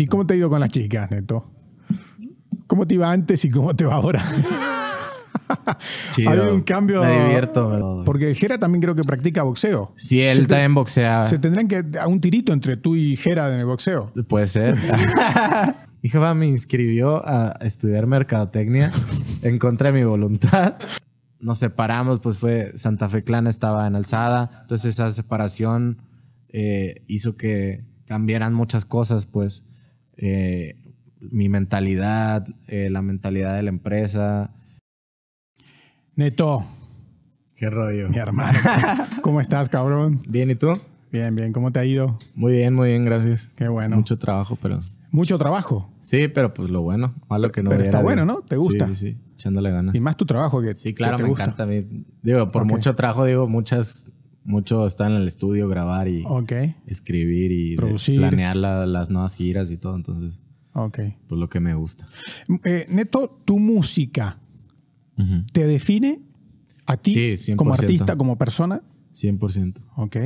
¿Y 0.00 0.06
cómo 0.06 0.26
te 0.26 0.32
ha 0.32 0.36
ido 0.38 0.48
con 0.48 0.60
las 0.60 0.70
chicas, 0.70 1.10
Neto? 1.10 1.50
¿Cómo 2.66 2.86
te 2.86 2.94
iba 2.94 3.12
antes 3.12 3.44
y 3.44 3.50
cómo 3.50 3.76
te 3.76 3.84
va 3.84 3.96
ahora? 3.96 4.22
Chido. 6.12 6.30
Ha 6.30 6.32
habido 6.32 6.54
un 6.54 6.62
cambio. 6.62 7.02
Me 7.02 7.24
divierto, 7.24 7.68
pero- 7.70 8.02
Porque 8.06 8.34
Jera 8.34 8.56
también 8.56 8.80
creo 8.80 8.94
que 8.94 9.02
practica 9.02 9.42
boxeo. 9.42 9.92
Sí, 9.96 10.22
él 10.22 10.36
Se 10.36 10.46
también 10.46 10.74
boxea. 10.74 11.26
Se 11.26 11.38
tendrán 11.38 11.68
que 11.68 11.84
a 12.00 12.06
un 12.06 12.18
tirito 12.20 12.54
entre 12.54 12.78
tú 12.78 12.96
y 12.96 13.14
Jera 13.16 13.52
en 13.52 13.60
el 13.60 13.66
boxeo. 13.66 14.10
Puede 14.26 14.46
ser. 14.46 14.74
mi 16.02 16.08
jefa 16.08 16.32
me 16.34 16.46
inscribió 16.46 17.22
a 17.26 17.58
estudiar 17.60 18.06
mercadotecnia 18.06 18.92
en 19.42 19.58
contra 19.58 19.92
de 19.92 19.98
mi 19.98 20.04
voluntad. 20.04 20.76
Nos 21.40 21.58
separamos, 21.58 22.20
pues 22.20 22.38
fue 22.38 22.72
Santa 22.76 23.10
Fe 23.10 23.22
Clan 23.22 23.46
estaba 23.46 23.86
en 23.86 23.96
alzada. 23.96 24.60
Entonces 24.62 24.94
esa 24.94 25.10
separación 25.10 26.02
eh, 26.48 27.02
hizo 27.06 27.36
que 27.36 27.84
cambiaran 28.06 28.54
muchas 28.54 28.86
cosas, 28.86 29.26
pues. 29.26 29.64
Eh, 30.22 30.76
mi 31.20 31.48
mentalidad, 31.48 32.46
eh, 32.66 32.90
la 32.90 33.00
mentalidad 33.00 33.56
de 33.56 33.62
la 33.62 33.70
empresa. 33.70 34.50
Neto, 36.14 36.64
Qué 37.56 37.70
rollo. 37.70 38.08
mi 38.10 38.16
hermano. 38.18 38.58
¿Cómo 39.22 39.40
estás, 39.40 39.68
cabrón? 39.70 40.20
Bien, 40.28 40.50
¿y 40.50 40.54
tú? 40.56 40.78
Bien, 41.10 41.34
bien. 41.34 41.52
¿Cómo 41.52 41.72
te 41.72 41.80
ha 41.80 41.84
ido? 41.84 42.18
Muy 42.34 42.52
bien, 42.52 42.74
muy 42.74 42.88
bien, 42.90 43.04
gracias. 43.06 43.48
Qué 43.56 43.68
bueno. 43.68 43.96
Mucho 43.96 44.18
trabajo, 44.18 44.58
pero... 44.60 44.80
Mucho 45.10 45.38
trabajo. 45.38 45.90
Sí, 46.00 46.28
pero 46.28 46.54
pues 46.54 46.70
lo 46.70 46.82
bueno. 46.82 47.14
Malo 47.28 47.50
que 47.50 47.62
no 47.62 47.70
Pero 47.70 47.82
está 47.82 48.00
bueno, 48.00 48.24
¿no? 48.24 48.42
¿Te 48.42 48.56
gusta? 48.56 48.86
Sí, 48.88 48.94
sí, 48.94 49.12
sí. 49.12 49.18
Echándole 49.34 49.70
ganas. 49.72 49.94
Y 49.94 50.00
más 50.00 50.16
tu 50.16 50.24
trabajo 50.26 50.60
que, 50.62 50.74
Sí, 50.74 50.90
que 50.90 50.96
claro, 50.98 51.16
te 51.16 51.22
me 51.24 51.30
gusta. 51.30 51.44
encanta 51.44 51.62
a 51.64 51.66
mí. 51.66 52.04
Digo, 52.22 52.46
por 52.46 52.64
mucho 52.66 52.94
trabajo, 52.94 53.24
digo, 53.24 53.48
muchas, 53.48 54.06
mucho 54.50 54.86
estar 54.86 55.10
en 55.10 55.16
el 55.16 55.26
estudio, 55.26 55.68
grabar 55.68 56.08
y 56.08 56.24
escribir 56.86 57.52
y 57.52 57.76
Producir. 57.76 58.18
planear 58.20 58.56
la- 58.56 58.86
las 58.86 59.10
nuevas 59.10 59.34
giras 59.36 59.70
y 59.70 59.76
todo. 59.78 59.96
Entonces, 59.96 60.40
ok. 60.74 60.98
pues 61.28 61.38
lo 61.38 61.48
que 61.48 61.60
me 61.60 61.74
gusta. 61.74 62.06
Eh, 62.64 62.86
Neto, 62.90 63.42
tu 63.44 63.58
música 63.58 64.38
te 65.52 65.66
define 65.66 66.20
a 66.86 66.96
ti 66.96 67.12
Sí, 67.12 67.36
100%. 67.52 67.56
como 67.56 67.72
artista, 67.74 68.16
como 68.16 68.36
persona. 68.38 68.82
100%. 69.12 69.80
Ok. 69.96 70.16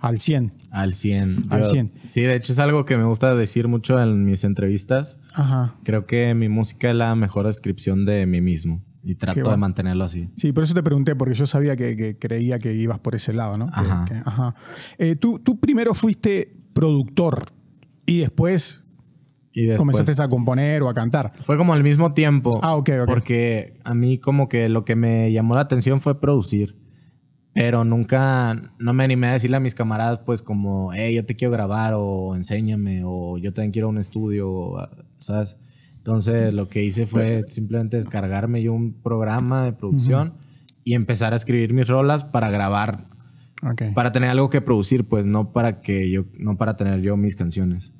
Al 0.00 0.18
100. 0.18 0.52
Al 0.70 0.92
100. 0.94 1.46
Al 1.50 1.62
Yo- 1.62 1.70
100. 1.70 1.92
Sí, 2.02 2.20
de 2.20 2.36
hecho 2.36 2.52
es 2.52 2.58
algo 2.58 2.84
que 2.84 2.96
me 2.96 3.04
gusta 3.06 3.34
decir 3.34 3.68
mucho 3.68 4.00
en 4.00 4.24
mis 4.24 4.44
entrevistas. 4.44 5.18
Ajá. 5.34 5.74
Creo 5.82 6.06
que 6.06 6.34
mi 6.34 6.48
música 6.48 6.90
es 6.90 6.94
la 6.96 7.14
mejor 7.14 7.46
descripción 7.46 8.04
de 8.04 8.26
mí 8.26 8.40
mismo. 8.40 8.82
Y 9.10 9.14
trato 9.14 9.34
Qué 9.36 9.40
de 9.40 9.44
bueno. 9.44 9.56
mantenerlo 9.58 10.04
así. 10.04 10.28
Sí, 10.36 10.52
por 10.52 10.64
eso 10.64 10.74
te 10.74 10.82
pregunté, 10.82 11.16
porque 11.16 11.32
yo 11.32 11.46
sabía 11.46 11.76
que, 11.76 11.96
que 11.96 12.18
creía 12.18 12.58
que 12.58 12.74
ibas 12.74 12.98
por 12.98 13.14
ese 13.14 13.32
lado, 13.32 13.56
¿no? 13.56 13.66
Que- 13.68 13.72
Ajá. 13.80 14.04
que- 14.04 14.14
ajá. 14.22 14.54
Eh, 14.98 15.16
tú, 15.16 15.38
tú 15.38 15.58
primero 15.58 15.94
fuiste 15.94 16.52
productor 16.74 17.46
y 18.04 18.18
después, 18.18 18.82
Y 19.52 19.62
después, 19.64 19.78
comenzaste 19.78 20.22
a 20.22 20.28
componer 20.28 20.82
o 20.82 20.90
a 20.90 20.94
cantar. 20.94 21.32
Fue 21.40 21.56
como 21.56 21.72
al 21.72 21.82
mismo 21.82 22.12
tiempo. 22.12 22.60
Ah, 22.62 22.76
ok, 22.76 22.90
ok. 23.00 23.06
Porque 23.06 23.80
a 23.82 23.94
mí 23.94 24.18
como 24.18 24.46
que 24.50 24.68
lo 24.68 24.84
que 24.84 24.94
me 24.94 25.32
llamó 25.32 25.54
la 25.54 25.62
atención 25.62 26.02
fue 26.02 26.20
producir. 26.20 26.76
Pero 27.54 27.84
nunca, 27.84 28.74
no 28.78 28.92
me 28.92 29.04
animé 29.04 29.28
a 29.28 29.32
decirle 29.32 29.56
a 29.56 29.60
mis 29.60 29.74
camaradas 29.74 30.20
pues 30.26 30.42
como, 30.42 30.92
hey, 30.92 31.14
yo 31.14 31.24
te 31.24 31.34
quiero 31.34 31.50
grabar 31.52 31.94
o 31.96 32.36
enséñame 32.36 33.02
o 33.04 33.38
yo 33.38 33.54
también 33.54 33.72
quiero 33.72 33.88
un 33.88 33.96
estudio, 33.98 34.74
¿sabes? 35.18 35.56
Entonces 36.08 36.54
lo 36.54 36.70
que 36.70 36.82
hice 36.82 37.04
fue 37.04 37.44
simplemente 37.48 37.98
descargarme 37.98 38.62
yo 38.62 38.72
un 38.72 38.94
programa 38.94 39.64
de 39.64 39.74
producción 39.74 40.32
y 40.82 40.94
empezar 40.94 41.34
a 41.34 41.36
escribir 41.36 41.74
mis 41.74 41.86
rolas 41.86 42.24
para 42.24 42.48
grabar, 42.48 43.08
Ok. 43.62 43.92
para 43.94 44.10
tener 44.10 44.30
algo 44.30 44.48
que 44.48 44.62
producir, 44.62 45.04
pues 45.04 45.26
no 45.26 45.52
para 45.52 45.82
que 45.82 46.10
yo, 46.10 46.24
no 46.38 46.56
para 46.56 46.76
tener 46.78 47.02
yo 47.02 47.18
mis 47.18 47.36
canciones. 47.36 47.92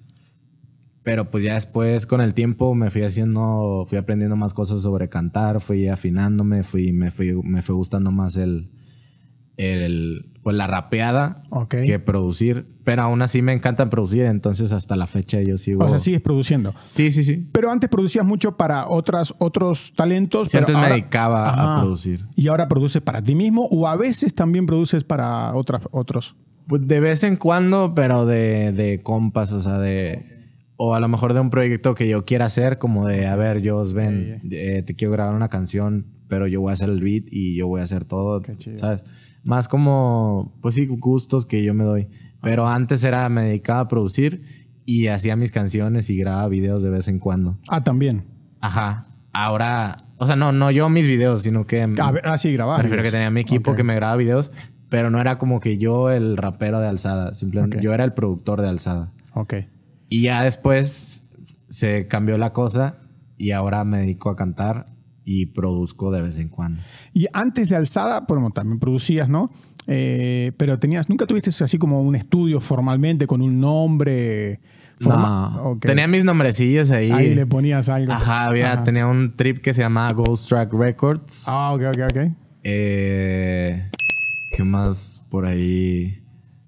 Pero 1.03 1.31
pues 1.31 1.45
ya 1.45 1.53
después 1.53 2.07
con 2.07 2.23
el 2.23 2.33
tiempo 2.33 2.75
me 2.75 2.89
fui 2.91 3.03
haciendo, 3.03 3.85
fui 3.87 3.99
aprendiendo 3.99 4.37
más 4.37 4.55
cosas 4.55 4.81
sobre 4.81 5.11
cantar, 5.11 5.61
fui 5.61 5.87
afinándome, 5.89 6.63
fui, 6.63 6.93
me, 6.95 7.11
fui, 7.11 7.35
me 7.43 7.61
fue 7.61 7.75
gustando 7.75 8.11
más 8.11 8.39
el, 8.39 8.71
el 9.59 10.25
pues 10.43 10.57
la 10.57 10.67
rapeada 10.67 11.43
Ok. 11.51 11.75
que 11.85 11.99
producir. 11.99 12.65
Pero 12.85 13.03
aún 13.03 13.21
así 13.21 13.43
me 13.43 13.53
encanta 13.53 13.91
producir, 13.91 14.23
entonces 14.23 14.73
hasta 14.73 14.97
la 14.97 15.07
fecha 15.07 15.43
yo 15.43 15.59
sigo. 15.59 15.85
O 15.85 15.89
sea, 15.91 15.99
sigues 15.99 16.23
produciendo. 16.23 16.75
Sí, 16.87 17.11
sí, 17.13 17.23
sí. 17.23 17.47
Pero 17.53 17.71
antes 17.71 17.91
producías 17.91 18.25
mucho 18.25 18.57
para 18.57 18.89
otras, 18.89 19.35
otros 19.39 19.93
talentos. 19.95 20.49
Sí, 20.49 20.57
pero 20.57 20.63
antes 20.69 20.77
me 20.77 20.83
ahora- 20.83 20.95
dedicaba 20.95 21.51
a 21.51 21.53
Ajá. 21.75 21.81
producir. 21.83 22.25
Y 22.35 22.49
ahora 22.49 22.67
produces 22.67 23.03
para 23.03 23.21
ti 23.23 23.35
mismo 23.35 23.67
o 23.71 23.87
a 23.89 23.97
veces 23.97 24.35
también 24.35 24.65
produces 24.65 25.05
para 25.05 25.55
otras, 25.55 25.83
otros. 25.91 26.35
Pues 26.67 26.87
de 26.87 27.01
vez 27.01 27.25
en 27.25 27.37
cuando, 27.37 27.93
pero 27.95 28.25
de, 28.25 28.73
de 28.73 29.03
compas, 29.03 29.53
o 29.53 29.61
sea, 29.61 29.79
de. 29.79 30.39
O 30.77 30.95
a 30.95 31.01
lo 31.01 31.09
mejor 31.09 31.35
de 31.35 31.41
un 31.41 31.51
proyecto 31.51 31.95
que 31.95 32.09
yo 32.09 32.25
quiera 32.25 32.45
hacer, 32.47 32.79
como 32.79 33.05
de, 33.07 33.27
a 33.27 33.35
ver, 33.37 33.61
yo, 33.61 33.83
ven, 33.95 34.41
eh, 34.51 34.83
te 34.87 34.95
quiero 34.95 35.13
grabar 35.13 35.35
una 35.35 35.49
canción, 35.49 36.07
pero 36.29 36.47
yo 36.47 36.61
voy 36.61 36.71
a 36.71 36.73
hacer 36.75 36.89
el 36.89 37.03
beat 37.03 37.25
y 37.31 37.57
yo 37.57 37.67
voy 37.67 37.81
a 37.81 37.85
hacer 37.85 38.05
todo. 38.05 38.41
¿sabes? 38.77 39.03
Más 39.49 39.67
como, 39.67 40.53
pues 40.61 40.75
sí, 40.75 40.85
gustos 40.85 41.47
que 41.47 41.65
yo 41.65 41.73
me 41.73 41.83
doy. 41.83 42.07
Pero 42.43 42.69
antes 42.69 43.03
era, 43.03 43.27
me 43.31 43.45
dedicaba 43.45 43.81
a 43.81 43.89
producir 43.89 44.43
y 44.85 45.07
hacía 45.07 45.37
mis 45.37 45.53
canciones 45.53 46.11
y 46.11 46.19
grababa 46.19 46.49
videos 46.49 46.83
de 46.83 46.91
vez 46.91 47.09
en 47.09 47.19
cuando. 47.19 47.59
Ah, 47.67 47.83
también. 47.83 48.27
Ajá. 48.61 49.09
Ahora, 49.33 50.05
o 50.19 50.27
sea, 50.27 50.37
no, 50.37 50.53
no 50.53 50.71
yo 50.71 50.91
mis 50.91 51.07
videos, 51.07 51.41
sino 51.41 51.67
que. 51.67 51.81
A 51.81 52.13
ver, 52.13 52.29
ah, 52.29 52.37
sí, 52.37 52.53
grabar. 52.53 52.77
Me 52.77 52.83
refiero 52.83 53.03
que 53.03 53.11
tenía 53.11 53.31
mi 53.31 53.41
equipo 53.41 53.75
que 53.75 53.85
me 53.85 53.95
grababa 53.95 54.19
videos, 54.19 54.53
pero 54.91 55.09
no 55.09 55.19
era 55.19 55.39
como 55.39 55.61
que 55.61 55.79
yo 55.79 56.11
el 56.11 56.37
rapero 56.37 56.81
de 56.81 56.89
Alzada, 56.89 57.33
simplemente 57.33 57.81
yo 57.81 57.95
era 57.95 58.05
el 58.05 58.13
productor 58.13 58.61
de 58.61 58.69
Alzada. 58.69 59.15
Ok. 59.33 59.55
Y 60.11 60.25
ya 60.25 60.43
después 60.43 61.25
se 61.71 62.07
cambió 62.07 62.37
la 62.37 62.53
cosa 62.53 62.99
y 63.39 63.53
ahora 63.53 63.83
me 63.85 64.01
dedico 64.01 64.29
a 64.29 64.37
cantar 64.37 64.85
y 65.31 65.45
produzco 65.47 66.11
de 66.11 66.23
vez 66.23 66.39
en 66.39 66.49
cuando. 66.49 66.81
Y 67.13 67.27
antes 67.35 67.69
de 67.69 67.77
Alzada, 67.77 68.25
bueno, 68.27 68.51
también 68.51 68.79
producías, 68.79 69.29
¿no? 69.29 69.51
Eh, 69.87 70.53
pero 70.57 70.79
tenías, 70.79 71.11
nunca 71.11 71.27
tuviste 71.27 71.51
así 71.63 71.77
como 71.77 72.01
un 72.01 72.15
estudio 72.15 72.61
formalmente 72.63 73.27
con 73.27 73.43
un 73.43 73.61
nombre. 73.61 74.61
forma- 75.01 75.53
No, 75.55 75.63
Ok. 75.73 75.81
tenía 75.87 76.09
mis 76.09 76.25
nombrecillos 76.25 76.91
ahí. 76.91 77.11
Ahí 77.13 77.35
le 77.35 77.47
ponías 77.47 77.89
algo. 77.89 78.11
Ajá, 78.13 78.47
había, 78.47 78.73
Ajá. 78.73 78.85
tenía 78.85 79.07
un 79.07 79.37
trip 79.37 79.59
que 79.59 79.73
se 79.75 79.83
llamaba 79.83 80.13
Ghost 80.13 80.49
Track 80.49 80.73
Records. 80.73 81.45
Ah, 81.47 81.73
ok, 81.73 81.83
ok, 81.93 82.01
ok. 82.11 82.33
Eh, 82.65 83.91
¿Qué 84.57 84.65
más 84.65 85.23
por 85.31 85.47
ahí? 85.47 86.23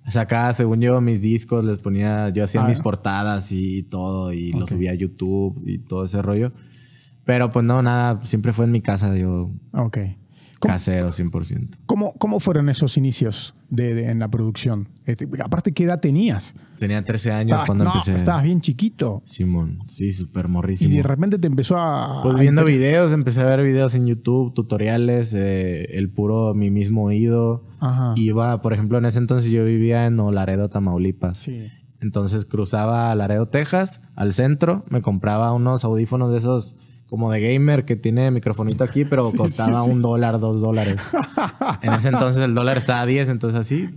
Sacaba, 0.06 0.52
según 0.52 0.80
yo, 0.80 1.00
mis 1.00 1.22
discos, 1.22 1.64
les 1.64 1.78
ponía, 1.78 2.28
yo 2.30 2.44
hacía 2.44 2.62
Ah. 2.62 2.68
mis 2.68 2.80
portadas 2.80 3.52
y 3.52 3.82
todo, 3.84 4.32
y 4.32 4.52
lo 4.52 4.64
Ok. 4.64 4.68
subía 4.70 4.90
a 4.92 4.94
YouTube 4.94 5.60
y 5.66 5.78
todo 5.78 6.04
ese 6.04 6.20
rollo. 6.22 6.52
Pero 7.30 7.52
pues 7.52 7.64
no, 7.64 7.80
nada, 7.82 8.18
siempre 8.24 8.52
fue 8.52 8.64
en 8.64 8.72
mi 8.72 8.80
casa, 8.80 9.16
yo 9.16 9.50
Ok. 9.72 9.98
¿Cómo, 10.58 10.74
casero 10.74 11.08
100%. 11.08 11.78
cómo, 11.86 12.12
cómo 12.18 12.38
fueron 12.38 12.68
esos 12.68 12.98
inicios 12.98 13.54
de, 13.70 13.94
de- 13.94 14.10
en 14.10 14.18
la 14.18 14.28
producción? 14.28 14.88
Este, 15.06 15.26
aparte, 15.42 15.72
¿qué 15.72 15.84
edad 15.84 16.00
tenías? 16.00 16.54
Tenía 16.76 17.02
13 17.02 17.32
años 17.32 17.52
Estabas- 17.60 17.66
cuando 17.66 17.84
no, 17.84 17.90
empecé. 17.92 18.14
estabas 18.14 18.42
bien 18.42 18.60
chiquito. 18.60 19.22
Simón, 19.24 19.78
sí, 19.86 20.12
súper 20.12 20.44
Y 20.44 20.48
morrísimo. 20.48 20.94
de 20.94 21.02
repente 21.02 21.38
te 21.38 21.46
empezó 21.46 21.78
a. 21.78 22.20
Pues 22.22 22.36
viendo 22.38 22.62
videos, 22.66 23.10
empecé 23.12 23.40
a 23.40 23.44
ver 23.46 23.62
videos 23.62 23.94
en 23.94 24.06
YouTube, 24.06 24.52
tutoriales, 24.52 25.32
eh, 25.34 25.84
el 25.96 26.10
puro 26.10 26.52
mi 26.52 26.68
mismo 26.70 27.04
oído. 27.04 27.64
Ajá. 27.80 28.12
Iba, 28.16 28.60
por 28.60 28.74
ejemplo, 28.74 28.98
en 28.98 29.06
ese 29.06 29.18
entonces 29.18 29.50
yo 29.50 29.64
vivía 29.64 30.04
en 30.04 30.18
Laredo, 30.34 30.68
Tamaulipas. 30.68 31.38
Sí. 31.38 31.68
Entonces 32.02 32.44
cruzaba 32.44 33.10
a 33.10 33.14
Laredo, 33.14 33.48
Texas, 33.48 34.02
al 34.14 34.34
centro, 34.34 34.84
me 34.90 35.00
compraba 35.00 35.52
unos 35.54 35.84
audífonos 35.84 36.32
de 36.32 36.36
esos 36.38 36.76
como 37.10 37.30
de 37.30 37.40
gamer 37.52 37.84
que 37.84 37.96
tiene 37.96 38.30
microfonito 38.30 38.82
aquí, 38.84 39.04
pero 39.04 39.24
Sí, 39.30 39.36
costaba 39.36 39.78
sí, 39.78 39.84
sí. 39.84 39.90
un 39.90 40.00
dólar, 40.00 40.38
dos 40.40 40.60
dólares. 40.62 41.10
en 41.82 41.92
ese 41.92 42.08
entonces 42.08 42.40
el 42.42 42.54
dólar 42.54 42.78
estaba 42.78 43.02
a 43.02 43.06
10, 43.06 43.28
entonces 43.28 43.60
así, 43.60 43.90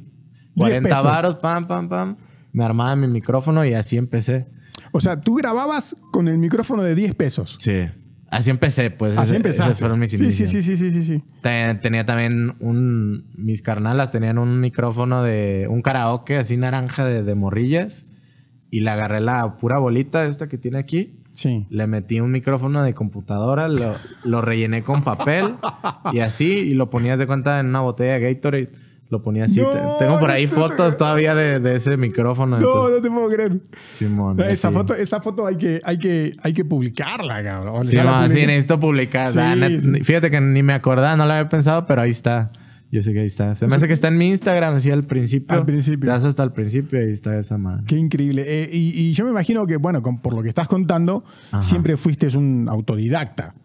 40 0.57 0.90
pesos. 0.90 1.03
varos, 1.06 1.35
pam, 1.40 1.68
pam, 1.68 1.88
pam. 1.88 2.18
Me 2.51 2.66
armaba 2.66 2.96
mi 2.96 3.07
micrófono 3.07 3.66
y 3.66 3.74
así 3.74 3.97
empecé. 3.97 4.47
O 4.91 5.00
sea, 5.00 5.19
tú 5.19 5.36
grababas 5.36 5.95
con 6.12 6.27
el 6.27 6.38
micrófono 6.38 6.83
de 6.83 6.94
10 6.95 7.15
pesos. 7.15 7.56
Sí. 7.60 7.86
Así 8.30 8.50
empecé, 8.50 8.89
pues. 8.89 9.16
Así 9.16 9.36
empezaste. 9.36 9.75
Fueron 9.75 10.00
mis 10.00 10.09
sí, 10.12 10.18
sí, 10.18 10.31
sí, 10.31 10.62
sí, 10.63 10.75
sí, 10.75 10.89
sí, 10.92 11.04
sí. 11.04 11.24
Te- 11.42 11.75
Tenía 11.75 12.04
también 12.04 12.56
un... 12.59 13.25
Mis 13.38 13.62
carnalas 13.62 14.12
tenían 14.12 14.39
un 14.39 14.59
micrófono 14.59 15.21
de... 15.21 15.68
Un 15.69 15.83
karaoke 15.83 16.38
así 16.38 16.57
naranja 16.57 17.06
de, 17.06 17.21
de 17.21 17.36
morrillas. 17.36 18.06
Y 18.71 18.80
le 18.80 18.89
agarré 18.89 19.21
la 19.21 19.57
pura 19.57 19.77
bolita 19.77 20.25
esta 20.25 20.48
que 20.48 20.57
tiene 20.57 20.80
aquí. 20.80 21.19
Sí. 21.33 21.65
Le 21.69 21.88
metí 21.88 22.19
un 22.21 22.31
micrófono 22.31 22.83
de 22.83 22.94
computadora, 22.94 23.68
lo, 23.68 23.94
lo 24.24 24.41
rellené 24.41 24.83
con 24.83 25.03
papel 25.03 25.56
y 26.13 26.19
así, 26.19 26.59
y 26.59 26.74
lo 26.75 26.89
ponías 26.89 27.19
de 27.19 27.27
cuenta 27.27 27.59
en 27.59 27.65
una 27.68 27.81
botella 27.81 28.13
de 28.19 28.33
Gatorade. 28.33 28.71
Lo 29.09 29.21
ponía 29.21 29.45
así. 29.45 29.59
No, 29.62 29.97
Tengo 30.00 30.19
por 30.19 30.31
ahí 30.31 30.45
no 30.47 30.51
fotos 30.53 30.97
todavía 30.97 31.35
de, 31.35 31.59
de 31.59 31.75
ese 31.75 31.97
micrófono. 31.97 32.57
No, 32.57 32.65
entonces- 32.65 32.95
no 32.95 33.01
te 33.01 33.12
puedo 33.12 33.27
creer. 33.30 33.59
Simón. 33.91 34.39
Esa 34.41 34.71
foto, 34.71 34.95
esa 34.95 35.21
foto 35.21 35.45
hay 35.45 35.56
que, 35.57 35.81
hay 35.83 36.00
que, 36.00 36.35
hay 36.41 36.53
que 36.53 36.65
publicarla, 36.65 37.44
cabrón. 37.44 37.85
Sí, 37.85 37.95
la 37.97 38.27
sí, 38.27 38.45
necesito 38.47 38.80
publicar. 38.80 39.27
Sí, 39.27 39.38
net- 39.38 39.80
sí. 39.81 40.03
Fíjate 40.03 40.31
que 40.31 40.41
ni 40.41 40.63
me 40.63 40.74
acordaba, 40.74 41.15
no 41.15 41.27
lo 41.27 41.33
había 41.33 41.47
pensado, 41.47 41.85
pero 41.85 42.01
ahí 42.01 42.09
está. 42.09 42.51
Yo 42.94 43.01
sé 43.01 43.12
que 43.12 43.22
ahí 43.22 43.25
está. 43.25 43.56
Se 43.56 43.66
me 43.66 43.75
hace 43.75 43.88
que 43.88 43.94
está 43.94 44.10
en 44.10 44.18
mi 44.18 44.30
Instagram, 44.30 44.75
así 44.75 44.92
al 44.92 45.04
principio. 45.04 45.57
Al 45.57 45.66
principio. 45.66 46.01
Te 46.07 46.13
das 46.13 46.25
hasta 46.25 46.44
el 46.44 46.51
principio 46.51 47.00
y 47.01 47.06
ahí 47.06 47.12
está 47.12 47.36
esa 47.40 47.57
madre. 47.57 47.84
Qué 47.88 47.98
increíble. 47.98 48.44
Eh, 48.45 48.69
y, 48.72 48.92
y 49.10 49.13
yo 49.13 49.25
me 49.25 49.31
imagino 49.31 49.66
que, 49.66 49.78
bueno, 49.78 50.04
con- 50.04 50.19
por 50.22 50.36
lo 50.36 50.44
que 50.44 50.50
estás 50.50 50.68
contando, 50.68 51.24
siempre 51.60 51.98
fuiste 51.98 52.28
un 52.38 52.68
autodidacta. 52.69 53.56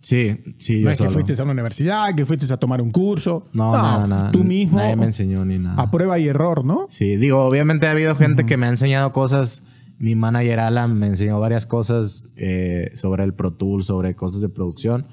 Sí, 0.00 0.38
sí, 0.58 0.74
No 0.76 0.80
yo 0.84 0.90
es 0.90 0.96
que 0.98 1.04
solo. 1.04 1.10
fuiste 1.10 1.40
a 1.40 1.42
una 1.42 1.54
universidad, 1.54 2.14
que 2.14 2.24
fuiste 2.24 2.54
a 2.54 2.56
tomar 2.56 2.80
un 2.80 2.92
curso. 2.92 3.48
No, 3.52 3.72
nada, 3.72 4.06
nada. 4.06 4.30
Tú 4.30 4.44
mismo. 4.44 4.78
Nadie 4.78 4.94
me 4.94 5.06
enseñó 5.06 5.44
ni 5.44 5.58
nada. 5.58 5.82
A 5.82 5.90
prueba 5.90 6.16
y 6.20 6.28
error, 6.28 6.64
¿no? 6.64 6.86
Sí, 6.88 7.16
digo, 7.16 7.44
obviamente 7.44 7.88
ha 7.88 7.90
habido 7.90 8.14
gente 8.14 8.46
que 8.46 8.56
me 8.56 8.66
ha 8.66 8.68
enseñado 8.68 9.10
cosas. 9.10 9.64
Mi 9.98 10.14
manager 10.14 10.60
Alan 10.60 10.96
me 10.96 11.08
enseñó 11.08 11.40
varias 11.40 11.66
cosas 11.66 12.28
eh, 12.36 12.92
sobre 12.94 13.24
el 13.24 13.34
Pro 13.34 13.54
Tool, 13.54 13.82
sobre 13.82 14.14
cosas 14.14 14.40
de 14.40 14.48
producción. 14.48 15.08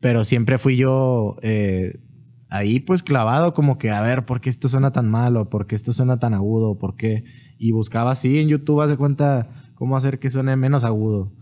Pero 0.00 0.24
siempre 0.24 0.58
fui 0.58 0.76
yo 0.76 1.36
eh, 1.42 2.00
ahí 2.48 2.80
pues 2.80 3.02
clavado 3.02 3.54
como 3.54 3.78
que 3.78 3.90
a 3.90 4.00
ver, 4.00 4.24
¿por 4.24 4.40
qué 4.40 4.50
esto 4.50 4.68
suena 4.68 4.92
tan 4.92 5.08
malo? 5.08 5.48
¿Por 5.48 5.66
qué 5.66 5.74
esto 5.74 5.92
suena 5.92 6.18
tan 6.18 6.34
agudo? 6.34 6.78
¿Por 6.78 6.96
qué? 6.96 7.24
Y 7.58 7.72
buscaba 7.72 8.12
así 8.12 8.38
en 8.38 8.48
YouTube, 8.48 8.80
haz 8.82 8.90
de 8.90 8.96
cuenta 8.96 9.48
cómo 9.74 9.96
hacer 9.96 10.18
que 10.18 10.30
suene 10.30 10.56
menos 10.56 10.84
agudo. 10.84 11.32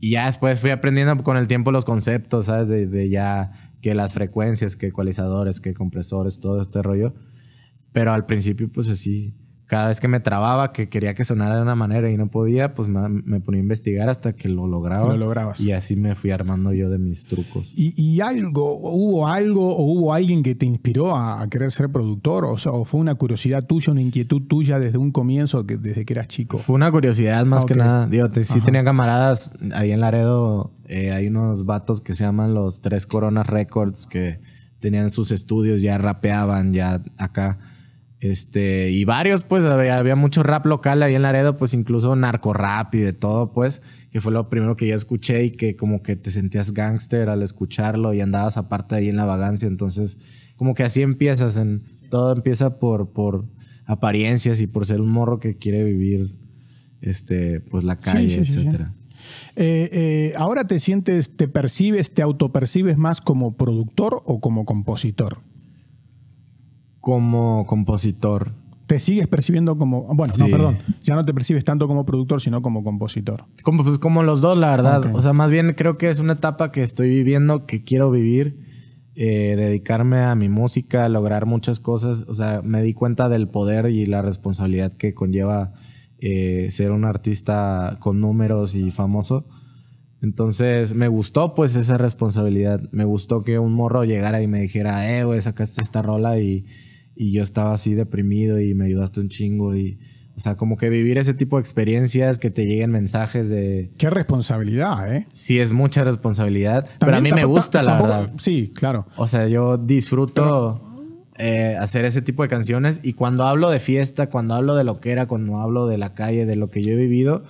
Y 0.00 0.12
ya 0.12 0.26
después 0.26 0.60
fui 0.60 0.70
aprendiendo 0.70 1.22
con 1.24 1.36
el 1.36 1.48
tiempo 1.48 1.72
los 1.72 1.84
conceptos, 1.84 2.46
¿sabes? 2.46 2.68
De, 2.68 2.86
de 2.86 3.08
ya 3.08 3.52
que 3.80 3.94
las 3.94 4.14
frecuencias, 4.14 4.76
que 4.76 4.86
ecualizadores, 4.86 5.60
que 5.60 5.74
compresores, 5.74 6.40
todo 6.40 6.60
este 6.60 6.82
rollo. 6.82 7.14
Pero 7.92 8.12
al 8.12 8.26
principio, 8.26 8.70
pues 8.70 8.88
así, 8.88 9.36
cada 9.68 9.88
vez 9.88 10.00
que 10.00 10.08
me 10.08 10.18
trababa, 10.18 10.72
que 10.72 10.88
quería 10.88 11.12
que 11.14 11.24
sonara 11.24 11.54
de 11.56 11.62
una 11.62 11.74
manera 11.74 12.10
y 12.10 12.16
no 12.16 12.28
podía, 12.30 12.74
pues 12.74 12.88
me, 12.88 13.06
me 13.08 13.38
ponía 13.40 13.60
a 13.60 13.62
investigar 13.62 14.08
hasta 14.08 14.32
que 14.32 14.48
lo 14.48 14.66
lograba. 14.66 15.06
Lo 15.08 15.16
lograbas. 15.18 15.60
Y 15.60 15.72
así 15.72 15.94
me 15.94 16.14
fui 16.14 16.30
armando 16.30 16.72
yo 16.72 16.88
de 16.88 16.96
mis 16.98 17.26
trucos. 17.26 17.74
Y, 17.76 17.92
y 18.02 18.20
algo, 18.22 18.78
hubo 18.80 19.28
algo 19.28 19.76
o 19.76 19.82
hubo 19.84 20.14
alguien 20.14 20.42
que 20.42 20.54
te 20.54 20.64
inspiró 20.64 21.14
a, 21.14 21.42
a 21.42 21.48
querer 21.50 21.70
ser 21.70 21.90
productor, 21.92 22.46
o 22.46 22.56
sea, 22.56 22.72
o 22.72 22.86
fue 22.86 22.98
una 22.98 23.14
curiosidad 23.16 23.62
tuya, 23.66 23.92
una 23.92 24.00
inquietud 24.00 24.40
tuya 24.48 24.78
desde 24.78 24.96
un 24.96 25.12
comienzo, 25.12 25.66
que, 25.66 25.76
desde 25.76 26.06
que 26.06 26.14
eras 26.14 26.28
chico. 26.28 26.56
Fue 26.56 26.74
una 26.74 26.90
curiosidad 26.90 27.44
más 27.44 27.66
que 27.66 27.74
nada. 27.74 28.06
Digo, 28.06 28.30
te- 28.30 28.44
sí 28.44 28.62
tenía 28.62 28.82
camaradas 28.84 29.52
ahí 29.74 29.92
en 29.92 30.00
Laredo. 30.00 30.72
eh, 30.86 31.12
hay 31.12 31.26
unos 31.26 31.66
vatos 31.66 32.00
que 32.00 32.14
se 32.14 32.24
llaman 32.24 32.54
los 32.54 32.80
Tres 32.80 33.06
Coronas 33.06 33.46
Records 33.46 34.06
que 34.06 34.40
tenían 34.80 35.10
sus 35.10 35.30
estudios, 35.30 35.82
ya 35.82 35.98
rapeaban, 35.98 36.72
ya 36.72 37.02
acá. 37.18 37.58
Este, 38.20 38.90
y 38.90 39.04
varios, 39.04 39.44
pues, 39.44 39.64
había, 39.64 39.96
había 39.96 40.16
mucho 40.16 40.42
rap 40.42 40.66
local 40.66 41.02
ahí 41.02 41.14
en 41.14 41.22
Laredo, 41.22 41.56
pues 41.56 41.72
incluso 41.72 42.16
narco 42.16 42.52
rap 42.52 42.94
y 42.96 42.98
de 42.98 43.12
todo, 43.12 43.52
pues, 43.52 43.80
que 44.10 44.20
fue 44.20 44.32
lo 44.32 44.48
primero 44.48 44.76
que 44.76 44.88
yo 44.88 44.94
escuché 44.96 45.44
y 45.44 45.50
que 45.52 45.76
como 45.76 46.02
que 46.02 46.16
te 46.16 46.30
sentías 46.30 46.72
gángster 46.72 47.28
al 47.28 47.42
escucharlo 47.42 48.12
y 48.14 48.20
andabas 48.20 48.56
aparte 48.56 48.96
ahí 48.96 49.08
en 49.08 49.16
la 49.16 49.24
vagancia. 49.24 49.68
Entonces, 49.68 50.18
como 50.56 50.74
que 50.74 50.82
así 50.82 51.02
empiezas, 51.02 51.56
en, 51.58 51.84
todo 52.10 52.32
empieza 52.32 52.78
por, 52.78 53.12
por 53.12 53.44
apariencias 53.86 54.60
y 54.60 54.66
por 54.66 54.84
ser 54.84 55.00
un 55.00 55.10
morro 55.10 55.38
que 55.38 55.56
quiere 55.56 55.84
vivir, 55.84 56.34
este, 57.00 57.60
pues 57.60 57.84
la 57.84 57.96
calle, 57.96 58.28
sí, 58.28 58.44
sí, 58.44 58.50
sí. 58.50 58.58
etcétera. 58.58 58.92
Eh, 59.56 59.88
eh, 59.92 60.32
¿Ahora 60.36 60.66
te 60.66 60.78
sientes, 60.78 61.36
te 61.36 61.48
percibes, 61.48 62.12
te 62.12 62.22
autopercibes 62.22 62.96
más 62.96 63.20
como 63.20 63.56
productor 63.56 64.22
o 64.24 64.40
como 64.40 64.64
compositor? 64.64 65.38
Como 67.08 67.64
compositor. 67.64 68.52
¿Te 68.86 69.00
sigues 69.00 69.26
percibiendo 69.28 69.78
como, 69.78 70.02
bueno, 70.02 70.30
no, 70.38 70.44
Sí. 70.44 70.52
perdón, 70.52 70.76
ya 71.02 71.14
no 71.14 71.24
te 71.24 71.32
percibes 71.32 71.64
tanto 71.64 71.88
como 71.88 72.04
productor, 72.04 72.42
sino 72.42 72.60
como 72.60 72.84
compositor? 72.84 73.46
Como, 73.62 73.82
pues, 73.82 73.98
como 73.98 74.22
los 74.22 74.42
dos, 74.42 74.58
la 74.58 74.72
verdad. 74.72 75.06
Ok. 75.06 75.14
O 75.14 75.22
sea, 75.22 75.32
más 75.32 75.50
bien 75.50 75.72
creo 75.74 75.96
que 75.96 76.10
es 76.10 76.18
una 76.18 76.34
etapa 76.34 76.70
que 76.70 76.82
estoy 76.82 77.08
viviendo, 77.08 77.64
que 77.64 77.82
quiero 77.82 78.10
vivir, 78.10 78.58
eh, 79.14 79.54
dedicarme 79.56 80.18
a 80.20 80.34
mi 80.34 80.50
música, 80.50 81.08
lograr 81.08 81.46
muchas 81.46 81.80
cosas. 81.80 82.26
O 82.28 82.34
sea, 82.34 82.60
me 82.62 82.82
di 82.82 82.92
cuenta 82.92 83.30
del 83.30 83.48
poder 83.48 83.86
y 83.86 84.04
la 84.04 84.20
responsabilidad 84.20 84.92
que 84.92 85.14
conlleva 85.14 85.72
eh, 86.18 86.68
ser 86.70 86.90
un 86.90 87.06
artista 87.06 87.96
con 88.00 88.20
números 88.20 88.74
y 88.74 88.90
famoso. 88.90 89.46
Entonces 90.20 90.92
me 90.94 91.08
gustó 91.08 91.54
pues 91.54 91.74
esa 91.74 91.96
responsabilidad. 91.96 92.82
Me 92.92 93.04
gustó 93.06 93.44
que 93.44 93.58
un 93.58 93.72
morro 93.72 94.04
llegara 94.04 94.42
y 94.42 94.46
me 94.46 94.60
dijera, 94.60 95.10
eh, 95.16 95.24
güey, 95.24 95.40
sacaste 95.40 95.80
esta 95.80 96.02
rola 96.02 96.38
y, 96.38 96.66
y 97.20 97.32
yo 97.32 97.42
estaba 97.42 97.72
así 97.72 97.94
deprimido 97.94 98.60
y 98.60 98.74
me 98.74 98.84
ayudaste 98.84 99.20
un 99.20 99.28
chingo. 99.28 99.74
Y, 99.74 99.98
o 100.36 100.40
sea, 100.40 100.54
como 100.54 100.76
que 100.76 100.88
vivir 100.88 101.18
ese 101.18 101.34
tipo 101.34 101.56
de 101.56 101.62
experiencias, 101.62 102.38
que 102.38 102.52
te 102.52 102.64
lleguen 102.64 102.92
mensajes 102.92 103.48
de... 103.48 103.90
Qué 103.98 104.08
responsabilidad, 104.08 105.12
¿eh? 105.12 105.26
Sí, 105.32 105.58
es 105.58 105.72
mucha 105.72 106.04
responsabilidad, 106.04 106.88
pero 107.00 107.16
a 107.16 107.20
mí 107.20 107.32
me 107.32 107.44
gusta, 107.44 107.82
la 107.82 108.00
verdad. 108.00 108.30
Sí, 108.38 108.72
claro. 108.72 109.04
O 109.16 109.26
sea, 109.26 109.48
yo 109.48 109.78
disfruto 109.78 110.80
eh, 111.38 111.76
hacer 111.80 112.04
ese 112.04 112.22
tipo 112.22 112.44
de 112.44 112.48
canciones 112.48 113.00
y 113.02 113.14
cuando 113.14 113.44
hablo 113.44 113.68
de 113.68 113.80
fiesta, 113.80 114.30
cuando 114.30 114.54
hablo 114.54 114.76
de 114.76 114.84
lo 114.84 115.00
que 115.00 115.10
era, 115.10 115.26
cuando 115.26 115.58
hablo 115.58 115.88
de 115.88 115.98
la 115.98 116.14
calle, 116.14 116.46
de 116.46 116.54
lo 116.54 116.70
que 116.70 116.84
yo 116.84 116.92
he 116.92 116.96
vivido, 116.96 117.42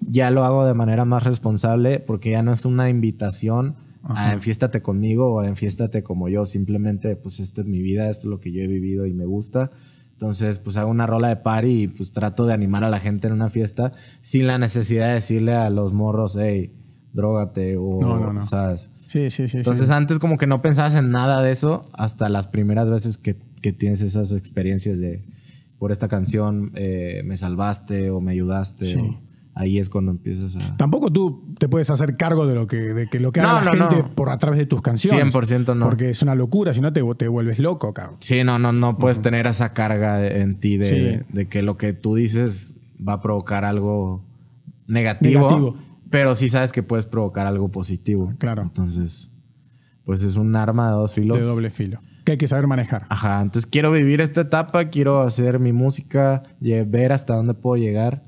ya 0.00 0.30
lo 0.30 0.44
hago 0.44 0.64
de 0.64 0.72
manera 0.72 1.04
más 1.04 1.24
responsable 1.24 2.00
porque 2.00 2.30
ya 2.30 2.42
no 2.42 2.54
es 2.54 2.64
una 2.64 2.88
invitación 2.88 3.76
a 4.04 4.32
enfiéstate 4.32 4.80
conmigo 4.82 5.32
o 5.34 5.40
a 5.40 5.48
enfiéstate 5.48 6.02
como 6.02 6.28
yo. 6.28 6.46
Simplemente, 6.46 7.16
pues 7.16 7.40
esta 7.40 7.60
es 7.60 7.66
mi 7.66 7.82
vida, 7.82 8.08
esto 8.08 8.26
es 8.26 8.30
lo 8.30 8.40
que 8.40 8.52
yo 8.52 8.62
he 8.62 8.66
vivido 8.66 9.06
y 9.06 9.12
me 9.12 9.24
gusta. 9.26 9.70
Entonces, 10.12 10.58
pues 10.58 10.76
hago 10.76 10.90
una 10.90 11.06
rola 11.06 11.28
de 11.28 11.36
party 11.36 11.82
y 11.82 11.88
pues 11.88 12.12
trato 12.12 12.44
de 12.46 12.52
animar 12.52 12.84
a 12.84 12.90
la 12.90 13.00
gente 13.00 13.26
en 13.28 13.32
una 13.32 13.48
fiesta 13.50 13.92
sin 14.20 14.46
la 14.46 14.58
necesidad 14.58 15.08
de 15.08 15.14
decirle 15.14 15.54
a 15.54 15.70
los 15.70 15.92
morros, 15.94 16.36
hey, 16.38 16.72
drógate 17.12 17.76
o, 17.78 18.00
No, 18.00 18.18
no, 18.18 18.32
no. 18.32 18.44
¿sabes? 18.44 18.90
Sí, 19.06 19.30
sí, 19.30 19.48
sí. 19.48 19.56
Entonces 19.58 19.88
sí. 19.88 19.92
antes 19.92 20.18
como 20.18 20.36
que 20.36 20.46
no 20.46 20.60
pensabas 20.62 20.94
en 20.94 21.10
nada 21.10 21.42
de 21.42 21.50
eso 21.50 21.88
hasta 21.94 22.28
las 22.28 22.46
primeras 22.46 22.88
veces 22.90 23.16
que, 23.16 23.36
que 23.62 23.72
tienes 23.72 24.02
esas 24.02 24.32
experiencias 24.32 24.98
de 24.98 25.22
por 25.78 25.90
esta 25.90 26.08
canción 26.08 26.70
eh, 26.74 27.22
me 27.24 27.36
salvaste 27.36 28.10
o 28.10 28.20
me 28.20 28.32
ayudaste. 28.32 28.84
Sí. 28.84 28.98
o- 28.98 29.29
ahí 29.54 29.78
es 29.78 29.88
cuando 29.88 30.12
empiezas 30.12 30.56
a... 30.56 30.76
Tampoco 30.76 31.10
tú 31.12 31.54
te 31.58 31.68
puedes 31.68 31.90
hacer 31.90 32.16
cargo 32.16 32.46
de 32.46 32.54
lo 32.54 32.66
que, 32.66 32.76
de 32.76 33.06
que 33.08 33.20
lo 33.20 33.32
que 33.32 33.40
haga 33.40 33.60
No, 33.60 33.64
la 33.64 33.72
no, 33.76 33.88
gente 33.90 34.08
no. 34.08 34.14
por 34.14 34.30
a 34.30 34.38
través 34.38 34.58
de 34.58 34.66
tus 34.66 34.80
canciones. 34.82 35.34
100% 35.34 35.76
no. 35.76 35.84
Porque 35.86 36.10
es 36.10 36.22
una 36.22 36.34
locura, 36.34 36.72
si 36.74 36.80
no 36.80 36.92
te, 36.92 37.02
te 37.16 37.28
vuelves 37.28 37.58
loco, 37.58 37.92
cabrón. 37.92 38.16
Sí, 38.20 38.42
no, 38.44 38.58
no, 38.58 38.72
no 38.72 38.96
puedes 38.98 39.20
tener 39.20 39.46
esa 39.46 39.72
carga 39.72 40.26
en 40.26 40.58
ti 40.60 40.76
de, 40.76 40.86
Sí. 40.86 41.26
de 41.32 41.48
que 41.48 41.62
lo 41.62 41.76
que 41.76 41.92
tú 41.92 42.14
dices 42.14 42.76
va 43.06 43.14
a 43.14 43.20
provocar 43.20 43.64
algo 43.64 44.24
negativo, 44.86 45.42
Negativo. 45.42 45.76
pero 46.10 46.34
sí 46.34 46.48
sabes 46.48 46.72
que 46.72 46.82
puedes 46.82 47.06
provocar 47.06 47.46
algo 47.46 47.68
positivo. 47.70 48.32
Claro. 48.38 48.62
Entonces, 48.62 49.30
pues 50.04 50.22
es 50.22 50.36
un 50.36 50.54
arma 50.56 50.88
de 50.88 50.92
dos 50.94 51.14
filos. 51.14 51.38
De 51.38 51.44
doble 51.44 51.70
filo. 51.70 52.00
Que 52.24 52.32
hay 52.32 52.38
que 52.38 52.46
saber 52.48 52.66
manejar. 52.66 53.06
Ajá, 53.08 53.40
entonces 53.40 53.70
quiero 53.70 53.90
vivir 53.92 54.20
esta 54.20 54.42
etapa, 54.42 54.86
quiero 54.90 55.22
hacer 55.22 55.58
mi 55.58 55.72
música, 55.72 56.42
ver 56.60 57.12
hasta 57.12 57.34
dónde 57.34 57.54
puedo 57.54 57.76
llegar. 57.82 58.24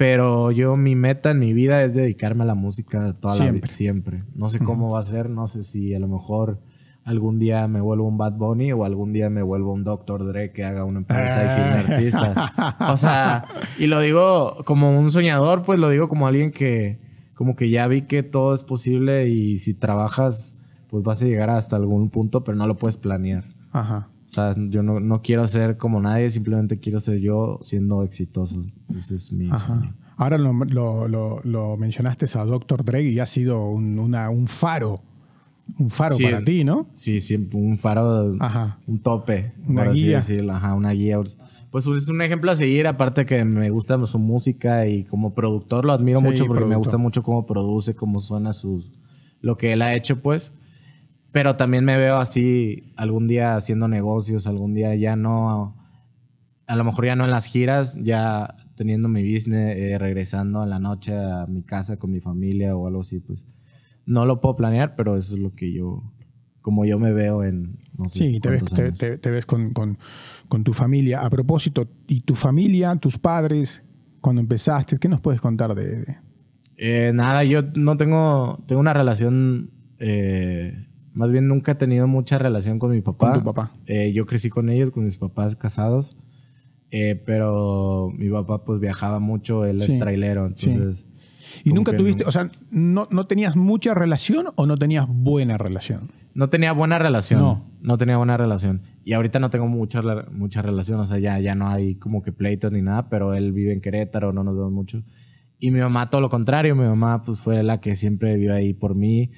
Pero 0.00 0.50
yo, 0.50 0.78
mi 0.78 0.94
meta 0.94 1.32
en 1.32 1.40
mi 1.40 1.52
vida 1.52 1.84
es 1.84 1.92
dedicarme 1.92 2.44
a 2.44 2.46
la 2.46 2.54
música 2.54 3.12
toda 3.20 3.34
la 3.34 3.38
Siempre. 3.42 3.68
vida, 3.68 3.76
siempre. 3.76 4.24
No 4.34 4.48
sé 4.48 4.58
cómo 4.58 4.88
va 4.88 5.00
a 5.00 5.02
ser, 5.02 5.28
no 5.28 5.46
sé 5.46 5.62
si 5.62 5.94
a 5.94 5.98
lo 5.98 6.08
mejor 6.08 6.58
algún 7.04 7.38
día 7.38 7.68
me 7.68 7.82
vuelvo 7.82 8.08
un 8.08 8.16
Bad 8.16 8.32
Bunny 8.32 8.72
o 8.72 8.86
algún 8.86 9.12
día 9.12 9.28
me 9.28 9.42
vuelvo 9.42 9.74
un 9.74 9.84
Dr. 9.84 10.24
Dre 10.24 10.52
que 10.52 10.64
haga 10.64 10.84
una 10.86 11.00
empresa 11.00 11.44
y 11.44 11.48
filme 11.50 11.94
artista. 11.94 12.78
O 12.90 12.96
sea, 12.96 13.44
y 13.78 13.88
lo 13.88 14.00
digo 14.00 14.64
como 14.64 14.98
un 14.98 15.10
soñador, 15.10 15.64
pues 15.64 15.78
lo 15.78 15.90
digo 15.90 16.08
como 16.08 16.26
alguien 16.26 16.50
que 16.50 16.98
como 17.34 17.54
que 17.54 17.68
ya 17.68 17.86
vi 17.86 18.00
que 18.00 18.22
todo 18.22 18.54
es 18.54 18.64
posible 18.64 19.28
y 19.28 19.58
si 19.58 19.74
trabajas, 19.74 20.56
pues 20.88 21.04
vas 21.04 21.20
a 21.20 21.26
llegar 21.26 21.50
hasta 21.50 21.76
algún 21.76 22.08
punto, 22.08 22.42
pero 22.42 22.56
no 22.56 22.66
lo 22.66 22.78
puedes 22.78 22.96
planear. 22.96 23.44
Ajá. 23.70 24.08
O 24.30 24.32
sea, 24.32 24.54
yo 24.56 24.84
no, 24.84 25.00
no 25.00 25.22
quiero 25.22 25.44
ser 25.48 25.76
como 25.76 26.00
nadie, 26.00 26.30
simplemente 26.30 26.78
quiero 26.78 27.00
ser 27.00 27.18
yo 27.18 27.58
siendo 27.62 28.04
exitoso. 28.04 28.64
Ese 28.96 29.16
es 29.16 29.32
mi 29.32 29.48
Ajá. 29.50 29.66
sueño. 29.76 29.94
Ahora 30.16 30.38
lo, 30.38 30.52
lo- 30.52 31.08
lo- 31.08 31.40
lo 31.42 31.76
mencionaste 31.76 32.26
a 32.38 32.44
Dr. 32.44 32.84
Dre 32.84 33.02
y 33.02 33.18
ha 33.18 33.26
sido 33.26 33.66
un, 33.68 33.98
una- 33.98 34.30
un 34.30 34.46
faro. 34.46 35.02
Un 35.78 35.90
faro 35.90 36.14
Sí. 36.16 36.22
para 36.24 36.44
ti, 36.44 36.62
¿no? 36.62 36.86
Sí, 36.92 37.20
siempre 37.20 37.58
un 37.58 37.76
faro, 37.76 38.34
Ajá. 38.38 38.78
un 38.86 39.00
tope. 39.00 39.52
Una 39.66 39.90
guía. 39.90 40.16
decirlo. 40.18 40.52
Ajá, 40.52 40.74
una 40.74 40.90
guía. 40.92 41.18
Pues 41.72 41.86
es 41.86 42.08
un 42.08 42.20
ejemplo 42.22 42.50
a 42.52 42.56
seguir, 42.56 42.86
aparte 42.86 43.26
que 43.26 43.44
me 43.44 43.70
gusta 43.70 44.04
su 44.06 44.18
música 44.18 44.86
y 44.86 45.04
como 45.04 45.34
productor 45.34 45.84
lo 45.84 45.92
admiro 45.92 46.18
Sí, 46.20 46.24
mucho 46.26 46.46
porque 46.46 46.60
me 46.64 46.70
productor. 46.70 46.78
gusta 46.78 46.98
mucho 46.98 47.22
cómo 47.24 47.46
produce, 47.46 47.94
cómo 47.94 48.18
suena 48.20 48.52
sus, 48.52 48.90
lo 49.40 49.56
que 49.56 49.72
él 49.72 49.82
ha 49.82 49.94
hecho, 49.94 50.20
pues. 50.22 50.52
Pero 51.32 51.56
también 51.56 51.84
me 51.84 51.96
veo 51.96 52.16
así 52.18 52.92
algún 52.96 53.28
día 53.28 53.54
haciendo 53.56 53.86
negocios, 53.88 54.46
algún 54.46 54.74
día 54.74 54.94
ya 54.96 55.14
no, 55.16 55.76
a 56.66 56.76
lo 56.76 56.84
mejor 56.84 57.06
ya 57.06 57.14
no 57.16 57.24
en 57.24 57.30
las 57.30 57.46
giras, 57.46 57.98
ya 58.02 58.56
teniendo 58.74 59.08
mi 59.08 59.22
business, 59.22 59.76
eh, 59.76 59.96
regresando 59.98 60.62
en 60.64 60.70
la 60.70 60.78
noche 60.78 61.14
a 61.14 61.46
mi 61.46 61.62
casa 61.62 61.98
con 61.98 62.10
mi 62.10 62.20
familia 62.20 62.74
o 62.76 62.86
algo 62.86 63.00
así, 63.02 63.20
pues. 63.20 63.46
No 64.06 64.26
lo 64.26 64.40
puedo 64.40 64.56
planear, 64.56 64.96
pero 64.96 65.16
eso 65.16 65.34
es 65.34 65.40
lo 65.40 65.54
que 65.54 65.72
yo, 65.72 66.02
como 66.62 66.84
yo 66.84 66.98
me 66.98 67.12
veo 67.12 67.44
en, 67.44 67.78
no 67.96 68.08
sé, 68.08 68.18
Sí, 68.30 68.40
te 68.40 68.50
ves, 68.50 68.64
te, 68.64 68.82
años. 68.82 68.98
te- 68.98 69.18
te 69.18 69.30
ves 69.30 69.46
con, 69.46 69.70
con- 69.72 69.98
con 70.48 70.64
tu 70.64 70.72
familia. 70.72 71.20
A 71.20 71.30
propósito, 71.30 71.88
¿y 72.08 72.22
tu 72.22 72.34
familia, 72.34 72.96
tus 72.96 73.18
padres, 73.18 73.84
cuando 74.20 74.40
empezaste, 74.40 74.96
qué 74.98 75.08
nos 75.08 75.20
puedes 75.20 75.40
contar 75.40 75.74
de...? 75.76 76.00
de- 76.00 76.16
Eh, 76.82 77.12
nada, 77.14 77.44
yo 77.44 77.62
no 77.76 77.96
tengo, 77.96 78.64
tengo 78.66 78.80
una 78.80 78.94
relación 78.94 79.70
eh, 79.98 80.86
más 81.20 81.30
bien 81.32 81.46
nunca 81.46 81.72
he 81.72 81.74
tenido 81.76 82.08
mucha 82.08 82.38
relación 82.38 82.78
con 82.78 82.90
mi 82.90 83.00
papá. 83.02 83.30
Con 83.32 83.38
tu 83.40 83.44
papá. 83.44 83.70
Eh, 83.86 84.12
yo 84.12 84.26
crecí 84.26 84.48
con 84.50 84.68
ellos, 84.70 84.90
con 84.90 85.04
mis 85.04 85.16
papás 85.18 85.54
casados. 85.54 86.16
Eh, 86.90 87.22
pero 87.24 88.10
mi 88.16 88.28
papá 88.30 88.64
pues 88.64 88.80
viajaba 88.80 89.20
mucho, 89.20 89.64
él 89.64 89.80
Sí. 89.80 89.92
es 89.92 89.98
trailero, 89.98 90.46
entonces... 90.46 91.06
¿Y 91.64 91.70
como 91.70 91.76
nunca 91.76 91.96
tuviste, 91.96 92.24
no- 92.24 92.28
o 92.28 92.32
sea, 92.32 92.50
no, 92.70 93.06
no 93.10 93.26
tenías 93.26 93.54
mucha 93.56 93.94
relación 93.94 94.46
o 94.56 94.66
no 94.66 94.76
tenías 94.76 95.06
buena 95.08 95.56
relación? 95.58 96.10
No 96.34 96.48
tenía 96.48 96.72
buena 96.72 96.98
relación. 96.98 97.40
No. 97.40 97.64
No. 97.82 97.96
tenía 97.98 98.16
buena 98.16 98.36
relación. 98.36 98.82
Y 99.04 99.12
ahorita 99.14 99.38
no 99.40 99.50
tengo 99.50 99.66
mucha, 99.66 100.00
mucha 100.32 100.62
relación. 100.62 101.00
O 101.00 101.04
sea, 101.04 101.18
ya, 101.18 101.38
ya 101.40 101.54
no 101.54 101.68
hay 101.68 101.94
como 101.96 102.22
que 102.22 102.32
pleitos 102.32 102.70
ni 102.72 102.82
nada, 102.82 103.08
pero 103.08 103.34
él 103.34 103.52
vive 103.52 103.72
en 103.72 103.80
Querétaro, 103.80 104.32
no 104.32 104.42
nos 104.44 104.54
vemos 104.56 104.72
mucho. 104.72 105.02
Y 105.58 105.70
mi 105.72 105.80
mamá 105.80 106.08
todo 106.10 106.20
lo 106.20 106.28
contrario. 106.30 106.74
Mi 106.76 106.84
mamá 106.84 107.22
pues 107.22 107.40
fue 107.40 107.62
la 107.62 107.80
que 107.80 107.94
siempre 107.96 108.34
vivió 108.34 108.54
ahí 108.54 108.72
por 108.72 108.94
mí. 108.94 109.30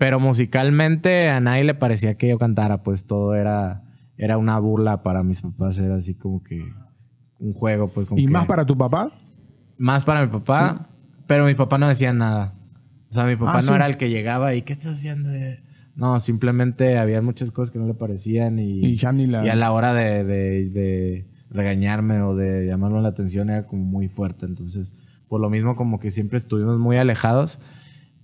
Pero 0.00 0.18
musicalmente 0.18 1.28
a 1.28 1.40
nadie 1.40 1.62
le 1.62 1.74
parecía 1.74 2.14
que 2.14 2.26
yo 2.30 2.38
cantara. 2.38 2.82
Pues 2.82 3.04
todo 3.06 3.34
era, 3.34 3.84
era 4.16 4.38
una 4.38 4.58
burla 4.58 5.02
para 5.02 5.22
mis 5.22 5.42
papás. 5.42 5.78
Era 5.78 5.96
así 5.96 6.14
como 6.16 6.42
que 6.42 6.64
un 7.38 7.52
juego. 7.52 7.88
Pues, 7.88 8.06
como 8.06 8.18
¿Y 8.18 8.24
que- 8.24 8.32
más 8.32 8.46
para 8.46 8.64
tu 8.64 8.78
papá? 8.78 9.12
más 9.76 10.04
para 10.06 10.22
mi 10.24 10.32
papá, 10.32 10.88
pero 11.26 11.44
mi 11.44 11.54
papá 11.54 11.76
no 11.76 11.86
decía 11.86 12.14
nada. 12.14 12.54
O 13.10 13.12
sea, 13.12 13.24
mi 13.26 13.36
papá 13.36 13.52
Ah, 13.52 13.56
no 13.56 13.62
sí. 13.62 13.72
era 13.74 13.84
el 13.86 13.98
que 13.98 14.08
llegaba 14.08 14.54
y 14.54 14.62
¿qué 14.62 14.72
estás 14.72 14.94
haciendo? 14.96 15.28
No, 15.96 16.18
simplemente 16.18 16.96
había 16.96 17.20
muchas 17.20 17.50
cosas 17.50 17.70
que 17.70 17.78
no 17.78 17.86
le 17.86 17.92
parecían 17.94 18.58
y, 18.58 18.84
Y 18.84 18.96
ya 18.96 19.12
ni 19.12 19.26
la- 19.26 19.44
y 19.44 19.48
a 19.50 19.54
la 19.54 19.70
hora 19.72 19.92
de, 19.92 20.24
de- 20.24 20.70
de 20.70 21.28
regañarme 21.50 22.22
o 22.22 22.34
de 22.34 22.66
llamarme 22.66 23.02
la 23.02 23.08
atención 23.08 23.50
era 23.50 23.64
como 23.66 23.84
muy 23.84 24.08
fuerte. 24.08 24.46
Entonces, 24.46 24.94
por 25.28 25.40
lo 25.42 25.50
mismo 25.50 25.76
como 25.76 25.98
que 25.98 26.10
siempre 26.10 26.38
estuvimos 26.38 26.78
muy 26.78 26.96
alejados. 26.96 27.58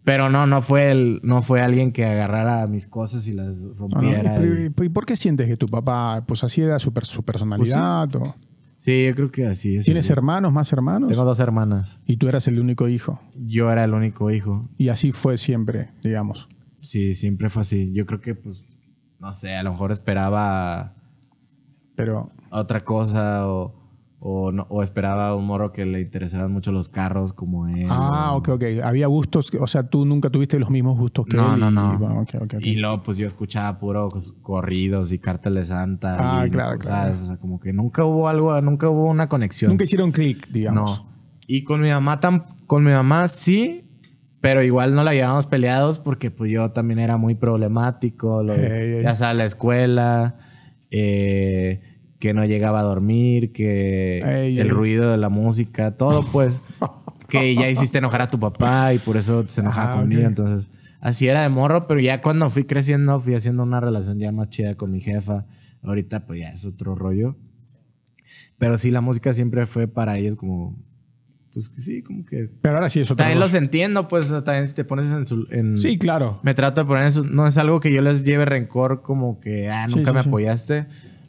Pero 0.07 0.31
no, 0.31 0.47
no 0.47 0.63
fue, 0.63 0.93
el, 0.93 1.21
no 1.25 1.43
fue 1.43 1.61
alguien 1.61 1.91
que 1.93 2.05
agarrara 2.07 2.65
mis 2.69 2.87
cosas 2.87 3.27
y 3.27 3.33
las 3.33 3.57
No, 3.67 3.75
no. 3.75 4.01
rompiera. 4.01 4.41
¿Y, 4.41 4.67
y- 4.67 4.71
por- 4.71 4.85
y 4.87 4.89
por 4.89 5.05
qué 5.05 5.17
sientes 5.17 5.49
que 5.49 5.57
tu 5.57 5.67
papá, 5.67 6.25
pues 6.27 6.45
así 6.45 6.63
era 6.63 6.79
su, 6.79 6.93
su 7.03 7.25
personalidad? 7.25 8.15
o- 8.17 8.35
Sí, 8.77 9.07
yo 9.07 9.15
creo 9.17 9.31
que 9.33 9.47
así 9.47 9.77
es. 9.79 9.85
¿Tienes 9.87 10.09
hermanos, 10.11 10.53
más 10.53 10.73
hermanos? 10.73 11.09
Tengo 11.11 11.25
dos 11.25 11.41
hermanas. 11.41 11.99
Y 12.07 12.19
tú 12.19 12.29
eras 12.29 12.47
el 12.47 12.61
único 12.61 12.89
hijo. 12.89 13.21
Yo 13.35 13.73
era 13.73 13.83
el 13.85 13.95
único 13.95 14.31
hijo. 14.31 14.69
Y 14.79 14.91
así 14.91 15.11
fue 15.13 15.39
siempre, 15.39 15.91
digamos. 16.05 16.47
Sí, 16.83 17.15
siempre 17.17 17.49
fue 17.51 17.63
así. 17.63 17.93
Yo 17.93 18.07
creo 18.07 18.21
que, 18.21 18.35
pues, 18.37 18.63
no 19.19 19.33
sé, 19.33 19.57
a 19.57 19.63
lo 19.65 19.71
mejor 19.73 19.91
esperaba 19.93 20.95
Pero, 21.97 22.31
otra 22.51 22.85
cosa 22.85 23.49
o, 23.49 23.75
o, 24.19 24.51
no- 24.51 24.67
o 24.71 24.83
esperaba 24.83 25.35
un 25.37 25.47
morro 25.47 25.73
que 25.73 25.85
le 25.85 26.01
interesaran 26.01 26.51
mucho 26.51 26.73
los 26.73 26.89
carros 26.89 27.33
como 27.33 27.69
él. 27.69 27.87
ah, 27.91 28.31
o- 28.33 28.39
ok, 28.39 28.49
ok. 28.51 28.63
Había 28.83 29.07
gustos, 29.09 29.53
o 29.61 29.67
sea, 29.67 29.83
tú 29.83 30.05
nunca 30.07 30.31
tuviste 30.31 30.59
los 30.59 30.71
mismos 30.71 30.97
gustos 30.99 31.27
que 31.27 31.37
No, 31.37 31.55
él. 31.55 31.61
no, 31.61 31.71
no. 31.71 31.95
y 31.95 31.97
bueno, 31.99 32.21
ok, 32.21 32.31
ok, 32.37 32.55
ok. 32.57 32.63
Y 32.63 32.77
luego, 32.77 33.03
pues 33.03 33.17
yo 33.19 33.27
escuchaba 33.27 33.79
puros 33.79 34.33
corridos 34.43 35.13
y 35.13 35.19
cártel 35.19 35.55
de 35.55 35.65
Santa. 35.67 36.17
Ah, 36.19 36.47
y, 36.47 36.51
claro, 36.51 36.79
claro. 36.79 37.15
O 37.23 37.27
sea, 37.27 37.37
como 37.37 37.61
que 37.61 37.73
nunca 37.73 38.05
hubo 38.05 38.29
algo, 38.29 38.59
nunca 38.63 38.89
hubo 38.89 39.07
una 39.11 39.29
conexión. 39.29 39.71
Nunca 39.73 39.85
hicieron 39.85 40.11
clic, 40.13 40.49
digamos. 40.51 41.01
No. 41.05 41.17
Y 41.47 41.63
con 41.65 41.81
mi 41.83 41.91
mamá 41.91 42.19
tam- 42.19 42.45
con 42.67 42.83
mi 42.85 42.91
mamá 42.93 43.29
sí, 43.29 43.83
pero 44.41 44.63
igual 44.63 44.95
no 44.95 45.05
la 45.05 45.13
llevábamos 45.13 45.47
peleados 45.47 46.01
porque 46.01 46.31
pues 46.31 46.51
yo 46.51 46.71
también 46.73 46.99
era 47.01 47.17
muy 47.19 47.35
problemático, 47.35 48.43
lo 48.43 48.55
de- 48.55 48.67
Ey, 48.67 48.97
ey. 48.99 49.03
ya 49.03 49.15
sabes, 49.15 49.37
la 49.37 49.45
escuela, 49.45 50.37
eh, 50.91 51.81
que 52.19 52.33
no 52.35 52.45
llegaba 52.45 52.81
a 52.81 52.83
dormir, 52.83 53.53
que 53.53 54.19
Ey, 54.19 54.59
el 54.59 54.67
ey. 54.67 54.73
ruido 54.73 55.11
de 55.11 55.17
la 55.19 55.29
música, 55.29 55.97
todo 55.97 56.23
pues, 56.33 56.63
que 57.29 57.55
ya 57.55 57.69
hiciste 57.71 57.99
enojar 57.99 58.23
a 58.23 58.31
tu 58.31 58.39
papá 58.41 58.95
y 58.95 58.99
por 58.99 59.17
eso 59.17 59.45
se 59.49 59.61
enojaba 59.61 59.93
Ah, 59.95 60.01
conmigo, 60.01 60.23
entonces 60.23 60.71
así 61.01 61.29
era 61.29 61.43
de 61.43 61.49
morro, 61.49 61.87
pero 61.87 62.01
ya 62.01 62.23
cuando 62.23 62.49
fui 62.51 62.65
creciendo 62.65 63.19
fui 63.19 63.35
haciendo 63.35 63.63
una 63.63 63.81
relación 63.81 64.19
ya 64.19 64.33
más 64.33 64.49
chida 64.51 64.75
con 64.75 64.91
mi 64.91 65.01
jefa, 65.01 65.47
ahorita 65.83 66.27
pues 66.27 66.41
ya 66.41 66.49
es 66.51 66.65
otro 66.65 66.95
rollo. 66.95 67.37
Pero 68.59 68.79
sí, 68.79 68.91
la 68.91 69.01
música 69.03 69.33
siempre 69.33 69.67
fue 69.67 69.87
para 69.87 70.17
ellos 70.17 70.35
como, 70.37 70.83
pues 71.53 71.69
que 71.69 71.81
sí, 71.81 72.03
como 72.03 72.25
que... 72.25 72.49
Pero 72.63 72.77
ahora 72.77 72.89
sí 72.89 73.01
es 73.01 73.11
otra 73.11 73.25
También 73.25 73.39
los 73.39 73.53
entiendo, 73.53 74.09
pues 74.09 74.29
también 74.45 74.67
si 74.67 74.75
te 74.75 74.85
pones 74.85 75.11
en 75.13 75.25
su... 75.27 75.47
en- 75.51 75.77
Sí, 75.77 75.99
claro. 75.99 76.41
Me 76.43 76.55
trato 76.55 76.81
de 76.81 76.87
poner 76.87 77.05
en 77.05 77.13
su... 77.13 77.25
No 77.25 77.47
es 77.47 77.59
algo 77.59 77.81
que 77.81 77.93
yo 77.93 78.01
les 78.01 78.25
lleve 78.25 78.47
rencor 78.47 79.03
como 79.03 79.39
que, 79.41 79.69
ah, 79.71 79.87
nunca 79.89 80.11
sí, 80.11 80.17
me 80.17 80.23
sí. 80.23 80.31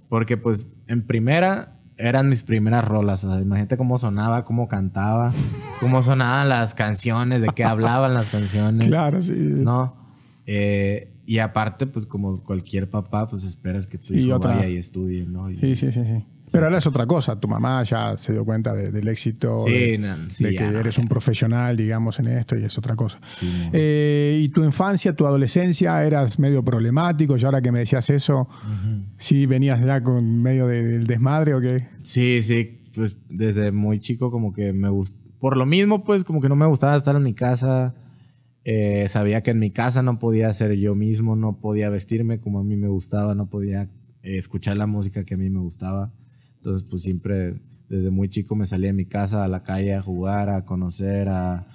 Porque 0.09 0.37
pues 0.37 0.67
en 0.87 1.05
primera 1.05 1.73
eran 1.97 2.29
mis 2.29 2.43
primeras 2.43 2.85
rolas. 2.85 3.23
O 3.23 3.31
sea, 3.31 3.41
imagínate 3.41 3.75
cómo 3.77 3.97
sonaba, 3.97 4.43
cómo 4.45 4.67
cantaba, 4.67 5.31
cómo 5.79 6.03
sonaban 6.03 6.47
las 6.49 6.73
canciones, 6.73 7.41
de 7.41 7.49
qué 7.49 7.63
hablaban 7.63 8.13
las 8.13 8.29
canciones. 8.29 8.87
Claro, 8.87 9.19
sí. 9.21 9.33
¿No? 9.35 9.95
Eh, 10.45 11.13
y 11.25 11.39
aparte, 11.39 11.87
pues 11.87 12.05
como 12.05 12.41
cualquier 12.43 12.89
papá, 12.89 13.27
pues 13.27 13.43
esperas 13.43 13.85
que 13.85 13.97
tu 13.97 14.13
Y 14.13 14.19
hijo 14.27 14.37
otra- 14.37 14.55
vaya 14.55 14.69
y 14.69 14.77
estudie, 14.77 15.25
¿no? 15.25 15.49
Y- 15.51 15.57
Sí, 15.57 15.75
sí, 15.75 15.91
sí, 15.91 16.03
sí. 16.05 16.25
Pero 16.51 16.65
ahora 16.65 16.77
es 16.77 16.87
otra 16.87 17.05
cosa. 17.05 17.39
Tu 17.39 17.47
mamá 17.47 17.83
ya 17.83 18.17
se 18.17 18.31
dio 18.33 18.45
cuenta 18.45 18.73
de- 18.73 18.91
del 18.91 19.07
éxito, 19.09 19.61
Sí, 19.63 19.73
de, 19.73 19.97
no, 19.97 20.15
sí, 20.29 20.43
de 20.45 20.53
ya 20.53 20.59
que 20.67 20.71
no, 20.71 20.79
eres 20.79 20.97
un 20.97 21.07
profesional, 21.07 21.75
digamos, 21.75 22.19
en 22.19 22.27
esto 22.27 22.57
y 22.57 22.63
es 22.63 22.77
otra 22.77 22.95
cosa. 22.95 23.19
Sí. 23.27 23.49
Eh, 23.73 24.39
¿Y 24.43 24.49
tu 24.49 24.63
infancia, 24.63 25.13
tu 25.13 25.25
adolescencia, 25.27 26.03
eras 26.05 26.39
medio 26.39 26.63
problemático? 26.63 27.35
Y 27.37 27.43
ahora 27.43 27.61
que 27.61 27.71
me 27.71 27.79
decías 27.79 28.09
eso, 28.09 28.47
¿sí 29.17 29.45
venías 29.45 29.83
ya 29.83 30.01
con 30.01 30.41
medio 30.41 30.67
de- 30.67 30.83
del 30.83 31.05
desmadre 31.07 31.53
o 31.53 31.59
qué? 31.61 31.87
Sí, 32.03 32.41
sí, 32.43 32.81
pues 32.95 33.19
desde 33.29 33.71
muy 33.71 33.99
chico 33.99 34.31
como 34.31 34.53
que 34.53 34.71
me 34.73 34.89
gustó. 34.89 35.19
Por 35.39 35.55
lo 35.57 35.65
mismo, 35.65 36.03
pues 36.03 36.23
como 36.23 36.39
que 36.41 36.49
no 36.49 36.55
me 36.55 36.65
gustaba 36.65 36.95
estar 36.95 37.15
en 37.15 37.23
mi 37.23 37.33
casa. 37.33 37.93
Eh, 38.63 39.05
sabía 39.07 39.43
que 39.43 39.51
en 39.51 39.59
mi 39.59 39.71
casa 39.71 40.01
no 40.01 40.17
podía 40.19 40.51
ser 40.51 40.73
yo 40.77 40.95
mismo, 40.95 41.35
no 41.35 41.59
podía 41.59 41.89
vestirme 41.89 42.39
como 42.39 42.59
a 42.59 42.63
mí 42.63 42.75
me 42.75 42.87
gustaba, 42.87 43.33
no 43.35 43.47
podía 43.49 43.83
eh, 44.23 44.37
escuchar 44.37 44.77
la 44.77 44.87
música 44.87 45.23
que 45.23 45.35
a 45.35 45.37
mí 45.37 45.49
me 45.49 45.59
gustaba. 45.59 46.11
Entonces, 46.57 46.87
pues 46.89 47.01
siempre 47.03 47.61
desde 47.89 48.11
muy 48.11 48.29
chico 48.29 48.55
me 48.55 48.65
salía 48.65 48.87
de 48.87 48.93
mi 48.93 49.05
casa 49.05 49.43
a 49.43 49.47
la 49.47 49.63
calle 49.63 49.93
a 49.93 50.01
jugar, 50.01 50.49
a 50.49 50.65
conocer, 50.65 51.29
a... 51.29 51.67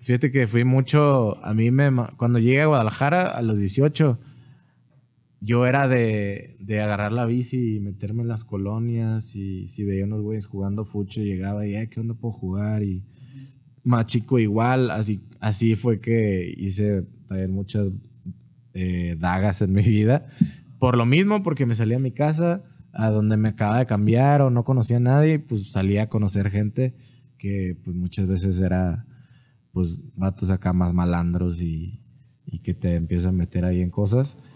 fíjate 0.00 0.30
que 0.30 0.46
fui 0.46 0.64
mucho, 0.64 1.44
a 1.44 1.52
mí 1.54 1.70
me... 1.70 1.90
Cuando 2.16 2.38
llegué 2.38 2.62
a 2.62 2.66
Guadalajara 2.66 3.26
a 3.26 3.42
los 3.42 3.58
18, 3.58 4.18
yo 5.40 5.66
era 5.66 5.88
de, 5.88 6.56
de 6.60 6.80
agarrar 6.80 7.12
la 7.12 7.26
bici 7.26 7.76
y 7.76 7.80
meterme 7.80 8.22
en 8.22 8.28
las 8.28 8.44
colonias 8.44 9.34
y 9.36 9.68
si 9.68 9.84
veía 9.84 10.04
unos 10.04 10.22
güeyes 10.22 10.46
jugando 10.46 10.84
fucho 10.84 11.22
llegaba 11.22 11.66
y, 11.66 11.76
"Ay, 11.76 11.88
¿qué 11.88 12.00
onda 12.00 12.14
puedo 12.14 12.32
jugar? 12.32 12.82
Y 12.82 13.02
más 13.82 14.06
chico 14.06 14.38
igual, 14.38 14.90
así, 14.90 15.20
así 15.40 15.76
fue 15.76 16.00
que 16.00 16.52
hice 16.56 17.04
también 17.26 17.50
muchas 17.52 17.88
eh, 18.74 19.16
dagas 19.18 19.62
en 19.62 19.72
mi 19.72 19.82
vida. 19.82 20.26
Por 20.78 20.96
lo 20.96 21.06
mismo, 21.06 21.42
porque 21.42 21.66
me 21.66 21.74
salía 21.74 21.96
a 21.96 22.00
mi 22.00 22.12
casa, 22.12 22.62
a 22.92 23.10
donde 23.10 23.36
me 23.36 23.50
acababa 23.50 23.78
de 23.78 23.86
cambiar 23.86 24.42
o 24.42 24.50
no 24.50 24.64
conocía 24.64 24.98
a 24.98 25.00
nadie, 25.00 25.38
pues 25.38 25.70
salía 25.70 26.04
a 26.04 26.08
conocer 26.08 26.50
gente 26.50 26.94
que 27.38 27.76
pues 27.82 27.96
muchas 27.96 28.26
veces 28.26 28.60
era 28.60 29.06
pues 29.72 30.00
vatos 30.14 30.50
acá 30.50 30.72
más 30.72 30.92
malandros 30.92 31.62
y, 31.62 32.02
y 32.44 32.60
que 32.60 32.74
te 32.74 32.94
empiezan 32.96 33.30
a 33.30 33.38
meter 33.38 33.64
ahí 33.64 33.80
en 33.82 33.90
cosas. 33.90 34.36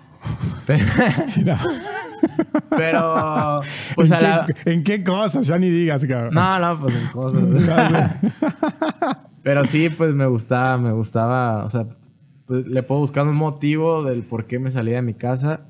Pero, 0.66 1.56
pero, 2.70 3.60
pues 3.94 4.10
¿En, 4.10 4.16
a 4.16 4.20
la... 4.20 4.46
qué, 4.46 4.72
en 4.72 4.82
qué 4.82 5.04
cosas? 5.04 5.46
Ya 5.46 5.58
ni 5.58 5.68
digas, 5.68 6.06
cabrón. 6.06 6.32
No, 6.32 6.58
no, 6.58 6.80
pues 6.80 6.94
en 6.96 7.06
cosas. 7.08 8.16
Pero 9.42 9.64
sí, 9.66 9.90
pues 9.90 10.14
me 10.14 10.24
gustaba, 10.26 10.78
me 10.78 10.92
gustaba, 10.92 11.64
o 11.64 11.68
sea, 11.68 11.86
pues, 12.46 12.66
le 12.66 12.82
puedo 12.82 13.02
buscar 13.02 13.26
un 13.26 13.36
motivo 13.36 14.02
del 14.02 14.22
por 14.22 14.46
qué 14.46 14.58
me 14.58 14.70
salía 14.70 14.96
de 14.96 15.02
mi 15.02 15.12
casa, 15.12 15.66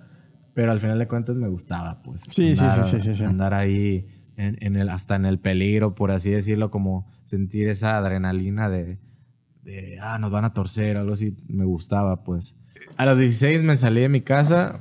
pero 0.54 0.72
al 0.72 0.80
final 0.80 0.98
de 0.98 1.06
cuentas 1.08 1.36
me 1.36 1.48
gustaba, 1.48 2.02
pues. 2.02 2.22
Sí, 2.30 2.52
andar- 2.52 2.84
sí, 2.84 3.00
sí, 3.00 3.00
sí, 3.00 3.14
sí. 3.16 3.24
Andar 3.24 3.54
ahí 3.54 4.06
en, 4.36 4.56
en 4.60 4.76
el, 4.76 4.88
hasta 4.88 5.16
en 5.16 5.26
el 5.26 5.38
peligro, 5.38 5.94
por 5.94 6.10
así 6.10 6.30
decirlo, 6.30 6.70
como 6.70 7.06
sentir 7.24 7.68
esa 7.68 7.96
adrenalina 7.98 8.68
de, 8.68 8.98
de, 9.62 9.98
ah, 10.00 10.18
nos 10.18 10.30
van 10.30 10.44
a 10.44 10.52
torcer, 10.52 10.96
algo 10.96 11.12
así, 11.12 11.36
me 11.48 11.64
gustaba, 11.64 12.22
pues. 12.24 12.56
A 12.96 13.06
los 13.06 13.18
16 13.18 13.62
me 13.62 13.76
salí 13.76 14.00
de 14.02 14.08
mi 14.08 14.20
casa, 14.20 14.80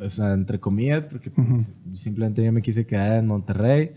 o 0.00 0.08
sea, 0.08 0.32
entre 0.32 0.60
comillas, 0.60 1.04
porque 1.10 1.30
pues, 1.30 1.74
simplemente 1.92 2.44
yo 2.44 2.52
me 2.52 2.62
quise 2.62 2.86
quedar 2.86 3.18
en 3.18 3.26
Monterrey. 3.26 3.92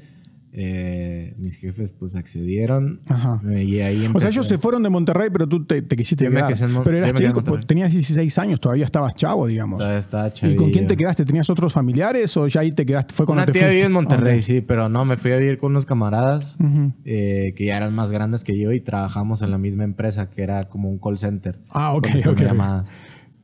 Eh, 0.56 1.34
mis 1.40 1.56
jefes 1.58 1.92
pues 1.94 2.16
accedieron 2.16 3.02
Ajá. 3.08 3.42
Eh, 3.50 3.64
y 3.64 3.80
ahí 3.82 4.08
O 4.14 4.20
sea, 4.20 4.30
ellos 4.30 4.48
se 4.48 4.60
fueron 4.60 4.84
de 4.84 4.90
Monterrey, 4.90 5.30
pero 5.34 5.50
tú 5.50 5.66
te, 5.66 5.82
te 5.82 5.96
quisiste 5.96 6.30
quedar. 6.30 6.70
Mon- 6.70 6.84
pero 6.84 6.98
eras 6.98 7.14
chico, 7.14 7.42
tenías 7.66 7.92
16 7.92 8.38
años, 8.38 8.62
todavía 8.62 8.86
estabas 8.86 9.16
chavo, 9.16 9.48
digamos. 9.48 9.80
Todavía 9.80 9.98
estaba 10.00 10.28
¿Y 10.28 10.56
con 10.56 10.70
quién 10.70 10.86
te 10.86 10.94
chavillo. 10.94 10.98
quedaste? 10.98 11.26
¿Tenías 11.26 11.50
otros 11.50 11.74
familiares 11.74 12.38
o 12.38 12.48
ya 12.48 12.62
ahí 12.62 12.72
te 12.72 12.86
quedaste? 12.86 13.16
Fue 13.16 13.26
cuando 13.26 13.42
Una 13.44 13.52
te 13.52 13.58
tía 13.58 13.68
vive 13.70 13.84
en 13.86 13.92
Monterrey, 13.94 14.38
Ok. 14.38 14.44
sí, 14.46 14.62
pero 14.62 14.90
no, 14.90 15.06
me 15.06 15.18
fui 15.18 15.32
a 15.32 15.38
vivir 15.38 15.58
con 15.58 15.72
unos 15.72 15.88
camaradas 15.88 16.56
Ujú. 16.60 16.94
eh, 17.04 17.54
que 17.58 17.66
ya 17.66 17.78
eran 17.78 17.96
más 17.96 18.12
grandes 18.12 18.44
que 18.44 18.56
yo 18.60 18.72
y 18.74 18.80
trabajamos 18.80 19.42
en 19.42 19.50
la 19.50 19.58
misma 19.58 19.86
empresa 19.86 20.30
que 20.30 20.44
era 20.44 20.70
como 20.70 20.88
un 20.88 21.00
call 21.00 21.18
center. 21.18 21.58
Ah, 21.72 21.94
ok, 21.96 22.10
ok. 22.28 22.40
llamadas. 22.42 22.88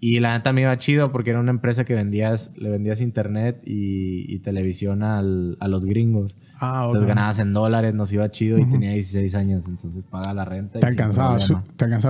Y 0.02 0.22
la 0.22 0.38
neta 0.38 0.54
me 0.54 0.62
iba 0.62 0.78
chido 0.78 1.12
porque 1.12 1.32
era 1.32 1.40
una 1.42 1.52
empresa 1.52 1.84
que 1.84 1.94
vendías, 1.94 2.52
le 2.56 2.70
vendías 2.70 3.02
internet 3.02 3.62
y, 3.66 4.34
y 4.34 4.40
televisión 4.40 5.04
al- 5.04 5.58
a 5.60 5.68
los 5.68 5.86
gringos. 5.86 6.38
Ah, 6.60 6.84
ok. 6.84 6.88
Entonces 6.96 7.08
ganabas 7.10 7.40
en 7.40 7.52
dólares, 7.54 7.94
nos 7.94 8.14
iba 8.14 8.30
chido 8.32 8.58
y 8.60 8.66
tenía 8.66 8.92
16 8.94 9.36
años, 9.36 9.68
entonces 9.68 10.04
paga 10.10 10.34
la 10.34 10.46
renta. 10.46 10.80
Te 10.80 10.86
alcanzaba, 10.88 11.40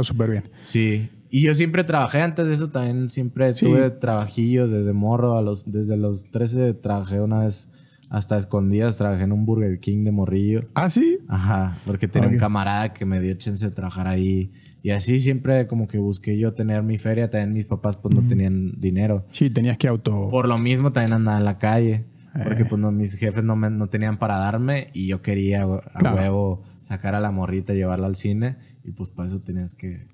súper 0.03 0.29
bien. 0.29 0.43
Sí. 0.59 1.09
Y 1.31 1.41
yo 1.41 1.55
siempre 1.55 1.83
trabajé 1.83 2.21
antes 2.21 2.45
de 2.47 2.53
eso, 2.53 2.69
también 2.69 3.09
siempre 3.09 3.55
Sí. 3.55 3.65
tuve 3.65 3.89
trabajillos 3.91 4.69
desde 4.69 4.93
morro, 4.93 5.37
a 5.37 5.41
los, 5.41 5.71
desde 5.71 5.97
los 5.97 6.29
13 6.31 6.73
trabajé 6.75 7.19
una 7.21 7.41
vez 7.45 7.69
hasta 8.11 8.37
escondidas, 8.37 8.97
trabajé 8.97 9.23
en 9.23 9.31
un 9.31 9.45
Burger 9.45 9.79
King 9.79 10.03
de 10.03 10.11
morrillo. 10.11 10.61
¿Ah, 10.75 10.89
sí? 10.89 11.19
Ajá, 11.27 11.77
porque 11.85 12.07
tenía 12.07 12.29
un 12.29 12.37
camarada 12.37 12.93
que 12.93 13.05
me 13.05 13.19
dio 13.19 13.33
chance 13.35 13.63
de 13.65 13.71
trabajar 13.71 14.07
ahí. 14.07 14.51
Y 14.81 14.91
así 14.91 15.19
siempre 15.19 15.67
como 15.67 15.87
que 15.87 15.97
busqué 15.97 16.37
yo 16.37 16.53
tener 16.53 16.83
mi 16.83 16.97
feria, 16.97 17.29
también 17.29 17.53
mis 17.53 17.65
papás 17.65 17.97
pues 17.97 18.15
no 18.15 18.25
tenían 18.27 18.79
dinero. 18.79 19.21
Sí, 19.29 19.49
tenías 19.49 19.77
que 19.77 19.87
auto... 19.89 20.29
Por 20.29 20.47
lo 20.47 20.57
mismo 20.57 20.91
también 20.93 21.13
andaba 21.13 21.37
en 21.37 21.45
la 21.45 21.57
calle. 21.57 22.05
Porque 22.43 22.61
Eh. 22.63 22.65
pues 22.69 22.79
no, 22.79 22.91
mis 22.91 23.15
jefes 23.15 23.43
no, 23.43 23.55
me- 23.55 23.69
no 23.71 23.87
tenían 23.87 24.17
para 24.19 24.37
darme 24.37 24.89
y 24.93 25.07
yo 25.07 25.21
quería 25.21 25.63
a 25.63 25.81
Claro. 25.99 26.15
huevo 26.17 26.63
sacar 26.81 27.15
a 27.15 27.19
la 27.19 27.31
morrita 27.31 27.73
y 27.73 27.77
llevarla 27.77 28.07
al 28.07 28.15
cine. 28.15 28.55
Y 28.85 28.91
pues 28.91 29.09
para 29.09 29.27
eso 29.27 29.41
tenías 29.41 29.73
que 29.73 30.07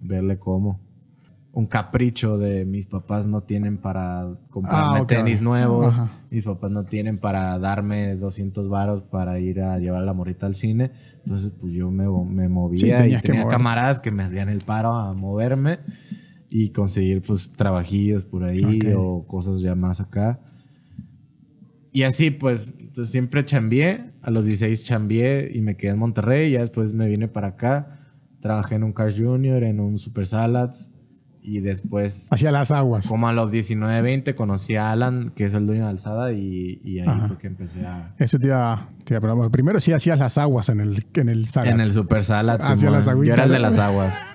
verle 0.00 0.38
cómo. 0.38 0.80
Un 1.52 1.66
capricho 1.66 2.38
de 2.38 2.64
mis 2.64 2.86
papás 2.86 3.26
no 3.26 3.42
tienen 3.42 3.78
para 3.78 4.28
comprarme 4.50 5.00
Ah, 5.00 5.06
tenis 5.06 5.40
nuevos. 5.42 5.98
Ajá. 5.98 6.10
Mis 6.30 6.44
papás 6.44 6.70
no 6.70 6.84
tienen 6.84 7.18
para 7.18 7.58
darme 7.58 8.16
200 8.16 8.68
varos 8.68 9.02
para 9.02 9.38
ir 9.40 9.60
a 9.60 9.78
llevar 9.78 10.02
a 10.02 10.06
la 10.06 10.12
morrita 10.12 10.46
al 10.46 10.54
cine. 10.54 10.90
Entonces 11.28 11.52
pues 11.60 11.72
yo 11.72 11.90
me, 11.90 12.04
me 12.24 12.44
Sí, 12.46 12.48
movía 12.52 13.00
y 13.00 13.02
tenías 13.02 13.22
que 13.22 13.28
tenía 13.28 13.42
moverte. 13.42 13.56
camaradas 13.58 13.98
que 13.98 14.10
me 14.10 14.22
hacían 14.22 14.48
el 14.48 14.60
paro 14.60 14.94
a 14.96 15.12
moverme 15.12 15.78
y 16.50 16.70
conseguir 16.70 17.20
pues 17.20 17.50
trabajillos 17.52 18.24
por 18.24 18.44
ahí 18.44 18.64
Ok. 18.64 18.94
o 18.96 19.26
cosas 19.26 19.60
ya 19.60 19.74
más 19.74 20.00
acá. 20.00 20.40
Y 21.92 22.02
así 22.04 22.30
pues, 22.30 22.72
entonces 22.78 23.10
siempre 23.10 23.44
chambié, 23.44 24.12
a 24.22 24.30
los 24.30 24.46
16 24.46 24.84
chambié 24.84 25.50
y 25.54 25.60
me 25.60 25.76
quedé 25.76 25.92
en 25.92 25.98
Monterrey, 25.98 26.50
ya 26.52 26.60
después 26.60 26.92
me 26.92 27.08
vine 27.08 27.28
para 27.28 27.48
acá, 27.48 28.00
trabajé 28.40 28.76
en 28.76 28.84
un 28.84 28.92
Cars 28.92 29.16
Junior, 29.18 29.62
en 29.64 29.80
un 29.80 29.98
Super 29.98 30.26
Salads 30.26 30.90
y 31.48 31.60
después 31.60 32.28
Hacia 32.32 32.52
las 32.52 32.70
aguas. 32.70 33.08
como 33.08 33.26
a 33.28 33.32
los 33.32 33.50
19, 33.50 34.02
20 34.02 34.34
conocí 34.34 34.76
a 34.76 34.92
Alan, 34.92 35.32
que 35.34 35.44
es 35.44 35.54
el 35.54 35.66
dueño 35.66 35.84
de 35.84 35.90
Alzada 35.90 36.32
y, 36.32 36.80
y 36.84 37.00
ahí 37.00 37.20
fue 37.26 37.38
que 37.38 37.46
empecé 37.46 37.86
a... 37.86 38.14
Eso 38.18 38.38
te 38.38 38.46
iba, 38.48 38.88
te 39.04 39.14
iba 39.14 39.32
a. 39.46 39.50
Primero 39.50 39.80
sí 39.80 39.92
hacías 39.92 40.18
las 40.18 40.36
aguas 40.38 40.68
en 40.68 40.80
el, 40.80 41.04
en 41.14 41.28
el. 41.28 41.46
En 41.64 41.80
el 41.80 41.92
Super 41.92 42.22
Salads, 42.24 42.68
Hacia 42.68 42.90
las 42.90 43.06
yo 43.06 43.12
agüitas, 43.12 43.36
era 43.38 43.44
el 43.46 43.52
de 43.52 43.58
las 43.58 43.78
aguas. 43.78 44.18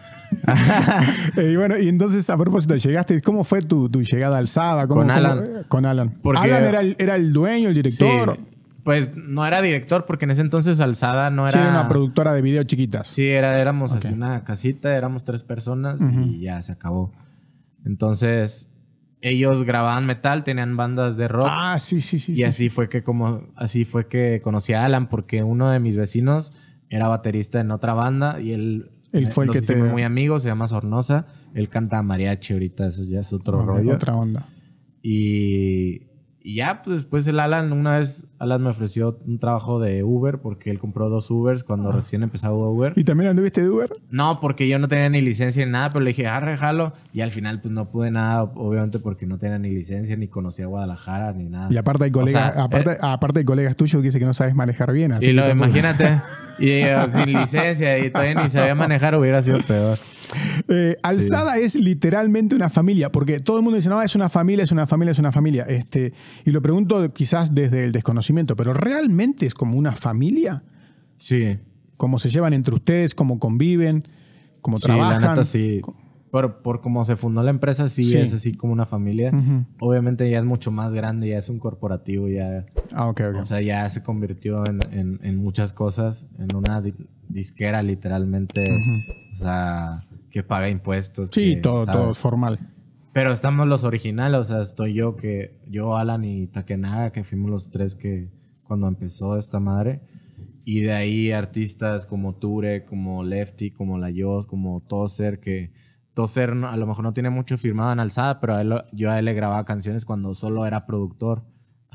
Eh, 1.38 1.52
y 1.54 1.56
bueno, 1.56 1.78
y 1.78 1.88
entonces 1.90 2.28
a 2.30 2.38
propósito, 2.38 2.76
llegaste, 2.76 3.22
¿cómo 3.22 3.44
fue 3.44 3.62
tu, 3.62 3.88
tu 3.90 4.02
llegada 4.02 4.38
al 4.40 4.48
Saba? 4.48 4.88
¿Cómo- 4.88 5.02
Con 5.02 5.12
Alan. 5.12 5.66
con 5.68 5.86
Alan. 5.86 6.16
Porque- 6.24 6.40
Alan 6.42 6.66
era 6.66 6.82
el, 6.82 6.96
era 6.98 7.16
el 7.16 7.32
dueño, 7.34 7.70
el 7.70 7.76
Sí, 7.76 7.82
director. 8.04 8.40
Pues 8.84 9.16
no 9.16 9.46
era 9.46 9.62
director 9.62 10.06
porque 10.06 10.26
en 10.26 10.32
ese 10.32 10.42
entonces 10.42 10.80
Alzada 10.82 11.30
no 11.30 11.48
Sí, 11.48 11.54
era... 11.58 11.70
era 11.70 11.80
una 11.80 11.88
productora 11.88 12.34
de 12.34 12.42
video 12.42 12.64
chiquitas. 12.64 13.08
Sí, 13.08 13.28
era, 13.28 13.60
éramos 13.60 13.94
así 13.94 14.12
una 14.14 14.44
casita, 14.44 14.96
éramos 14.96 15.24
tres 15.24 15.44
personas 15.44 16.02
y 16.02 16.42
ya 16.42 16.62
se 16.62 16.74
acabó. 16.74 17.12
Entonces, 17.86 18.70
ellos 19.22 19.64
grababan 19.64 20.06
metal, 20.06 20.44
tenían 20.44 20.76
bandas 20.78 21.18
de 21.18 21.28
rock. 21.28 21.48
Ah, 21.50 21.80
sí, 21.80 22.02
sí, 22.02 22.20
sí. 22.20 22.34
y 22.34 22.36
sí, 22.38 22.44
así 22.44 22.70
fue 22.70 22.90
que 22.90 23.04
como 23.04 23.48
así 23.56 23.86
fue 23.86 24.08
que 24.08 24.42
conocí 24.44 24.74
a 24.74 24.84
Alan 24.86 25.08
porque 25.10 25.44
uno 25.44 25.70
de 25.70 25.80
mis 25.80 25.96
vecinos 25.98 26.54
era 26.90 27.08
baterista 27.08 27.60
en 27.62 27.72
otra 27.72 27.94
banda 27.94 28.40
y 28.42 28.52
él 28.52 28.92
Él 29.14 29.28
fue 29.28 29.46
el 29.46 29.48
nos 29.52 29.56
que 29.66 29.74
te- 29.74 29.76
muy 29.82 30.04
amigos, 30.04 30.44
se 30.44 30.50
llama 30.50 30.68
Sornosa, 30.68 31.26
él 31.54 31.70
canta 31.70 32.02
mariachi 32.04 32.54
ahorita, 32.54 32.88
eso 32.88 33.04
ya 33.06 33.20
es 33.22 33.32
otro 33.34 33.60
Ok, 33.60 33.66
rollo. 33.66 33.96
Otra 33.96 34.16
onda. 34.16 34.48
Y, 35.02 36.02
y 36.46 36.56
ya, 36.56 36.82
pues 36.82 36.98
después 36.98 37.26
el 37.28 37.40
Alan, 37.40 37.72
una 37.72 38.00
vez 38.00 38.28
Alan 38.38 38.62
me 38.62 38.70
ofreció 38.70 39.18
un 39.26 39.40
trabajo 39.40 39.80
de 39.80 40.04
Uber 40.04 40.40
porque 40.40 40.72
él 40.72 40.78
compró 40.78 41.08
dos 41.08 41.32
Ubers 41.32 41.64
cuando 41.64 41.90
recién 41.94 42.22
empezaba 42.22 42.54
Uber. 42.54 42.92
¿Y 42.98 43.06
también 43.06 43.30
anduviste 43.30 43.62
de 43.62 43.70
Uber? 43.70 43.90
No, 44.10 44.42
porque 44.42 44.68
yo 44.68 44.78
no 44.78 44.90
tenía 44.90 45.08
ni 45.08 45.22
licencia 45.22 45.66
ni 45.66 45.72
nada, 45.72 45.90
pero 45.90 46.04
le 46.04 46.10
dije, 46.10 46.28
arre, 46.28 46.58
jalo. 46.58 46.92
Y 47.14 47.22
al 47.22 47.32
final, 47.32 47.62
pues 47.62 47.74
no 47.74 47.86
pude 47.86 48.12
nada, 48.12 48.44
obviamente, 48.44 49.00
porque 49.00 49.26
no 49.26 49.38
tenía 49.38 49.58
ni 49.58 49.70
licencia, 49.70 50.18
ni 50.18 50.28
conocía 50.28 50.66
Guadalajara, 50.66 51.32
ni 51.32 51.46
nada. 51.46 51.70
Y 51.72 51.78
aparte 51.78 52.04
hay 52.04 52.10
O 52.10 52.14
colegas, 52.14 52.54
sea, 52.54 52.64
aparte, 52.64 52.92
eh, 52.92 52.98
aparte 53.02 53.40
hay 53.40 53.46
colegas 53.46 53.78
tuyos 53.78 54.02
que 54.02 54.08
dicen 54.08 54.20
que 54.20 54.26
no 54.28 54.34
sabes 54.34 54.54
manejar 54.54 54.92
bien. 54.92 55.14
Así 55.14 55.30
y 55.30 55.34
lo 55.34 55.50
imagínate, 55.50 56.22
y 56.60 56.68
eh, 56.72 56.98
sin 57.10 57.32
licencia, 57.40 58.06
y 58.06 58.10
todavía 58.10 58.44
ni 58.44 58.50
sabía 58.50 58.76
manejar, 58.76 59.16
hubiera 59.16 59.42
sido 59.42 59.62
peor. 59.62 59.98
Eh, 60.68 60.96
Alzada 61.04 61.58
es 61.58 61.76
literalmente 61.76 62.56
una 62.56 62.70
familia, 62.70 63.12
porque 63.12 63.40
todo 63.40 63.58
el 63.58 63.64
mundo 63.64 63.76
dice, 63.78 63.90
no, 63.90 64.02
es 64.02 64.16
una 64.16 64.30
familia, 64.30 64.64
es 64.64 64.72
una 64.72 64.88
familia, 64.88 65.12
es 65.12 65.20
una 65.20 65.32
familia. 65.32 65.64
Este, 65.64 66.14
y 66.46 66.52
lo 66.52 66.62
pregunto 66.62 67.14
quizás 67.14 67.54
desde 67.54 67.84
el 67.84 67.92
desconocimiento, 67.92 68.56
pero 68.56 68.74
¿realmente 68.74 69.46
es 69.46 69.54
como 69.54 69.78
una 69.78 69.94
familia? 69.94 70.64
Sí. 71.18 71.58
¿Cómo 71.98 72.20
se 72.20 72.30
llevan 72.30 72.54
entre 72.54 72.74
ustedes? 72.76 73.16
¿Cómo 73.16 73.40
conviven? 73.40 74.08
¿Cómo 74.62 74.78
Sí, 74.78 74.86
trabajan? 74.86 75.22
la 75.22 75.30
neta 75.30 75.44
sí. 75.44 75.82
Por, 76.32 76.64
por 76.64 76.82
cómo 76.82 77.06
se 77.06 77.16
fundó 77.16 77.44
la 77.44 77.52
empresa, 77.52 77.88
sí, 77.88 78.06
Sí. 78.06 78.18
es 78.18 78.34
así 78.34 78.54
como 78.56 78.74
una 78.74 78.88
familia. 78.88 79.32
Obviamente 79.80 80.28
ya 80.32 80.40
es 80.40 80.46
mucho 80.46 80.72
más 80.72 80.92
grande, 80.94 81.30
ya 81.30 81.38
es 81.38 81.48
un 81.50 81.60
corporativo, 81.60 82.28
ya, 82.28 82.66
Ah, 82.94 83.08
ok, 83.08 83.22
ok. 83.36 83.42
o 83.42 83.46
sea, 83.46 83.62
ya 83.62 83.88
se 83.90 84.02
convirtió 84.02 84.66
en, 84.66 84.80
en- 84.92 85.20
en 85.22 85.38
muchas 85.38 85.74
cosas, 85.74 86.26
en 86.40 86.56
una 86.56 86.82
di- 86.82 86.96
disquera 87.30 87.84
literalmente, 87.84 88.68
o 89.32 89.36
sea, 89.36 90.04
que 90.34 90.44
paga 90.44 90.68
impuestos. 90.68 91.30
sí, 91.32 91.56
que, 91.56 91.62
todo, 91.62 91.84
¿sabes? 91.84 92.02
todo 92.02 92.14
formal. 92.16 92.60
Pero 93.14 93.32
estamos 93.32 93.68
los 93.68 93.84
originales, 93.84 94.40
o 94.40 94.44
sea, 94.44 94.60
estoy 94.62 94.96
yo 94.96 95.16
que, 95.16 95.62
yo, 95.70 95.96
Alan 95.96 96.26
y 96.26 96.48
Takenaga, 96.48 97.12
que 97.12 97.24
fuimos 97.24 97.52
los 97.52 97.70
tres 97.70 97.94
que 97.96 98.30
cuando 98.64 98.88
empezó 98.88 99.38
esta 99.38 99.60
madre. 99.60 100.02
Y 100.66 100.82
de 100.82 100.94
ahí 100.94 101.32
artistas 101.32 102.06
como 102.08 102.36
Ture, 102.36 102.84
como 102.86 103.24
Lefty, 103.24 103.70
como 103.72 104.00
La 104.00 104.10
Yos, 104.10 104.48
como 104.48 104.82
Tozer, 104.82 105.40
que 105.40 105.72
Tozer 106.16 106.56
no- 106.56 106.70
a 106.70 106.78
lo 106.78 106.88
mejor 106.88 107.04
no 107.04 107.14
tiene 107.14 107.30
mucho 107.30 107.58
firmado 107.60 107.92
en 107.94 108.00
alzada, 108.00 108.40
pero 108.40 108.56
a 108.56 108.62
él 108.62 108.74
yo 108.94 109.12
a 109.12 109.20
él 109.20 109.26
le 109.26 109.34
grababa 109.34 109.66
canciones 109.66 110.06
cuando 110.06 110.34
solo 110.34 110.66
era 110.66 110.86
productor. 110.88 111.44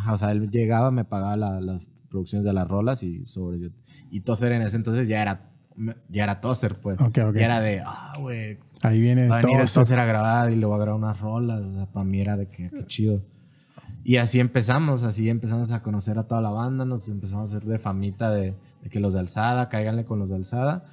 O 0.09 0.17
sea, 0.17 0.31
él 0.31 0.49
llegaba, 0.51 0.91
me 0.93 1.05
pagaba 1.05 1.37
la- 1.37 1.61
las 1.61 1.91
producciones 2.09 2.45
de 2.45 2.53
las 2.53 2.69
rolas 2.69 3.03
y 3.03 3.25
sobre. 3.27 3.73
Y 4.11 4.21
Tozer 4.21 4.53
en 4.53 4.63
ese 4.63 4.77
entonces 4.77 5.09
ya 5.09 5.21
era, 5.23 5.51
ya 6.09 6.25
era 6.25 6.41
Tozer, 6.41 6.81
pues. 6.81 7.01
Ok, 7.01 7.19
ok. 7.29 7.35
Ya 7.35 7.45
era 7.45 7.61
de, 7.61 7.81
ah, 7.85 8.13
güey, 8.19 8.59
Ahí 8.83 9.01
viene 9.01 9.29
Va 9.29 9.39
a 9.39 9.43
venir 9.43 9.65
Tozer 9.73 9.99
a 9.99 10.05
grabar 10.05 10.53
y 10.53 10.57
le 10.57 10.67
voy 10.67 10.77
a 10.77 10.79
grabar 10.79 11.01
unas 11.01 11.21
rolas. 11.21 11.63
O 11.63 11.75
sea, 11.75 11.87
para 11.87 12.05
mí 12.05 12.21
era 12.21 12.37
de 12.37 12.49
que, 12.49 12.71
qué 12.71 12.87
chido. 12.87 13.23
Y 14.05 14.17
así 14.17 14.41
empezamos, 14.41 15.03
así 15.03 15.29
empezamos 15.29 15.73
a 15.73 15.83
conocer 15.83 16.19
a 16.19 16.27
toda 16.27 16.41
la 16.41 16.51
banda, 16.51 16.85
nos 16.85 17.09
empezamos 17.09 17.53
a 17.53 17.57
hacer 17.57 17.69
de 17.69 17.79
famita 17.79 18.31
de, 18.31 18.55
de 18.83 18.89
que 18.91 19.01
los 19.01 19.13
de 19.15 19.21
Alzada, 19.21 19.69
cáiganle 19.69 20.05
con 20.05 20.19
los 20.19 20.31
de 20.31 20.37
Alzada. 20.37 20.85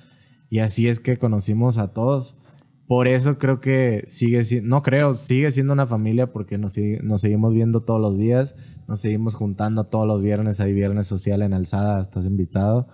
Y 0.49 0.59
así 0.59 0.87
es 0.87 0.99
que 0.99 1.17
conocimos 1.17 1.77
a 1.77 1.93
todos. 1.93 2.35
Por 2.87 3.07
eso 3.07 3.39
creo 3.39 3.59
que 3.59 4.05
sigue 4.07 4.43
siendo, 4.43 4.69
no 4.69 4.81
creo, 4.83 5.15
sigue 5.15 5.49
siendo 5.49 5.73
una 5.73 5.87
familia 5.87 6.31
porque 6.31 6.57
nos, 6.57 6.75
nos 7.01 7.21
seguimos 7.21 7.53
viendo 7.53 7.81
todos 7.81 7.99
los 7.99 8.17
días, 8.17 8.55
nos 8.87 9.01
seguimos 9.01 9.33
juntando 9.33 9.85
todos 9.85 10.05
los 10.05 10.21
viernes, 10.21 10.59
hay 10.59 10.73
viernes 10.73 11.07
social 11.07 11.41
en 11.41 11.53
Alzada, 11.53 11.99
estás 11.99 12.25
invitado. 12.25 12.87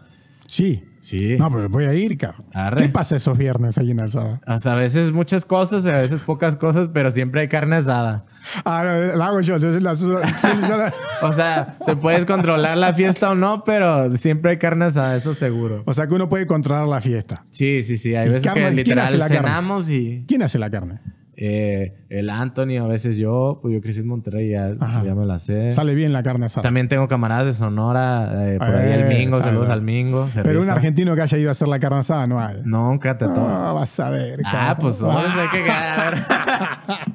Sí. 0.52 0.84
Sí. 1.00 1.38
No, 1.40 1.50
pero 1.50 1.70
voy 1.70 1.86
a 1.86 1.94
ir, 1.94 2.18
cabrón. 2.18 2.46
Arre. 2.54 2.82
¿Qué 2.82 2.90
pasa 2.90 3.16
esos 3.16 3.38
viernes 3.38 3.78
ahí 3.78 3.92
en 3.92 4.02
Alzada? 4.02 4.42
O 4.46 4.58
sea, 4.60 4.74
a 4.74 4.76
veces 4.76 5.14
muchas 5.14 5.46
cosas, 5.46 5.86
a 5.86 5.94
veces 5.94 6.20
pocas 6.20 6.58
cosas, 6.58 6.90
pero 6.94 7.10
siempre 7.10 7.40
hay 7.40 7.48
carne 7.48 7.78
asada. 7.78 8.26
Ah, 8.66 8.84
no, 8.84 9.16
la 9.16 9.28
hago 9.28 9.40
yo. 9.40 9.58
yo 9.58 9.70
la- 9.80 9.94
yo 9.94 10.10
la- 10.20 10.94
O 11.22 11.32
sea, 11.32 11.78
se 11.86 11.96
puedes 11.96 12.26
controlar 12.26 12.76
la 12.76 12.94
fiesta 12.94 13.30
o 13.32 13.36
no, 13.36 13.64
pero 13.64 14.18
siempre 14.18 14.52
hay 14.52 14.58
carne 14.58 14.86
asada, 14.86 15.16
eso 15.16 15.34
seguro. 15.34 15.84
o 15.86 15.94
sea 15.94 16.08
que 16.08 16.16
uno 16.16 16.28
puede 16.28 16.46
controlar 16.48 16.86
la 16.86 17.00
fiesta. 17.00 17.46
Sí, 17.50 17.82
sí, 17.84 17.96
sí. 17.96 18.14
Hay 18.16 18.28
¿Y 18.28 18.32
veces 18.34 18.48
carne? 18.54 18.76
que 18.76 18.84
¿Quién 18.84 19.00
hace 19.00 19.14
literal 19.18 19.30
cenamos 19.38 19.90
y 19.90 20.26
¿Quién 20.28 20.44
hace 20.44 20.60
la 20.60 20.70
carne? 20.70 21.00
Eh, 21.44 21.94
el 22.10 22.30
Anthony, 22.30 22.78
a 22.80 22.86
veces 22.86 23.18
yo, 23.18 23.58
pues 23.64 23.74
yo 23.74 23.82
crecí 23.82 24.02
en 24.02 24.08
Monterrey, 24.08 24.50
ya, 24.52 24.68
me 25.16 25.26
la 25.26 25.40
sé. 25.40 25.72
Sale 25.72 25.96
bien 25.96 26.14
la 26.14 26.22
carne 26.22 26.46
asada. 26.46 26.62
También 26.62 26.88
tengo 26.88 27.08
camaradas 27.08 27.48
de 27.48 27.54
Sonora, 27.54 28.30
eh, 28.54 28.58
por 28.60 28.68
ahí 28.68 28.92
el 28.94 29.02
Eh, 29.12 29.18
Mingo, 29.18 29.38
sabe. 29.38 29.50
saludos 29.50 29.70
al 29.70 29.82
Mingo. 29.82 30.28
se 30.28 30.44
Pero 30.44 30.62
un 30.62 30.70
argentino 30.70 31.16
que 31.16 31.24
haya 31.24 31.38
ido 31.40 31.50
a 31.50 31.54
hacer 31.54 31.68
la 31.68 31.80
carne 31.80 31.98
asada 31.98 32.28
no 32.28 32.40
hay. 32.40 32.58
Nunca 32.64 33.18
te. 33.18 33.26
Ah, 33.26 33.72
vas 33.74 34.00
a 34.00 34.12
ver. 34.12 34.40
Ah, 34.46 34.78
pues 34.80 35.02
hoy 35.02 35.16
hay 35.16 35.50
que 35.50 35.62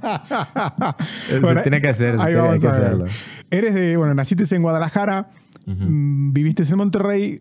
se 1.29 1.39
Bueno, 1.41 1.63
tiene 1.63 1.81
que 1.81 1.89
hacer, 1.89 2.13
se 2.19 2.25
tiene- 2.25 2.31
hay 2.31 2.35
vamos 2.35 2.61
que 2.63 2.69
hacerlo. 2.69 3.05
Eres 3.51 3.75
de, 3.75 3.97
bueno, 3.97 4.13
naciste 4.15 4.57
en 4.57 4.63
Guadalajara, 4.63 5.29
mm, 5.67 6.33
viviste 6.33 6.63
en 6.63 6.77
Monterrey, 6.79 7.39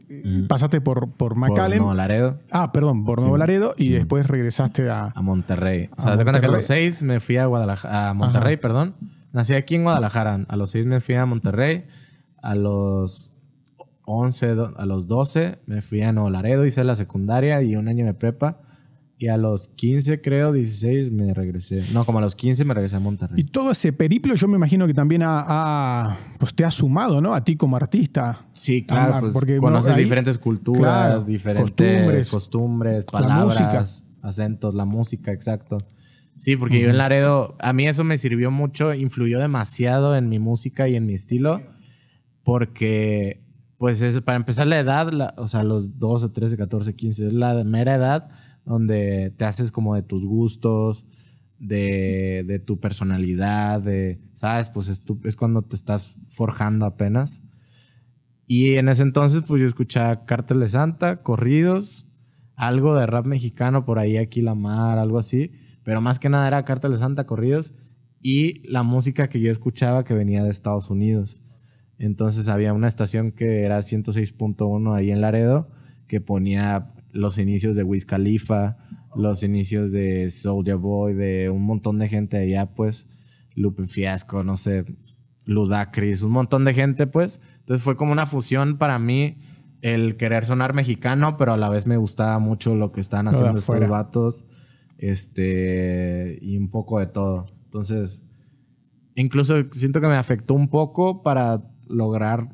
pasaste 0.47 0.81
por, 0.81 1.11
por 1.11 1.33
Por 1.33 1.35
McAllen. 1.38 1.79
Nuevo 1.79 1.93
Laredo 1.93 2.39
ah, 2.51 2.71
perdón, 2.71 3.05
por 3.05 3.19
Nuevo 3.21 3.38
Laredo 3.38 3.73
y 3.77 3.89
después 3.89 4.27
regresaste 4.27 4.89
a. 4.89 5.11
a 5.13 5.21
Monterrey. 5.21 5.89
O 5.97 6.01
A 6.01 6.03
sea, 6.03 6.17
de 6.17 6.23
cuenta 6.23 6.39
que 6.39 6.45
a 6.47 6.49
los 6.49 6.57
Monterrey. 6.61 6.91
seis 6.91 7.03
me 7.03 7.19
fui 7.19 7.38
a 7.38 7.45
Guadalajara, 7.45 8.09
a 8.09 8.13
Monterrey, 8.13 8.57
perdón. 8.57 8.95
Nací 9.31 9.53
aquí 9.53 9.75
en 9.75 9.83
Guadalajara. 9.83 10.45
A 10.47 10.55
los 10.55 10.71
seis 10.71 10.85
me 10.85 10.99
fui 11.01 11.15
a 11.15 11.25
Monterrey. 11.25 11.85
A 12.41 12.55
los 12.55 13.31
11, 14.05 14.55
do- 14.55 14.73
a 14.77 14.85
los 14.85 15.07
12 15.07 15.59
me 15.65 15.81
fui 15.81 16.01
a 16.01 16.11
Nuevo 16.11 16.29
Laredo, 16.29 16.65
hice 16.65 16.83
la 16.83 16.95
secundaria 16.95 17.61
y 17.61 17.75
un 17.75 17.88
año 17.88 18.05
de 18.05 18.13
prepa. 18.13 18.59
Y 19.17 19.28
a 19.30 19.38
los 19.38 19.69
15, 19.69 20.19
creo, 20.21 20.51
16 20.51 21.10
me 21.12 21.34
regresé. 21.34 21.86
No, 21.93 22.06
como 22.06 22.17
a 22.17 22.21
los 22.21 22.36
15 22.36 22.65
me 22.65 22.73
regresé 22.73 22.97
a 22.97 22.99
Y 22.99 23.04
Monterrey. 23.04 23.43
todo 23.45 23.71
ese 23.71 23.93
periplo 23.93 24.36
yo 24.36 24.47
me 24.49 24.58
imagino 24.58 24.86
que 24.88 24.93
también 24.93 25.23
ha, 25.23 25.41
ha- 25.47 26.17
pues 26.38 26.54
te 26.54 26.65
ha 26.65 26.71
sumado, 26.71 27.21
¿no? 27.21 27.34
A 27.34 27.41
ti 27.41 27.56
como 27.56 27.78
artista. 27.78 28.41
Sí, 28.54 28.86
claro, 28.86 29.21
pues 29.21 29.34
porque, 29.34 29.58
conoces 29.58 29.95
diferentes 29.95 30.38
culturas, 30.38 30.82
claro, 30.82 31.23
diferentes 31.23 31.71
costumbres, 31.71 32.30
costumbres, 32.30 33.06
la 33.13 33.19
palabras. 33.21 34.04
acentos, 34.21 34.73
la 34.75 34.84
música, 34.84 35.32
exacto. 35.32 35.78
Sí, 36.36 36.58
porque 36.58 36.82
yo 36.82 36.89
en 36.89 36.97
Laredo, 36.97 37.56
a 37.62 37.71
mí 37.71 37.88
eso 37.88 38.04
me 38.04 38.17
sirvió 38.17 38.51
mucho, 38.51 38.93
influyó 38.93 39.39
demasiado 39.39 40.17
en 40.17 40.28
mi 40.28 40.39
música 40.39 40.89
y 40.89 40.97
en 40.97 41.06
mi 41.06 41.13
estilo, 41.13 41.62
porque, 42.43 43.41
pues, 43.78 44.01
es, 44.01 44.19
para 44.21 44.36
empezar 44.36 44.67
la 44.67 44.80
edad, 44.80 45.10
o 45.38 45.47
sea, 45.47 45.63
los 45.63 45.99
12, 45.99 46.30
13, 46.30 46.58
14, 46.58 46.95
15, 46.95 47.28
es 47.28 47.34
la 47.34 47.63
mera 47.63 47.95
edad 47.95 48.30
donde 48.65 49.32
te 49.38 49.45
haces 49.45 49.71
como 49.71 49.95
de 49.95 50.04
tus 50.04 50.25
gustos, 50.25 51.06
de, 51.60 52.43
de 52.45 52.60
tu 52.60 52.80
personalidad, 52.80 53.82
de, 53.82 54.19
¿sabes? 54.34 54.69
Pues 54.69 54.89
es, 54.89 55.36
cuando 55.36 55.62
te 55.62 55.75
estás 55.75 56.15
forjando 56.28 56.86
apenas. 56.86 57.43
Y 58.47 58.75
en 58.75 58.89
ese 58.89 59.04
entonces, 59.04 59.43
pues 59.47 59.62
yo 59.62 59.67
escuchaba 59.67 60.25
Cártel 60.25 60.60
de 60.60 60.69
Santa, 60.69 61.23
corridos, 61.23 62.08
algo 62.56 62.95
de 62.95 63.06
rap 63.06 63.25
mexicano 63.25 63.86
por 63.86 63.99
ahí, 63.99 64.17
aquí 64.17 64.41
La 64.41 64.56
Mar, 64.56 64.99
algo 64.99 65.17
así 65.17 65.51
pero 65.86 66.01
más 66.01 66.19
que 66.19 66.30
nada 66.30 66.47
era 66.47 66.65
Cártel 66.65 66.91
de 66.91 66.97
Santa, 66.97 67.25
corridos 67.25 67.73
y 68.21 68.67
la 68.67 68.82
música 68.82 69.30
que 69.30 69.39
yo 69.39 69.51
escuchaba 69.51 70.04
que 70.04 70.15
venía 70.15 70.43
de 70.43 70.49
Estados 70.49 70.89
Unidos. 70.89 71.43
Entonces 71.99 72.49
había 72.49 72.73
una 72.73 72.88
estación 72.88 73.32
que 73.32 73.62
era 73.62 73.78
106.1 73.78 74.95
ahí 74.95 75.12
en 75.12 75.21
Laredo 75.21 75.69
que 76.08 76.21
ponía 76.21 76.94
los 77.15 77.38
inicios 77.38 77.75
de 77.75 77.84
Wiz 77.84 78.06
Khalifa, 78.06 78.78
los 79.15 79.41
inicios 79.41 79.93
de 79.93 80.30
Soulja 80.30 80.75
Boy, 80.75 81.13
de 81.13 81.49
un 81.49 81.63
montón 81.63 81.97
de 81.97 82.10
gente 82.10 82.38
allá, 82.38 82.75
pues, 82.75 83.08
Lupe 83.56 83.88
Fiasco, 83.88 84.43
no 84.43 84.58
sé, 84.58 84.84
Ludacris, 85.45 86.23
un 86.23 86.34
montón 86.34 86.65
de 86.65 86.73
gente, 86.73 87.08
pues. 87.08 87.39
Entonces 87.60 87.84
fue 87.84 87.95
como 87.95 88.12
una 88.12 88.25
fusión 88.25 88.78
para 88.78 88.99
mí 88.99 89.38
el 89.82 90.17
querer 90.17 90.45
sonar 90.45 90.73
mexicano, 90.73 91.38
pero 91.38 91.54
a 91.54 91.58
la 91.58 91.69
vez 91.69 91.88
me 91.88 91.95
gustaba 91.95 92.38
mucho 92.39 92.75
lo 92.75 92.91
que 92.91 92.99
estaban 92.99 93.30
haciendo 93.30 93.60
estos 93.60 93.88
vatos 93.88 94.45
este, 94.97 96.38
y 96.41 96.58
un 96.58 96.69
poco 96.69 96.99
de 96.99 97.08
todo. 97.08 97.45
Entonces, 97.63 98.23
incluso 99.15 99.56
siento 99.71 100.01
que 100.01 100.08
me 100.08 100.17
afectó 100.17 100.54
un 100.54 100.69
poco 100.69 101.23
para 101.23 101.63
lograr 101.88 102.49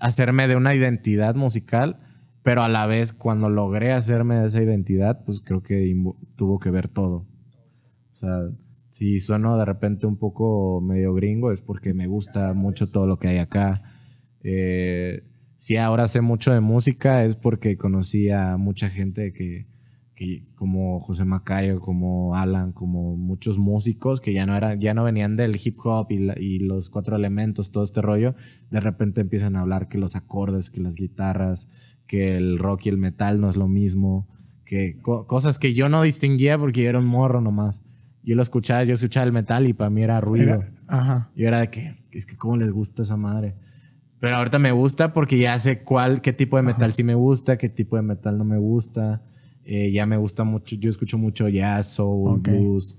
hacerme 0.00 0.48
de 0.48 0.56
una 0.56 0.74
identidad 0.74 1.36
musical, 1.36 2.00
pero 2.46 2.62
a 2.62 2.68
la 2.68 2.86
vez 2.86 3.12
cuando 3.12 3.50
logré 3.50 3.92
hacerme 3.92 4.36
de 4.36 4.46
esa 4.46 4.62
identidad, 4.62 5.24
pues 5.24 5.40
creo 5.40 5.64
que 5.64 5.92
tuvo 6.36 6.60
que 6.60 6.70
ver 6.70 6.86
todo. 6.86 7.26
O 8.12 8.14
sea, 8.14 8.50
si 8.90 9.18
sueno 9.18 9.58
de 9.58 9.64
repente 9.64 10.06
un 10.06 10.16
poco 10.16 10.80
medio 10.80 11.12
gringo 11.12 11.50
es 11.50 11.60
porque 11.60 11.92
me 11.92 12.06
gusta 12.06 12.54
mucho 12.54 12.86
todo 12.86 13.08
lo 13.08 13.18
que 13.18 13.26
hay 13.26 13.38
acá. 13.38 13.82
Eh, 14.44 15.24
si 15.56 15.76
ahora 15.76 16.06
sé 16.06 16.20
mucho 16.20 16.52
de 16.52 16.60
música 16.60 17.24
es 17.24 17.34
porque 17.34 17.76
conocí 17.76 18.30
a 18.30 18.56
mucha 18.58 18.88
gente 18.90 19.32
que 19.32 19.66
que 20.16 20.46
como 20.54 20.98
José 20.98 21.26
Macayo, 21.26 21.78
como 21.78 22.34
Alan, 22.34 22.72
como 22.72 23.16
muchos 23.16 23.58
músicos 23.58 24.22
que 24.22 24.32
ya 24.32 24.46
no 24.46 24.56
eran, 24.56 24.80
ya 24.80 24.94
no 24.94 25.04
venían 25.04 25.36
del 25.36 25.60
hip 25.62 25.78
hop 25.84 26.06
y, 26.10 26.58
los 26.58 26.88
cuatro 26.88 27.16
elementos, 27.16 27.70
todo 27.70 27.84
este 27.84 28.00
rollo, 28.00 28.34
de 28.70 28.80
repente 28.80 29.20
empiezan 29.20 29.56
a 29.56 29.60
hablar 29.60 29.88
que 29.88 29.98
los 29.98 30.16
acordes, 30.16 30.70
que 30.70 30.80
las 30.80 30.94
guitarras, 30.94 31.68
que 32.06 32.38
el 32.38 32.58
rock 32.58 32.86
y 32.86 32.88
el 32.88 32.96
metal 32.96 33.42
no 33.42 33.50
es 33.50 33.56
lo 33.56 33.68
mismo, 33.68 34.26
que 34.64 34.98
cosas 35.02 35.58
que 35.58 35.74
yo 35.74 35.90
no 35.90 36.00
distinguía 36.02 36.58
porque 36.58 36.82
yo 36.82 36.88
era 36.88 36.98
un 36.98 37.06
morro 37.06 37.42
nomás. 37.42 37.84
Yo 38.24 38.34
lo 38.34 38.42
escuchaba, 38.42 38.82
yo 38.84 38.94
escuchaba 38.94 39.24
el 39.24 39.32
metal 39.32 39.68
y 39.68 39.74
para 39.74 39.90
mí 39.90 40.02
era 40.02 40.20
ruido. 40.20 40.64
ajá. 40.88 41.30
Yo 41.36 41.46
era 41.46 41.60
de 41.60 41.70
que, 41.70 42.04
es 42.10 42.24
que 42.24 42.36
cómo 42.36 42.56
les 42.56 42.72
gusta 42.72 43.02
esa 43.02 43.18
madre. 43.18 43.54
Pero 44.18 44.36
ahorita 44.36 44.58
me 44.58 44.72
gusta 44.72 45.12
porque 45.12 45.38
ya 45.38 45.58
sé 45.58 45.82
cuál, 45.82 46.22
qué 46.22 46.32
tipo 46.32 46.56
de 46.56 46.62
metal 46.62 46.94
sí 46.94 47.04
me 47.04 47.14
gusta, 47.14 47.58
qué 47.58 47.68
tipo 47.68 47.96
de 47.96 48.02
metal 48.02 48.38
no 48.38 48.44
me 48.44 48.56
gusta. 48.56 49.22
Eh, 49.68 49.90
ya 49.90 50.06
me 50.06 50.16
gusta 50.16 50.44
mucho, 50.44 50.76
yo 50.76 50.88
escucho 50.88 51.18
mucho 51.18 51.48
jazz, 51.48 51.94
soul, 51.94 52.40
blues. 52.40 52.96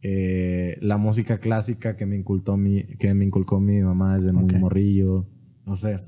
Eh, 0.00 0.78
la 0.80 0.96
música 0.96 1.38
clásica 1.38 1.96
que 1.96 2.06
me, 2.06 2.16
incultó 2.16 2.56
mi, 2.56 2.84
que 2.84 3.12
me 3.14 3.24
inculcó 3.24 3.58
mi 3.58 3.80
mamá 3.80 4.14
desde 4.14 4.32
muy 4.32 4.54
morrillo. 4.54 5.26
No 5.66 5.74
sé. 5.74 5.98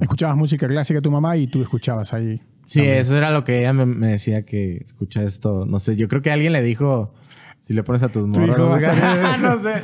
Escuchabas 0.00 0.36
música 0.36 0.68
clásica 0.68 1.00
tu 1.00 1.10
mamá 1.10 1.36
y 1.36 1.46
tú 1.46 1.62
escuchabas 1.62 2.12
ahí. 2.12 2.40
Sí, 2.64 2.82
eso 2.82 3.16
era 3.16 3.30
lo 3.30 3.42
que 3.42 3.58
ella 3.58 3.72
me, 3.72 3.86
me, 3.86 4.08
decía 4.08 4.44
que 4.44 4.76
escucha 4.76 5.22
esto. 5.22 5.64
No 5.64 5.78
sé, 5.78 5.96
yo 5.96 6.08
creo 6.08 6.20
que 6.20 6.30
alguien 6.30 6.52
le 6.52 6.62
dijo 6.62 7.14
si 7.64 7.72
le 7.72 7.82
pones 7.82 8.02
a 8.02 8.10
tus 8.10 8.26
morros. 8.26 8.58
no 9.40 9.58
sé. 9.58 9.74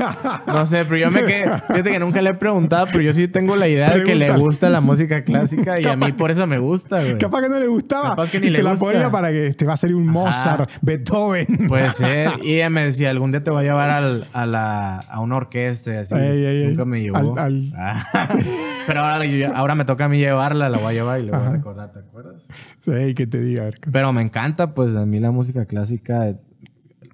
No 0.47 0.67
sé, 0.67 0.85
pero 0.85 0.99
yo 0.99 1.11
me 1.11 1.25
quedé. 1.25 1.45
Fíjate 1.45 1.93
que 1.93 1.99
nunca 1.99 2.21
le 2.21 2.29
he 2.29 2.35
preguntado, 2.35 2.85
pero 2.93 3.01
yo 3.01 3.15
sí 3.15 3.27
tengo 3.27 3.57
la 3.57 3.69
idea 3.69 3.97
de 3.97 4.05
que 4.05 4.15
le 4.15 4.31
gusta 4.33 4.69
la 4.69 4.83
música 4.83 5.25
clásica 5.25 5.81
y 5.81 5.87
a 5.87 5.97
mí 5.97 6.13
por 6.13 6.31
eso 6.31 6.47
me 6.47 6.59
gusta, 6.59 7.01
güey. 7.01 7.17
Capaz 7.17 7.41
que 7.41 7.49
no 7.49 7.59
le 7.59 7.69
gustaba. 7.69 8.11
Capaz 8.11 8.33
que 8.33 8.41
ni 8.41 8.49
y 8.49 8.51
le 8.51 8.59
te 8.59 8.65
la 8.65 8.75
ponía 8.75 9.11
para 9.11 9.31
que 9.31 9.55
te 9.55 9.65
va 9.65 9.73
a 9.73 9.77
salir 9.79 9.97
un 9.97 10.07
Mozart, 10.07 10.71
Beethoven. 10.83 11.69
Puede 11.69 11.91
ser. 11.91 12.33
Y 12.43 12.57
ella 12.57 12.69
me 12.69 12.85
decía, 12.85 13.09
algún 13.09 13.31
día 13.33 13.43
te 13.43 13.51
voy 13.51 13.61
a 13.61 13.69
llevar 13.69 13.89
al, 13.89 14.27
a, 14.35 14.45
la, 14.45 14.99
a 14.99 15.21
una 15.21 15.37
orquesta 15.37 16.01
así. 16.01 16.15
nunca 16.15 16.85
me 16.85 17.01
llevó. 17.01 17.35
pero 18.87 19.01
ahora, 19.01 19.25
ahora 19.55 19.75
me 19.75 19.87
toca 19.87 20.05
a 20.05 20.09
mí 20.11 20.19
llevarla, 20.19 20.69
la 20.69 20.77
voy 20.77 20.89
a 20.89 20.93
llevar 20.93 21.21
y 21.21 21.25
le 21.25 21.33
voy 21.33 21.47
a 21.47 21.51
recordar, 21.51 21.93
¿te 21.93 22.01
acuerdas? 22.01 22.43
Sí, 22.81 23.15
que 23.15 23.27
te 23.27 23.41
diga. 23.41 23.71
Pero 23.91 24.13
me 24.13 24.21
encanta, 24.21 24.75
pues 24.75 24.97
a 24.97 25.07
mí 25.07 25.19
la 25.19 25.31
música 25.31 25.65
clásica 25.65 26.35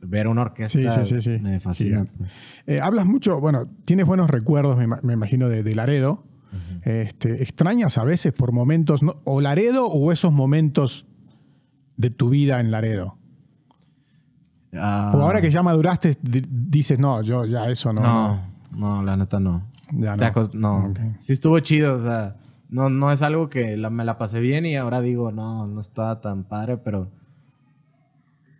ver 0.08 0.28
una 0.28 0.42
orquesta 0.42 0.78
me 1.42 1.60
fascina. 1.60 2.06
Eh, 2.66 2.80
hablas 2.80 3.06
mucho, 3.06 3.40
bueno, 3.40 3.66
tienes 3.84 4.06
buenos 4.06 4.30
recuerdos, 4.30 4.76
me, 4.76 5.12
imagino, 5.12 5.48
de, 5.48 5.74
Laredo. 5.74 6.24
este, 6.82 7.42
¿Extrañas 7.42 7.98
a 7.98 8.04
veces 8.04 8.32
por 8.32 8.52
momentos, 8.52 9.00
o 9.24 9.40
Laredo 9.40 9.86
o 9.86 10.12
esos 10.12 10.32
momentos 10.32 11.06
de 11.96 12.10
tu 12.10 12.30
vida 12.30 12.60
en 12.60 12.70
Laredo? 12.70 13.18
Ah. 14.78 15.10
o 15.14 15.20
ahora 15.20 15.40
que 15.40 15.50
ya 15.50 15.62
maduraste, 15.62 16.16
dices, 16.20 16.98
no, 16.98 17.22
yo 17.22 17.46
ya 17.46 17.68
eso 17.70 17.92
no. 17.92 18.02
No, 18.02 18.40
no, 18.72 19.02
la 19.02 19.16
neta 19.16 19.40
no. 19.40 19.62
Ya 19.92 20.16
no. 20.16 20.32
no. 20.54 20.94
Sí 21.20 21.32
estuvo 21.32 21.58
chido, 21.60 21.96
o 21.96 22.02
sea, 22.02 22.36
no, 22.68 22.90
no 22.90 23.12
es 23.12 23.22
algo 23.22 23.48
que 23.48 23.76
me 23.76 24.04
la 24.04 24.18
pasé 24.18 24.40
bien 24.40 24.66
y 24.66 24.76
ahora 24.76 25.00
digo, 25.00 25.32
no, 25.32 25.66
no 25.66 25.80
estaba 25.80 26.20
tan 26.20 26.44
padre, 26.44 26.76
pero 26.76 27.10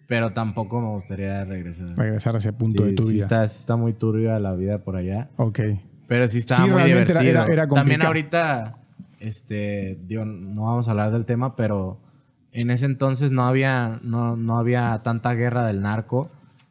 pero 0.07 0.33
tampoco 0.33 0.81
me 0.81 0.89
gustaría 0.89 1.45
regresar. 1.45 1.97
Regresar 1.97 2.35
a 2.35 2.39
ese 2.39 2.53
punto 2.53 2.85
de 2.85 2.93
tu 2.93 3.03
sí 3.03 3.15
vida. 3.15 3.25
Está, 3.25 3.45
está 3.45 3.77
muy 3.77 3.93
turbia 3.93 4.39
la 4.39 4.55
vida 4.55 4.79
por 4.79 4.97
allá. 4.97 5.29
Ok. 5.37 5.61
Pero 6.07 6.29
sí 6.29 6.39
está 6.39 6.65
muy 6.67 6.85
divertido. 6.85 7.21
Era, 7.21 7.47
era, 7.47 7.67
También 7.67 8.03
ahorita, 8.03 8.79
este, 9.19 9.99
digo, 10.07 10.25
no 10.25 10.65
vamos 10.65 10.87
a 10.89 10.93
hablar 10.93 11.11
del 11.11 11.25
tema, 11.25 11.57
pero 11.57 11.99
en 12.53 12.71
ese 12.71 12.87
entonces 12.87 13.33
no 13.33 13.47
había, 13.47 13.99
no, 14.03 14.37
no 14.37 14.59
había 14.59 15.01
tanta 15.03 15.35
guerra 15.35 15.67
del 15.67 15.83
narco. 15.83 16.31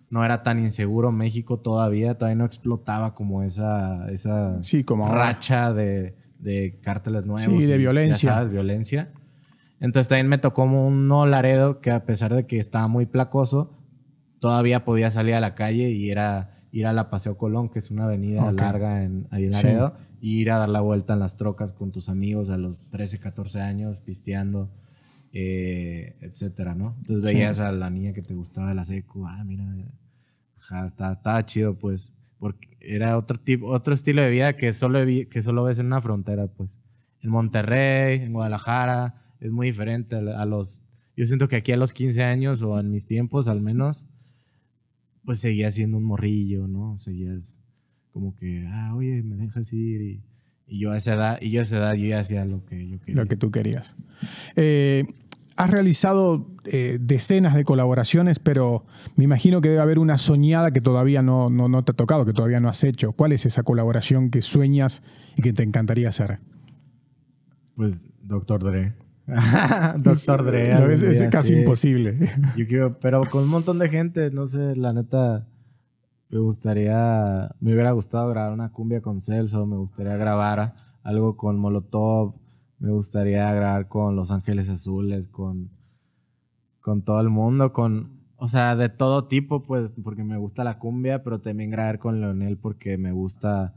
No 0.09 0.23
era 0.23 0.43
tan 0.43 0.59
inseguro 0.59 1.11
México 1.11 1.59
todavía. 1.59 2.17
Todavía 2.17 2.37
no 2.37 2.45
explotaba 2.45 3.15
como 3.15 3.43
esa, 3.43 4.09
esa 4.11 4.63
sí, 4.63 4.83
como 4.83 5.13
racha 5.13 5.73
de, 5.73 6.15
de 6.39 6.79
cárteles 6.81 7.25
nuevos. 7.25 7.43
Sí, 7.43 7.65
de 7.65 7.77
violencia. 7.77 8.33
sabes, 8.33 8.51
violencia. 8.51 9.09
Entonces 9.79 10.07
también 10.07 10.27
me 10.27 10.37
tocó 10.37 10.63
un 10.63 11.07
no 11.07 11.25
Laredo 11.25 11.81
que 11.81 11.91
a 11.91 12.05
pesar 12.05 12.33
de 12.33 12.45
que 12.45 12.59
estaba 12.59 12.87
muy 12.87 13.05
placoso, 13.05 13.77
todavía 14.39 14.85
podía 14.85 15.11
salir 15.11 15.35
a 15.35 15.39
la 15.39 15.55
calle 15.55 15.89
y 15.91 16.09
era 16.09 16.55
ir 16.71 16.87
a 16.87 16.93
la 16.93 17.09
Paseo 17.09 17.37
Colón, 17.37 17.69
que 17.69 17.79
es 17.79 17.89
una 17.89 18.03
avenida 18.03 18.51
larga 18.51 19.03
en, 19.03 19.27
ahí 19.31 19.45
en 19.45 19.51
Laredo, 19.51 19.95
y 20.19 20.39
ir 20.41 20.51
a 20.51 20.59
dar 20.59 20.69
la 20.69 20.81
vuelta 20.81 21.13
en 21.13 21.19
las 21.19 21.37
trocas 21.37 21.71
con 21.71 21.91
tus 21.91 22.09
amigos 22.09 22.49
a 22.49 22.57
los 22.57 22.89
13, 22.89 23.19
14 23.19 23.61
años, 23.61 24.01
pisteando, 24.01 24.69
eh, 25.31 26.17
etcétera, 26.19 26.75
¿no? 26.75 26.95
Entonces 26.97 27.31
veías 27.33 27.59
a 27.59 27.71
la 27.71 27.89
niña 27.89 28.11
que 28.11 28.21
te 28.21 28.33
gustaba 28.33 28.69
de 28.69 28.75
la 28.75 28.83
seco, 28.83 29.25
ah, 29.25 29.43
mira, 29.45 29.65
estaba, 30.85 31.45
chido, 31.45 31.77
pues, 31.77 32.11
porque 32.39 32.77
era 32.81 33.17
otro 33.17 33.39
tipo, 33.39 33.67
otro 33.67 33.93
estilo 33.93 34.21
de 34.21 34.29
vida 34.29 34.55
que 34.55 34.73
solo, 34.73 34.99
que 35.05 35.41
solo 35.41 35.63
ves 35.63 35.79
en 35.79 35.87
una 35.87 36.01
frontera, 36.01 36.47
pues. 36.47 36.77
En 37.21 37.29
Monterrey, 37.29 38.19
en 38.19 38.33
Guadalajara, 38.33 39.24
es 39.39 39.51
muy 39.51 39.67
diferente 39.67 40.15
a, 40.15 40.45
los... 40.45 40.83
Yo 41.15 41.25
siento 41.25 41.47
que 41.47 41.57
aquí 41.57 41.71
a 41.71 41.77
los 41.77 41.93
15 41.93 42.23
años 42.23 42.61
o 42.61 42.79
en 42.79 42.91
mis 42.91 43.05
tiempos 43.05 43.47
al 43.47 43.61
menos, 43.61 44.07
pues 45.23 45.39
seguía 45.39 45.71
siendo 45.71 45.97
un 45.97 46.03
morrillo, 46.03 46.67
¿no? 46.67 46.97
Seguías 46.97 47.59
como 48.11 48.35
que, 48.35 48.65
ah, 48.67 48.93
oye, 48.95 49.23
me 49.23 49.35
dejas 49.35 49.71
ir 49.73 50.01
y, 50.01 50.23
y 50.67 50.79
yo 50.79 50.91
a 50.91 50.97
esa 50.97 51.13
edad, 51.13 51.37
y 51.41 51.51
yo 51.51 51.59
a 51.59 51.63
esa 51.63 51.77
edad 51.77 51.93
yo 51.93 52.07
ya 52.07 52.19
hacía 52.19 52.45
lo 52.45 52.65
que 52.65 52.87
yo 52.87 52.99
quería. 52.99 53.21
Lo 53.21 53.27
que 53.27 53.35
tú 53.35 53.51
querías. 53.51 53.95
Eh, 54.55 55.05
has 55.57 55.69
realizado 55.69 56.47
eh, 56.65 56.97
decenas 56.99 57.53
de 57.53 57.63
colaboraciones, 57.63 58.39
pero 58.39 58.85
me 59.15 59.23
imagino 59.23 59.61
que 59.61 59.69
debe 59.69 59.81
haber 59.81 59.99
una 59.99 60.17
soñada 60.17 60.71
que 60.71 60.81
todavía 60.81 61.21
no, 61.21 61.49
no, 61.49 61.69
no, 61.69 61.83
te 61.83 61.91
ha 61.91 61.95
tocado, 61.95 62.25
que 62.25 62.33
todavía 62.33 62.59
no 62.59 62.69
has 62.69 62.83
hecho. 62.83 63.13
¿Cuál 63.13 63.31
es 63.31 63.45
esa 63.45 63.63
colaboración 63.63 64.29
que 64.29 64.41
sueñas 64.41 65.01
y 65.37 65.41
que 65.41 65.53
te 65.53 65.63
encantaría 65.63 66.09
hacer? 66.09 66.39
Pues 67.75 68.03
Doctor 68.21 68.63
Dre. 68.63 68.93
Doctor 70.03 70.45
Dre. 70.45 70.93
es, 70.93 71.23
casi 71.31 71.53
imposible. 71.55 72.17
Yo 72.55 72.67
quiero, 72.67 72.99
pero 72.99 73.27
con 73.29 73.43
un 73.43 73.49
montón 73.49 73.79
de 73.79 73.89
gente, 73.89 74.29
no 74.31 74.45
sé, 74.45 74.75
la 74.75 74.93
neta, 74.93 75.47
me 76.29 76.39
gustaría, 76.39 77.49
me 77.59 77.73
hubiera 77.73 77.91
gustado 77.91 78.29
grabar 78.29 78.53
una 78.53 78.71
cumbia 78.71 79.01
con 79.01 79.19
Celso, 79.19 79.65
me 79.65 79.77
gustaría 79.77 80.15
grabar 80.17 80.75
algo 81.03 81.37
con 81.37 81.57
Molotov, 81.57 82.35
me 82.79 82.91
gustaría 82.91 83.51
grabar 83.51 83.87
con 83.87 84.15
Los 84.15 84.31
Ángeles 84.31 84.69
Azules, 84.69 85.27
con, 85.27 85.71
con 86.81 87.03
todo 87.03 87.19
el 87.21 87.29
mundo, 87.29 87.73
con, 87.73 88.21
O 88.37 88.47
sea, 88.47 88.75
de 88.75 88.89
todo 88.89 89.27
tipo, 89.27 89.63
pues, 89.63 89.89
porque 90.03 90.23
me 90.23 90.37
gusta 90.37 90.63
la 90.63 90.77
cumbia, 90.77 91.23
pero 91.23 91.41
también 91.41 91.71
grabar 91.71 91.99
con 91.99 92.21
Leonel 92.21 92.57
porque 92.57 92.97
me 92.97 93.11
gusta 93.11 93.73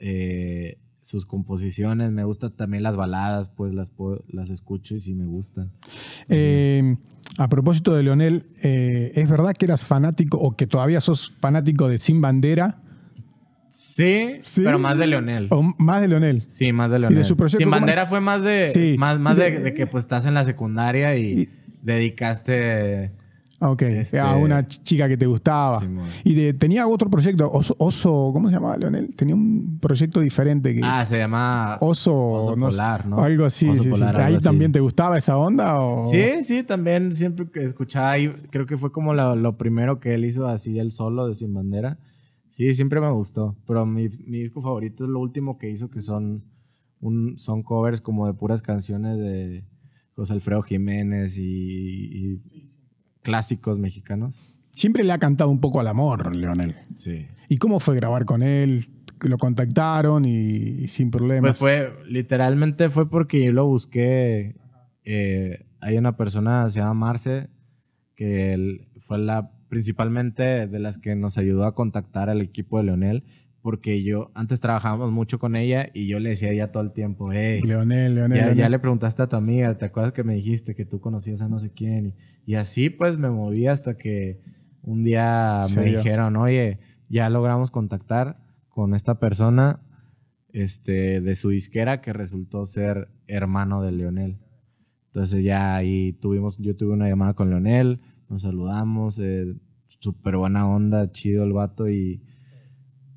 eh, 0.00 0.78
sus 1.02 1.26
composiciones, 1.26 2.10
me 2.10 2.24
gustan 2.24 2.52
también 2.52 2.82
las 2.82 2.96
baladas, 2.96 3.48
pues 3.48 3.72
las, 3.72 3.92
las 4.28 4.50
escucho 4.50 4.94
y 4.94 5.00
sí 5.00 5.14
me 5.14 5.26
gustan. 5.26 5.72
Eh, 6.28 6.96
a 7.38 7.48
propósito 7.48 7.94
de 7.94 8.02
Leonel, 8.02 8.46
eh, 8.62 9.12
¿es 9.14 9.28
verdad 9.28 9.52
que 9.52 9.64
eras 9.64 9.86
fanático 9.86 10.38
o 10.38 10.52
que 10.52 10.66
todavía 10.66 11.00
sos 11.00 11.30
fanático 11.30 11.88
de 11.88 11.98
Sin 11.98 12.20
Bandera? 12.20 12.82
Sí, 13.68 14.40
pero 14.56 14.80
más 14.80 14.98
de 14.98 15.06
Leonel. 15.06 15.46
O 15.50 15.62
más 15.78 16.00
de 16.00 16.08
Leonel. 16.08 16.42
Sí, 16.48 16.72
más 16.72 16.90
de 16.90 16.98
Leonel. 16.98 17.16
¿Y 17.16 17.18
de 17.18 17.24
su 17.24 17.36
proyecto, 17.36 17.58
Sin 17.58 17.70
bandera 17.70 18.04
fue 18.04 18.20
más 18.20 18.42
de 18.42 18.66
Sí. 18.66 18.96
más, 18.98 19.20
más 19.20 19.36
de, 19.36 19.74
que 19.74 19.86
pues 19.86 20.04
estás 20.04 20.26
en 20.26 20.34
la 20.34 20.44
secundaria 20.44 21.16
y, 21.16 21.48
dedicaste 21.82 23.12
Ok, 23.62 23.82
Este- 23.82 24.18
a 24.18 24.36
una 24.36 24.60
ch- 24.66 24.82
chica 24.82 25.06
que 25.06 25.18
te 25.18 25.26
gustaba. 25.26 25.78
Simón. 25.80 26.08
y 26.24 26.34
de, 26.34 26.54
tenía 26.54 26.86
otro 26.86 27.10
proyecto, 27.10 27.50
Oso, 27.52 27.76
Oso, 27.78 28.30
¿cómo 28.32 28.48
se 28.48 28.54
llamaba 28.54 28.78
Leonel? 28.78 29.14
Tenía 29.14 29.34
un 29.34 29.78
proyecto 29.80 30.20
diferente 30.20 30.74
que... 30.74 30.80
Ah, 30.82 31.04
se 31.04 31.18
llama 31.18 31.76
Oso, 31.80 32.16
Oso 32.16 32.56
no 32.56 32.68
Polar, 32.70 33.06
¿no? 33.06 33.22
Algo 33.22 33.44
así, 33.44 33.68
Oso 33.68 33.82
sí, 33.82 33.90
sí. 33.94 34.02
¿Ahí 34.02 34.14
algo 34.24 34.36
así. 34.38 34.44
también 34.46 34.72
te 34.72 34.80
gustaba 34.80 35.18
esa 35.18 35.36
onda? 35.36 35.78
O? 35.78 36.04
Sí, 36.04 36.42
sí, 36.42 36.62
también 36.62 37.12
siempre 37.12 37.50
que 37.50 37.62
escuchaba 37.62 38.12
ahí, 38.12 38.28
creo 38.50 38.64
que 38.66 38.78
fue 38.78 38.90
como 38.92 39.12
lo, 39.12 39.36
lo 39.36 39.58
primero 39.58 40.00
que 40.00 40.14
él 40.14 40.24
hizo 40.24 40.46
así 40.48 40.78
él 40.78 40.90
solo 40.90 41.26
de 41.26 41.34
Sin 41.34 41.52
Bandera. 41.52 41.98
Sí, 42.48 42.74
siempre 42.74 43.00
me 43.00 43.10
gustó, 43.12 43.56
pero 43.66 43.84
mi, 43.84 44.08
mi 44.26 44.38
disco 44.40 44.62
favorito 44.62 45.04
es 45.04 45.10
lo 45.10 45.20
último 45.20 45.58
que 45.58 45.68
hizo 45.70 45.90
que 45.90 46.00
son 46.00 46.44
un, 46.98 47.38
son 47.38 47.62
covers 47.62 48.00
como 48.00 48.26
de 48.26 48.32
puras 48.32 48.62
canciones 48.62 49.18
de 49.18 49.64
José 50.16 50.32
Alfredo 50.32 50.62
Jiménez 50.62 51.36
y, 51.38 51.42
y 51.44 52.40
clásicos 53.22 53.78
mexicanos. 53.78 54.42
Siempre 54.70 55.04
le 55.04 55.12
ha 55.12 55.18
cantado 55.18 55.50
un 55.50 55.60
poco 55.60 55.80
al 55.80 55.88
amor, 55.88 56.34
Leonel. 56.34 56.74
Sí. 56.94 57.26
¿Y 57.48 57.58
cómo 57.58 57.80
fue 57.80 57.96
grabar 57.96 58.24
con 58.24 58.42
él? 58.42 58.84
Lo 59.22 59.36
contactaron 59.36 60.24
y, 60.24 60.88
sin 60.88 61.10
problemas. 61.10 61.50
Pues 61.50 61.58
fue, 61.58 61.92
literalmente 62.06 62.88
fue 62.88 63.10
porque 63.10 63.44
yo 63.44 63.52
lo 63.52 63.66
busqué. 63.66 64.56
eh, 65.04 65.66
hay 65.80 65.96
una 65.96 66.16
persona, 66.16 66.68
se 66.70 66.80
llama 66.80 66.94
Marce, 66.94 67.48
que 68.14 68.52
él 68.52 68.88
fue 69.00 69.18
la 69.18 69.50
principalmente 69.70 70.66
de 70.66 70.78
las 70.80 70.98
que 70.98 71.14
nos 71.14 71.38
ayudó 71.38 71.64
a 71.64 71.74
contactar 71.74 72.28
al 72.28 72.42
equipo 72.42 72.78
de 72.78 72.84
Leonel, 72.84 73.24
porque 73.62 74.02
yo 74.02 74.30
antes 74.34 74.60
trabajábamos 74.60 75.12
mucho 75.12 75.38
con 75.38 75.54
ella 75.56 75.90
y 75.92 76.06
yo 76.06 76.18
le 76.18 76.30
decía 76.30 76.48
a 76.48 76.52
ella 76.52 76.72
todo 76.72 76.82
el 76.82 76.92
tiempo, 76.92 77.30
hey, 77.32 77.60
Leonel, 77.62 78.14
Leonel. 78.14 78.38
ya, 78.38 78.52
ya 78.54 78.68
le 78.68 78.78
preguntaste 78.78 79.22
a 79.22 79.28
tu 79.28 79.36
amiga, 79.36 79.76
¿te 79.76 79.84
acuerdas 79.84 80.12
que 80.12 80.24
me 80.24 80.34
dijiste 80.34 80.74
que 80.74 80.84
tú 80.84 81.00
conocías 81.00 81.42
a 81.42 81.48
no 81.48 81.58
sé 81.58 81.72
quién? 81.72 82.06
Y, 82.06 82.52
y 82.52 82.54
así 82.54 82.90
pues 82.90 83.18
me 83.18 83.30
moví 83.30 83.66
hasta 83.66 83.96
que 83.96 84.40
un 84.82 85.04
día 85.04 85.62
me 85.76 85.82
dijeron, 85.82 86.36
oye, 86.36 86.78
ya 87.08 87.28
logramos 87.28 87.70
contactar 87.70 88.38
con 88.68 88.94
esta 88.94 89.18
persona 89.18 89.80
este, 90.52 91.20
de 91.20 91.34
su 91.34 91.50
disquera 91.50 92.00
que 92.00 92.12
resultó 92.12 92.64
ser 92.66 93.08
hermano 93.26 93.82
de 93.82 93.92
Leonel. 93.92 94.38
Entonces 95.06 95.44
ya 95.44 95.74
ahí 95.74 96.12
tuvimos, 96.14 96.56
yo 96.58 96.76
tuve 96.76 96.92
una 96.92 97.08
llamada 97.08 97.34
con 97.34 97.50
Leonel, 97.50 98.00
nos 98.28 98.42
saludamos, 98.42 99.18
eh, 99.18 99.54
súper 99.98 100.36
buena 100.36 100.68
onda, 100.68 101.10
chido 101.10 101.44
el 101.44 101.52
vato 101.52 101.88
y 101.88 102.22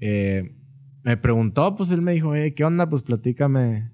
eh, 0.05 0.55
me 1.03 1.15
preguntó, 1.15 1.75
pues 1.75 1.91
él 1.91 2.01
me 2.01 2.11
dijo, 2.11 2.35
"Hey, 2.35 2.51
¿qué 2.51 2.65
onda? 2.65 2.89
Pues 2.89 3.03
platícame 3.03 3.89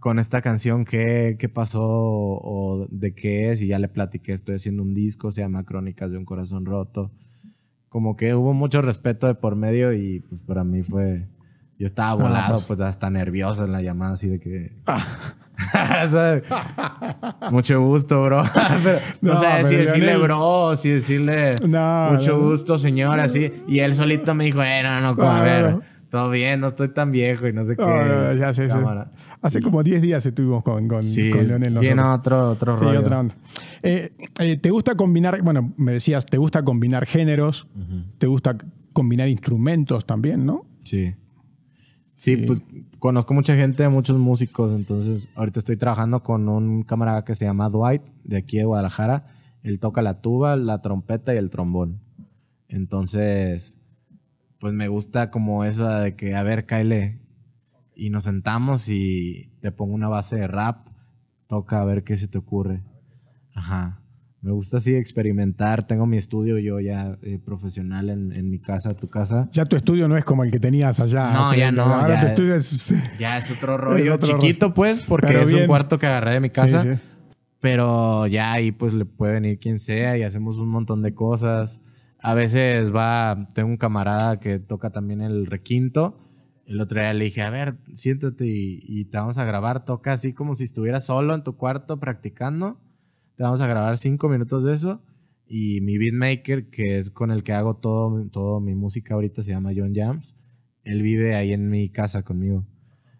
con 0.00 0.18
esta 0.18 0.40
canción, 0.40 0.84
¿qué, 0.86 1.36
qué 1.38 1.48
pasó 1.48 1.82
o 1.84 2.86
de 2.90 3.14
qué 3.14 3.50
es? 3.50 3.60
Y 3.62 3.66
ya 3.66 3.78
le 3.78 3.88
platiqué, 3.88 4.32
estoy 4.32 4.54
haciendo 4.54 4.82
un 4.82 4.94
disco, 4.94 5.30
se 5.30 5.42
llama 5.42 5.64
Crónicas 5.64 6.10
de 6.10 6.18
un 6.18 6.24
Corazón 6.24 6.64
Roto. 6.64 7.10
Como 7.88 8.16
que 8.16 8.34
hubo 8.34 8.54
mucho 8.54 8.80
respeto 8.80 9.26
de 9.26 9.34
por 9.34 9.54
medio 9.54 9.92
y 9.92 10.20
pues 10.20 10.40
para 10.42 10.64
mí 10.64 10.82
fue... 10.82 11.28
Yo 11.78 11.86
estaba 11.86 12.14
volado, 12.14 12.54
pues. 12.54 12.66
pues. 12.66 12.80
hasta 12.80 13.08
nervioso 13.10 13.64
en 13.64 13.72
la 13.72 13.82
llamada, 13.82 14.12
así 14.12 14.28
de 14.28 14.40
que... 14.40 14.72
¿Sabes? 14.86 15.04
Mucho 17.50 17.80
gusto, 17.82 18.22
bro. 18.24 18.42
Pero, 18.82 18.98
No, 19.20 19.34
no 19.34 19.38
sé 19.40 19.64
si 19.64 19.76
decirle 19.76 20.16
bro, 20.16 20.76
si 20.76 20.90
decirle 20.90 21.52
No, 21.66 22.12
mucho 22.12 22.38
no. 22.38 22.48
gusto, 22.48 22.78
señor, 22.78 23.18
así. 23.20 23.50
Y 23.66 23.80
él 23.80 23.94
solito 23.94 24.34
me 24.34 24.44
dijo, 24.44 24.62
eh, 24.62 24.82
no, 24.82 25.00
no, 25.00 25.16
como, 25.16 25.30
a 25.30 25.38
No, 25.38 25.42
ver, 25.44 25.76
todo 26.10 26.30
bien, 26.30 26.60
no 26.60 26.68
estoy 26.68 26.88
tan 26.90 27.10
viejo 27.12 27.48
y 27.48 27.52
no 27.52 27.64
sé 27.64 27.76
qué. 27.76 28.36
Ya 28.38 28.52
sé. 28.52 28.68
Cámara. 28.68 29.10
Hace 29.42 29.60
como 29.60 29.82
10 29.82 30.02
días 30.02 30.24
estuvimos 30.26 30.62
con, 30.64 30.88
con, 30.88 31.02
Sí, 31.02 31.30
con 31.30 31.46
Leonel. 31.46 31.76
sí, 31.78 31.94
no, 31.94 32.14
otro, 32.14 32.50
otro 32.50 32.76
Sí, 32.76 32.84
rollo. 32.84 33.00
otra 33.00 33.20
onda. 33.20 33.34
Eh, 33.82 34.12
eh, 34.40 34.56
¿Te 34.56 34.70
gusta 34.70 34.96
combinar, 34.96 35.40
bueno, 35.42 35.72
me 35.76 35.92
decías, 35.92 36.26
te 36.26 36.38
gusta 36.38 36.64
combinar 36.64 37.06
géneros, 37.06 37.68
te 38.18 38.26
gusta 38.26 38.56
combinar 38.92 39.28
instrumentos 39.28 40.04
también, 40.06 40.44
¿no? 40.44 40.66
Sí. 40.82 41.14
Sí, 42.16 42.36
pues 42.38 42.60
conozco 42.98 43.34
mucha 43.34 43.54
gente, 43.54 43.88
muchos 43.88 44.18
músicos, 44.18 44.72
entonces 44.72 45.28
ahorita 45.36 45.60
estoy 45.60 45.76
trabajando 45.76 46.22
con 46.22 46.48
un 46.48 46.82
camarada 46.82 47.24
que 47.24 47.34
se 47.34 47.44
llama 47.44 47.68
Dwight, 47.68 48.02
de 48.24 48.38
aquí 48.38 48.58
de 48.58 48.64
Guadalajara. 48.64 49.26
Él 49.62 49.80
toca 49.80 50.02
la 50.02 50.20
tuba, 50.20 50.56
la 50.56 50.80
trompeta 50.80 51.34
y 51.34 51.38
el 51.38 51.50
trombón. 51.50 52.00
Entonces, 52.68 53.80
pues 54.60 54.72
me 54.72 54.88
gusta 54.88 55.30
como 55.30 55.64
eso 55.64 55.88
de 55.88 56.16
que, 56.16 56.34
a 56.34 56.42
ver, 56.42 56.66
Kyle, 56.66 57.20
y 57.94 58.10
nos 58.10 58.24
sentamos 58.24 58.88
y 58.88 59.50
te 59.60 59.72
pongo 59.72 59.94
una 59.94 60.08
base 60.08 60.36
de 60.36 60.46
rap, 60.46 60.88
toca 61.46 61.80
a 61.80 61.84
ver 61.84 62.04
qué 62.04 62.16
se 62.16 62.28
te 62.28 62.38
ocurre. 62.38 62.82
Ajá. 63.54 64.00
Me 64.40 64.52
gusta 64.52 64.76
así 64.76 64.94
experimentar. 64.94 65.86
Tengo 65.86 66.06
mi 66.06 66.16
estudio 66.16 66.58
yo 66.58 66.78
ya 66.78 67.16
eh, 67.22 67.40
profesional 67.44 68.08
en, 68.08 68.32
en 68.32 68.48
mi 68.50 68.60
casa, 68.60 68.94
tu 68.94 69.08
casa. 69.08 69.48
Ya 69.50 69.64
tu 69.64 69.74
estudio 69.74 70.06
no 70.06 70.16
es 70.16 70.24
como 70.24 70.44
el 70.44 70.50
que 70.52 70.60
tenías 70.60 71.00
allá. 71.00 71.32
No, 71.32 71.42
ya 71.54 71.66
20 71.66 71.72
no, 71.72 71.82
Ahora 71.82 72.14
ya- 72.14 72.20
tu 72.20 72.26
estudio 72.28 72.54
es... 72.54 72.94
Ya 73.18 73.36
es 73.36 73.50
otro 73.50 73.76
rollo. 73.76 74.14
otro 74.14 74.38
chiquito, 74.40 74.66
rollo. 74.66 74.74
pues, 74.74 75.02
porque 75.02 75.26
Pero 75.26 75.40
es 75.40 75.48
bien. 75.48 75.62
un 75.62 75.66
cuarto 75.66 75.98
que 75.98 76.06
agarré 76.06 76.34
de 76.34 76.40
mi 76.40 76.50
casa. 76.50 76.78
Sí, 76.78 76.88
sí. 76.94 77.00
Pero 77.60 78.26
ya 78.28 78.52
ahí, 78.52 78.70
pues, 78.70 78.94
le 78.94 79.04
puede 79.04 79.32
venir 79.34 79.58
quien 79.58 79.80
sea 79.80 80.16
y 80.16 80.22
hacemos 80.22 80.56
un 80.58 80.68
montón 80.68 81.02
de 81.02 81.12
cosas. 81.14 81.80
A 82.20 82.34
veces 82.34 82.94
va, 82.94 83.50
tengo 83.54 83.68
un 83.70 83.76
camarada 83.76 84.38
que 84.38 84.60
toca 84.60 84.90
también 84.90 85.20
el 85.20 85.46
requinto. 85.46 86.16
El 86.66 86.80
otro 86.80 87.00
día 87.00 87.12
le 87.14 87.24
dije, 87.24 87.42
a 87.42 87.50
ver, 87.50 87.76
siéntate 87.94 88.46
y, 88.46 88.84
y 88.86 89.06
te 89.06 89.18
vamos 89.18 89.38
a 89.38 89.44
grabar. 89.44 89.84
Toca 89.84 90.12
así 90.12 90.32
como 90.32 90.54
si 90.54 90.62
estuvieras 90.64 91.06
solo 91.06 91.34
en 91.34 91.42
tu 91.42 91.56
cuarto 91.56 91.98
practicando. 91.98 92.78
Te 93.38 93.44
vamos 93.44 93.60
a 93.60 93.68
grabar 93.68 93.96
cinco 93.98 94.28
minutos 94.28 94.64
de 94.64 94.72
eso. 94.72 95.00
Y 95.46 95.80
mi 95.80 95.96
beatmaker, 95.96 96.68
que 96.70 96.98
es 96.98 97.08
con 97.10 97.30
el 97.30 97.44
que 97.44 97.52
hago 97.52 97.76
todo, 97.76 98.26
todo 98.30 98.58
mi 98.60 98.74
música 98.74 99.14
ahorita, 99.14 99.44
se 99.44 99.52
llama 99.52 99.70
John 99.74 99.94
Jams. 99.94 100.34
Él 100.82 101.02
vive 101.02 101.36
ahí 101.36 101.52
en 101.52 101.70
mi 101.70 101.88
casa 101.88 102.24
conmigo. 102.24 102.66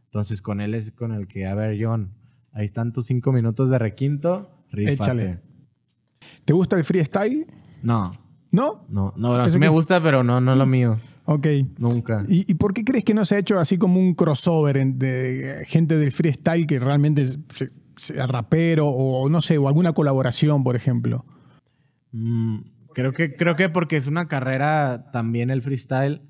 Entonces 0.07 0.42
con 0.42 0.61
él 0.61 0.74
es 0.74 0.90
con 0.90 1.12
el 1.12 1.28
que, 1.28 1.46
a 1.46 1.54
ver, 1.54 1.78
John, 1.81 2.14
ahí 2.52 2.64
están 2.64 2.92
tus 2.92 3.07
cinco 3.07 3.31
minutos 3.33 3.70
de 3.70 3.78
requinto. 3.78 4.50
Rífate. 4.72 4.94
Échale. 4.94 5.40
¿Te 6.44 6.52
gusta 6.52 6.74
el 6.76 6.83
freestyle? 6.83 7.46
No, 7.85 8.11
¿No? 8.50 8.85
no, 8.88 9.14
no, 9.16 9.37
no, 9.37 9.42
¿Eso 9.44 9.52
sí 9.52 9.59
me 9.61 9.66
qué? 9.66 9.70
gusta, 9.70 10.02
pero 10.02 10.24
no, 10.24 10.40
no 10.40 10.57
lo 10.57 10.66
mío. 10.66 10.96
Ok. 11.26 11.46
Nunca. 11.78 12.24
¿Y, 12.26 12.50
y 12.50 12.54
por 12.57 12.74
qué 12.74 12.83
crees 12.85 13.04
que 13.04 13.14
no 13.14 13.24
se 13.24 13.37
ha 13.37 13.38
hecho 13.38 13.57
así 13.61 13.78
como 13.78 14.00
un 14.00 14.14
crossover 14.14 14.85
de 14.96 15.62
gente 15.66 15.96
del 15.96 16.11
freestyle 16.11 16.66
que 16.66 16.81
realmente 16.81 17.26
se- 17.26 17.68
rapero 18.27 18.89
o 18.89 19.29
no 19.29 19.41
sé, 19.41 19.59
o 19.59 19.69
alguna 19.69 19.93
colaboración, 19.93 20.65
por 20.65 20.77
ejemplo? 20.77 21.25
Mm, 22.13 22.61
creo 22.95 23.13
que, 23.13 23.37
creo 23.37 23.57
que 23.57 23.69
porque 23.69 23.97
es 23.97 24.07
una 24.07 24.29
carrera 24.29 25.11
también 25.13 25.51
el 25.51 25.63
freestyle. 25.63 26.23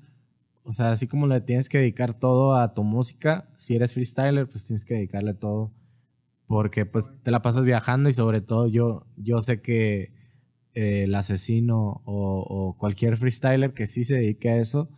O 0.63 0.71
sea, 0.71 0.91
así 0.91 1.07
como 1.07 1.27
le 1.27 1.41
tienes 1.41 1.69
que 1.69 1.79
dedicar 1.79 2.13
todo 2.13 2.55
a 2.55 2.73
tu 2.73 2.83
música, 2.83 3.49
si 3.57 3.75
eres 3.75 3.93
freestyler, 3.93 4.47
pues 4.47 4.65
tienes 4.65 4.85
que 4.85 4.95
dedicarle 4.95 5.33
todo. 5.33 5.71
Porque 6.47 6.85
pues 6.85 7.11
te 7.23 7.31
la 7.31 7.41
pasas 7.41 7.65
viajando 7.65 8.09
y 8.09 8.13
sobre 8.13 8.41
todo 8.41 8.67
yo, 8.67 9.07
yo 9.17 9.41
sé 9.41 9.61
que 9.61 10.13
eh, 10.73 11.03
el 11.03 11.15
asesino 11.15 12.01
o, 12.05 12.45
o 12.47 12.77
cualquier 12.77 13.17
freestyler 13.17 13.73
que 13.73 13.87
sí 13.87 14.03
se 14.03 14.15
dedique 14.15 14.49
a 14.49 14.57
eso, 14.57 14.89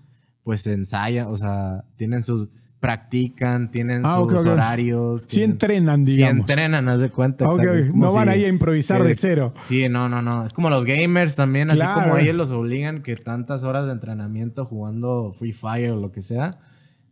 pues 0.43 0.65
ensaya, 0.67 1.27
o 1.29 1.35
sea, 1.35 1.83
tienen 1.97 2.23
sus, 2.23 2.49
practican, 2.81 3.71
tienen 3.71 4.01
Ah, 4.03 4.17
sus 4.19 4.33
horarios. 4.45 5.21
Sí 5.21 5.27
tienen- 5.37 5.51
entrenan, 5.51 6.05
Sí 6.05 6.13
digamos. 6.17 6.39
entrenan, 6.41 6.89
haz 6.89 6.99
de 6.99 7.09
cuenta. 7.09 7.45
No 7.93 8.11
van 8.11 8.27
ahí 8.27 8.43
a 8.43 8.47
improvisar 8.49 9.03
de 9.03 9.15
cero. 9.15 9.53
Sí, 9.55 9.87
no, 9.87 10.09
no, 10.09 10.21
no. 10.21 10.43
Es 10.43 10.51
como 10.51 10.69
los 10.69 10.83
gamers 10.83 11.35
también, 11.37 11.69
así 11.69 11.79
como 11.93 12.17
ellos 12.17 12.35
los 12.35 12.49
obligan 12.49 13.03
que 13.03 13.15
tantas 13.15 13.63
horas 13.63 13.85
de 13.85 13.93
entrenamiento 13.93 14.65
jugando 14.65 15.31
Free 15.37 15.53
Fire 15.53 15.91
o 15.91 15.95
lo 16.01 16.11
que 16.11 16.21
sea, 16.21 16.59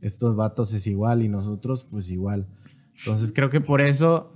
estos 0.01 0.35
vatos 0.35 0.73
es 0.73 0.85
igual 0.87 1.21
y 1.21 1.29
nosotros 1.29 1.85
pues 1.89 2.09
igual. 2.09 2.47
Entonces 2.97 3.31
creo 3.31 3.49
que 3.49 3.61
por 3.61 3.79
eso 3.81 4.33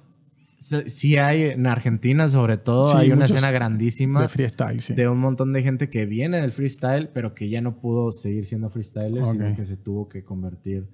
sí 0.59 1.17
hay 1.17 1.43
en 1.45 1.65
Argentina 1.67 2.27
sobre 2.29 2.55
todo 2.57 2.85
Sí, 2.85 2.97
hay 2.97 3.11
una 3.11 3.25
escena 3.25 3.51
grandísima 3.51 4.21
De 4.21 4.29
freestyle, 4.29 4.79
sí. 4.81 4.93
de 4.93 5.09
un 5.09 5.19
montón 5.19 5.51
de 5.51 5.61
gente 5.61 5.89
que 5.89 6.05
viene 6.05 6.39
del 6.39 6.53
freestyle, 6.53 7.09
pero 7.13 7.33
que 7.35 7.49
ya 7.49 7.59
no 7.61 7.75
pudo 7.81 8.11
seguir 8.13 8.45
siendo 8.45 8.69
freestyler, 8.69 9.25
sino 9.25 9.53
que 9.55 9.65
se 9.65 9.75
tuvo 9.77 10.07
que 10.07 10.23
convertir 10.23 10.87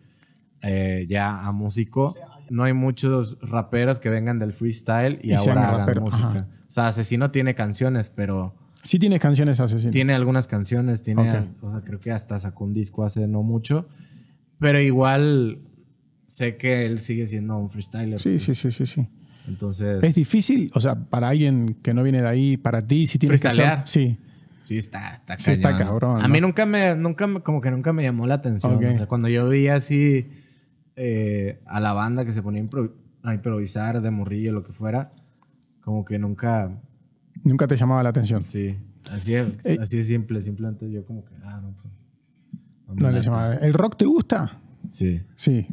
eh, 0.61 1.05
ya 1.09 1.45
a 1.45 1.51
músico. 1.51 2.15
No 2.49 2.63
hay 2.63 2.73
muchos 2.73 3.37
raperos 3.41 3.99
que 3.99 4.09
vengan 4.09 4.39
del 4.39 4.53
freestyle 4.53 5.19
y, 5.21 5.33
ahora 5.33 5.67
hagan 5.67 5.79
raperos, 5.79 6.03
música. 6.03 6.27
ajá. 6.27 6.47
O 6.67 6.71
sea, 6.71 6.87
Asesino 6.87 7.31
tiene 7.31 7.55
canciones, 7.55 8.09
pero 8.09 8.53
Sí 8.81 8.97
tienes 8.97 9.19
canciones 9.19 9.59
asesinas. 9.59 9.91
Tiene 9.91 10.13
algunas 10.13 10.47
canciones, 10.47 11.03
tiene, 11.03 11.47
o 11.61 11.69
sea, 11.69 11.81
creo 11.81 11.99
que 11.99 12.11
hasta 12.11 12.39
sacó 12.39 12.63
un 12.63 12.73
disco 12.73 13.03
hace 13.03 13.27
no 13.27 13.43
mucho, 13.43 13.87
pero 14.57 14.79
igual 14.79 15.59
sé 16.27 16.55
que 16.55 16.85
él 16.85 16.99
sigue 16.99 17.25
siendo 17.25 17.57
un 17.57 17.69
freestyler. 17.69 18.19
Sí, 18.19 18.39
sí, 18.39 18.55
sí, 18.55 18.71
sí, 18.71 18.85
sí. 18.85 19.07
Entonces, 19.47 20.03
Es 20.03 20.15
difícil, 20.15 20.71
o 20.73 20.79
sea, 20.79 20.95
para 20.95 21.29
alguien 21.29 21.75
que 21.81 21.93
no 21.93 22.03
viene 22.03 22.21
de 22.21 22.27
ahí, 22.27 22.57
para 22.57 22.85
ti, 22.85 23.07
si 23.07 23.19
tienes 23.19 23.41
que 23.41 23.49
hacer. 23.49 23.81
Sí. 23.85 24.17
sí 24.61 24.77
está, 24.77 25.15
está 25.15 25.37
Sí 25.39 25.51
está 25.51 25.75
cabrón, 25.75 26.21
A 26.21 26.27
mí 26.27 26.39
nunca 26.39 26.65
me, 26.65 26.95
nunca 26.95 27.27
como 27.41 27.59
que 27.59 27.71
nunca 27.71 27.91
me 27.91 28.03
llamó 28.03 28.27
la 28.27 28.35
atención. 28.35 28.75
Ok. 28.75 28.83
O 28.93 28.97
sea, 28.97 29.07
cuando 29.07 29.27
yo 29.27 29.47
veía 29.47 29.75
así 29.75 30.29
eh, 31.01 31.61
a 31.65 31.79
la 31.79 31.93
banda 31.93 32.25
que 32.25 32.33
se 32.33 32.41
ponía 32.41 32.61
a 32.61 32.65
impro- 32.65 32.91
a 33.23 33.33
improvisar 33.33 34.01
de 34.01 34.11
morrillo, 34.11 34.51
lo 34.51 34.63
que 34.63 34.73
fuera, 34.73 35.11
como 35.81 36.03
que 36.03 36.19
nunca, 36.19 36.69
Nunca 37.43 37.67
te 37.67 37.77
llamaba 37.77 38.03
la 38.03 38.09
atención. 38.09 38.41
sí, 38.43 38.77
así 39.11 39.33
es, 39.33 39.65
Eh. 39.65 39.77
así 39.81 39.99
es 39.99 40.07
simple, 40.07 40.41
simplemente 40.41 40.91
yo 40.91 41.05
como 41.05 41.23
que, 41.23 41.33
ah, 41.45 41.61
no, 41.63 41.73
pues. 41.81 42.99
no 43.01 43.11
le 43.11 43.21
llamaba. 43.21 43.53
¿El 43.55 43.73
rock 43.73 43.95
te 43.97 44.05
gusta? 44.05 44.59
Sí. 44.89 45.21
Sí. 45.37 45.67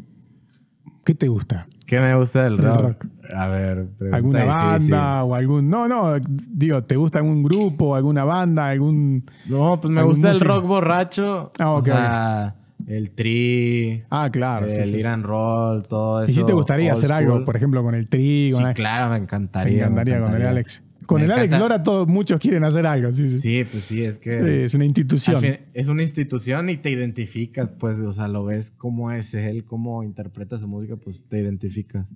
¿Qué 1.04 1.14
te 1.14 1.28
gusta? 1.28 1.66
¿Qué 1.86 1.98
me 2.00 2.14
gusta 2.16 2.42
del 2.44 2.58
rock? 2.58 2.80
rock. 2.80 3.06
A 3.34 3.46
ver, 3.48 3.88
¿Alguna 4.12 4.40
difícil. 4.40 4.92
banda 4.92 5.24
o 5.24 5.34
algún.? 5.34 5.68
No, 5.70 5.86
no, 5.88 6.14
digo, 6.20 6.82
¿te 6.82 6.96
gusta 6.96 7.20
algún 7.20 7.42
grupo, 7.44 7.94
alguna 7.94 8.24
banda, 8.24 8.68
algún. 8.68 9.24
No, 9.48 9.80
pues 9.80 9.92
me 9.92 10.00
¿Algún 10.00 10.14
gusta 10.14 10.28
el 10.28 10.34
músico? 10.34 10.52
rock 10.52 10.66
borracho. 10.66 11.50
Ah, 11.60 11.70
ok, 11.70 11.78
O 11.78 11.84
sea, 11.84 12.56
el 12.86 13.10
tri, 13.10 14.04
Ah, 14.10 14.28
claro. 14.30 14.68
sí, 14.70 14.76
el 14.76 14.90
sí, 14.94 15.00
sí. 15.00 15.06
and 15.06 15.24
roll, 15.24 15.82
todo 15.86 16.22
eso. 16.22 16.30
¿Y 16.32 16.34
si 16.34 16.44
te 16.46 16.52
gustaría 16.52 16.92
hacer 16.92 17.10
algo, 17.12 17.44
por 17.44 17.56
ejemplo, 17.56 17.82
con 17.82 17.94
el 17.94 18.08
tri? 18.08 18.50
Sí, 18.50 18.56
con 18.56 18.66
el- 18.68 18.74
claro, 18.74 19.10
me 19.10 19.16
encantaría. 19.18 19.72
me 19.72 19.82
encantaría 19.92 20.20
con 20.20 20.34
el. 20.34 20.46
Alex. 20.46 20.82
Con 21.06 21.18
Me 21.20 21.26
el 21.26 21.30
Alex 21.32 21.56
Lora 21.58 21.82
todos, 21.84 22.08
muchos 22.08 22.40
quieren 22.40 22.64
hacer 22.64 22.84
algo, 22.86 23.12
sí, 23.12 23.28
sí. 23.28 23.38
Sí, 23.38 23.64
pues 23.70 23.84
sí, 23.84 24.02
es 24.04 24.18
que. 24.18 24.32
Sí, 24.32 24.38
es 24.40 24.74
una 24.74 24.84
institución. 24.86 25.40
fin- 25.40 25.58
es 25.72 25.86
una 25.88 26.02
institución 26.02 26.68
y 26.70 26.78
te 26.78 26.90
identificas, 26.90 27.70
pues, 27.70 27.98
o 28.00 28.12
sea, 28.12 28.26
lo 28.28 28.44
ves 28.44 28.72
cómo 28.72 29.12
es 29.12 29.32
él, 29.34 29.64
cómo 29.64 30.02
interpreta 30.02 30.58
su 30.58 30.66
música, 30.66 30.96
pues 30.96 31.22
te 31.28 31.38
identificas. 31.40 32.06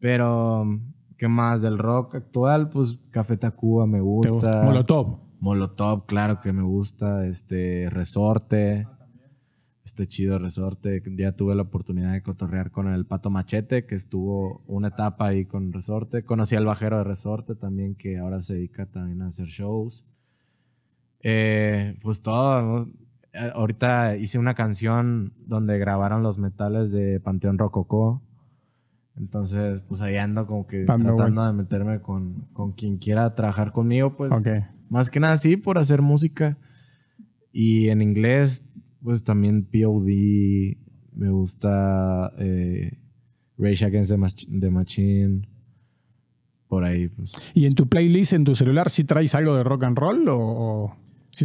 Pero, 0.00 0.80
¿qué 1.16 1.28
más? 1.28 1.62
Del 1.62 1.78
rock 1.78 2.16
actual, 2.16 2.68
pues 2.68 2.98
Café 3.10 3.36
Tacuba 3.36 3.86
me 3.86 3.98
¿Te 3.98 4.02
gusta. 4.02 4.30
gusta? 4.32 4.62
Molotov. 4.62 5.18
Molotov, 5.40 6.06
claro 6.06 6.40
que 6.40 6.52
me 6.52 6.62
gusta. 6.62 7.26
Este, 7.26 7.88
Resorte. 7.90 8.86
Este 9.84 10.06
chido 10.06 10.38
Resorte. 10.38 11.02
Ya 11.14 11.32
tuve 11.32 11.54
la 11.54 11.62
oportunidad 11.62 12.12
de 12.12 12.22
cotorrear 12.22 12.70
con 12.70 12.88
el 12.88 13.04
Pato 13.04 13.28
Machete, 13.28 13.84
que 13.84 13.94
estuvo 13.94 14.62
una 14.66 14.88
etapa 14.88 15.26
ahí 15.26 15.44
con 15.44 15.72
Resorte. 15.72 16.24
Conocí 16.24 16.56
al 16.56 16.64
bajero 16.64 16.98
de 16.98 17.04
Resorte 17.04 17.54
también, 17.54 17.94
que 17.94 18.18
ahora 18.18 18.40
se 18.40 18.54
dedica 18.54 18.86
también 18.86 19.20
a 19.20 19.26
hacer 19.26 19.46
shows. 19.46 20.06
Eh, 21.20 21.98
pues 22.02 22.22
todo. 22.22 22.62
¿no? 22.62 22.90
Eh, 23.34 23.52
Ahorita 23.54 24.16
hice 24.16 24.38
una 24.38 24.54
canción 24.54 25.34
donde 25.46 25.78
grabaron 25.78 26.22
los 26.22 26.38
metales 26.38 26.90
de 26.90 27.20
Panteón 27.20 27.58
Rococó. 27.58 28.22
Entonces, 29.16 29.82
pues 29.82 30.00
ahí 30.00 30.16
ando 30.16 30.46
como 30.46 30.66
que 30.66 30.84
Dando 30.84 31.14
tratando 31.14 31.46
de 31.46 31.52
meterme 31.52 32.00
con, 32.00 32.48
con 32.52 32.72
quien 32.72 32.96
quiera 32.96 33.34
trabajar 33.34 33.72
conmigo, 33.72 34.16
pues. 34.16 34.32
Ok. 34.32 34.48
Más 34.88 35.10
que 35.10 35.20
nada 35.20 35.36
sí, 35.36 35.56
por 35.56 35.78
hacer 35.78 36.00
música. 36.00 36.56
Y 37.52 37.90
en 37.90 38.02
inglés, 38.02 38.64
pues 39.04 39.22
también 39.22 39.64
POD. 39.66 40.78
Me 41.16 41.30
gusta 41.30 42.32
eh, 42.38 42.98
Rage 43.56 43.84
Against 43.84 44.10
the, 44.10 44.16
Mach- 44.16 44.60
the 44.60 44.70
Machine. 44.70 45.48
Por 46.66 46.84
ahí, 46.84 47.06
pues. 47.08 47.32
¿Y 47.54 47.66
en 47.66 47.74
tu 47.74 47.86
playlist, 47.88 48.32
en 48.32 48.42
tu 48.44 48.56
celular, 48.56 48.90
sí 48.90 49.04
traes 49.04 49.34
algo 49.36 49.54
de 49.54 49.62
rock 49.62 49.84
and 49.84 49.96
roll 49.96 50.24
o, 50.28 50.96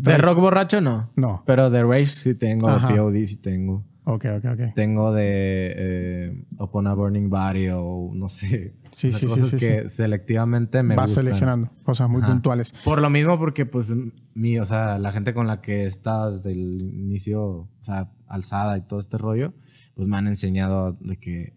De 0.02 0.18
rock 0.18 0.40
borracho 0.40 0.82
no. 0.82 1.12
No. 1.16 1.44
Pero 1.46 1.70
de 1.70 1.84
Rage 1.84 2.08
sí 2.08 2.34
tengo, 2.34 2.68
de 2.72 2.80
POD 2.96 3.26
sí 3.28 3.38
tengo. 3.38 3.86
Ok, 4.12 4.26
ok, 4.38 4.46
ok. 4.54 4.74
Tengo 4.74 5.14
de 5.14 5.74
eh, 5.78 6.44
Upon 6.58 6.88
a 6.88 6.96
Burning 6.96 7.30
Body 7.30 7.68
o 7.72 8.10
no 8.14 8.28
sé. 8.28 8.74
Sí, 8.92 9.10
O 9.10 9.12
sea, 9.12 9.20
sí, 9.20 9.20
sí, 9.20 9.26
cosas 9.28 9.50
sí, 9.50 9.58
que 9.58 9.88
selectivamente 9.88 10.82
me 10.82 10.96
Vas 10.96 11.12
gustan. 11.12 11.24
seleccionando 11.26 11.70
cosas 11.84 12.10
muy 12.10 12.22
Ajá. 12.24 12.32
puntuales. 12.32 12.74
Por 12.84 13.02
lo 13.04 13.10
mismo, 13.12 13.38
porque 13.38 13.68
pues 13.68 13.94
mi, 14.34 14.58
o 14.58 14.66
sea, 14.66 14.98
la 14.98 15.12
gente 15.12 15.34
con 15.36 15.46
la 15.46 15.62
que 15.62 15.86
estado 15.86 16.32
desde 16.32 16.52
el 16.54 16.82
inicio, 16.82 17.44
o 17.44 17.70
sea, 17.82 18.10
alzada 18.28 18.78
y 18.80 18.82
todo 18.82 19.00
este 19.00 19.20
rollo, 19.20 19.54
pues 19.94 20.08
me 20.08 20.18
han 20.18 20.28
enseñado 20.28 20.94
de 20.94 21.18
que 21.18 21.54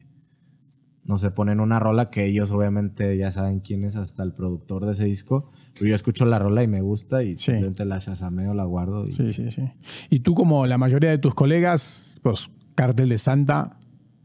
no 1.04 1.16
se 1.16 1.30
ponen 1.30 1.58
una 1.58 1.80
rola 1.80 2.10
que 2.10 2.26
ellos 2.26 2.52
obviamente 2.52 3.16
ya 3.16 3.30
saben 3.30 3.60
quién 3.60 3.84
es 3.84 3.96
hasta 3.96 4.22
el 4.22 4.34
productor 4.34 4.84
de 4.84 4.92
ese 4.92 5.04
disco. 5.06 5.50
Yo 5.80 5.94
escucho 5.94 6.24
la 6.24 6.38
rola 6.38 6.62
y 6.62 6.66
me 6.68 6.80
gusta 6.80 7.22
y 7.22 7.36
Sí. 7.36 7.44
simplemente 7.52 7.84
la 7.84 7.98
shazameo, 7.98 8.54
la 8.54 8.64
guardo. 8.64 9.06
Y, 9.08 9.12
Sí, 9.12 9.32
sí, 9.32 9.50
sí. 9.50 9.62
Y 10.10 10.20
tú, 10.20 10.34
como 10.34 10.66
la 10.66 10.78
mayoría 10.78 11.10
de 11.10 11.18
tus 11.18 11.34
colegas, 11.34 12.20
pues 12.22 12.50
Cartel 12.74 13.08
de 13.08 13.18
Santa 13.18 13.78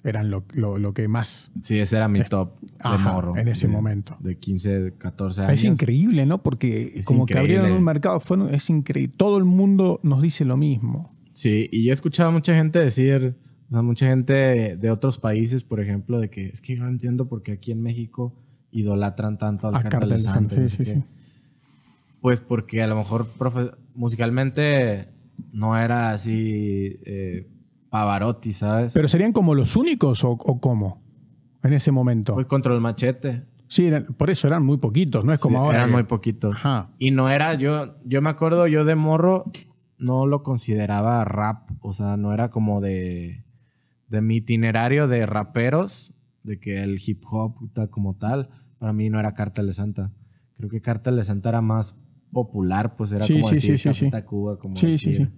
eran 0.03 0.29
lo, 0.29 0.45
lo- 0.53 0.77
lo 0.77 0.93
que 0.93 1.07
más. 1.07 1.51
Sí, 1.59 1.79
ese 1.79 1.97
era 1.97 2.07
mi 2.07 2.21
top 2.23 2.59
de 2.61 2.67
Ajá, 2.79 3.11
morro. 3.11 3.35
en 3.37 3.47
ese 3.47 3.67
de- 3.67 3.73
momento. 3.73 4.15
De 4.19 4.37
15, 4.37 4.93
14 4.97 5.41
años. 5.41 5.53
Es 5.53 5.63
increíble, 5.63 6.25
¿no? 6.25 6.41
Porque 6.43 6.93
Es 6.95 7.05
como 7.05 7.25
que 7.25 7.33
increíble. 7.33 7.57
abrieron 7.57 7.77
un 7.77 7.83
mercado, 7.83 8.19
fueron, 8.19 8.53
es 8.53 8.69
increíble. 8.69 9.13
Todo 9.17 9.37
el 9.37 9.43
mundo 9.43 9.99
nos 10.03 10.21
dice 10.21 10.45
lo 10.45 10.55
mismo. 10.57 11.13
Sí, 11.33 11.67
y 11.71 11.83
yo 11.83 11.91
he 11.91 11.93
escuchado 11.93 12.29
a 12.29 12.31
mucha 12.31 12.53
gente 12.55 12.79
decir, 12.79 13.35
o 13.69 13.71
sea, 13.73 13.81
mucha 13.81 14.07
gente 14.07 14.77
de 14.77 14.91
otros 14.91 15.17
países, 15.19 15.63
por 15.63 15.79
ejemplo, 15.81 16.19
de 16.19 16.29
que 16.29 16.47
es 16.47 16.61
que 16.61 16.75
yo 16.77 16.83
no 16.83 16.89
entiendo 16.89 17.27
por 17.27 17.43
qué 17.43 17.53
aquí 17.53 17.71
en 17.73 17.81
México 17.81 18.33
idolatran 18.71 19.37
tanto 19.37 19.67
al 19.67 19.75
A 19.75 19.81
Cártel 19.81 19.99
Cartel 19.99 20.17
de 20.17 20.23
Santa. 20.29 20.55
Sí, 20.55 20.69
sí, 20.69 20.85
sí. 20.85 21.03
Pues 22.21 22.41
porque 22.41 22.81
a 22.81 22.87
lo 22.87 22.95
mejor 22.95 23.27
profe- 23.37 23.75
musicalmente 23.95 25.09
no 25.51 25.77
era 25.77 26.11
así 26.11 26.97
eh, 27.05 27.47
Pavarotti, 27.89 28.53
¿sabes? 28.53 28.93
Pero 28.93 29.07
serían 29.07 29.31
como 29.33 29.53
los 29.55 29.75
únicos 29.75 30.23
o, 30.23 30.31
o 30.31 30.59
cómo 30.59 31.01
en 31.63 31.73
ese 31.73 31.91
momento. 31.91 32.33
pues 32.33 32.47
contra 32.47 32.73
el 32.73 32.81
machete. 32.81 33.43
sí, 33.67 33.85
eran- 33.87 34.05
por 34.05 34.29
eso 34.29 34.47
eran 34.47 34.65
muy 34.65 34.77
poquitos, 34.77 35.23
no 35.25 35.33
es 35.33 35.39
como 35.41 35.57
Sí, 35.59 35.63
ahora. 35.65 35.77
Eran 35.79 35.89
que- 35.89 35.93
muy 35.95 36.03
poquitos. 36.03 36.55
Ajá. 36.57 36.89
Y 36.97 37.11
no 37.11 37.29
era, 37.29 37.53
yo, 37.55 37.95
yo 38.05 38.21
me 38.21 38.29
acuerdo, 38.29 38.67
yo 38.67 38.83
de 38.85 38.95
morro 38.95 39.51
no 39.97 40.25
lo 40.25 40.43
consideraba 40.43 41.23
rap. 41.25 41.69
O 41.81 41.93
sea, 41.93 42.17
no 42.17 42.33
era 42.33 42.49
como 42.49 42.81
de, 42.81 43.43
de 44.09 44.21
mi 44.21 44.37
itinerario 44.37 45.07
de 45.07 45.25
raperos, 45.25 46.13
de 46.43 46.59
que 46.59 46.83
el 46.83 46.99
hip 47.05 47.23
hop 47.29 47.55
como 47.91 48.15
tal, 48.15 48.49
para 48.79 48.93
mí 48.93 49.09
no 49.09 49.19
era 49.19 49.33
Cartel 49.33 49.67
de 49.67 49.73
Santa. 49.73 50.11
Creo 50.55 50.69
que 50.69 50.81
Cartel 50.81 51.15
de 51.17 51.23
Santa 51.23 51.49
era 51.49 51.61
más 51.61 51.95
popular, 52.45 52.95
pues 52.95 53.11
era 53.11 53.25
Sí, 53.25 53.33
como 53.41 53.49
sí, 53.49 53.55
decir 53.55 53.79
sí, 53.79 53.89
Café. 53.89 54.11
Tacuba, 54.11 54.59
como 54.59 54.75
Sí, 54.75 54.97
sí, 54.97 55.11
decir- 55.11 55.27
sí. 55.27 55.33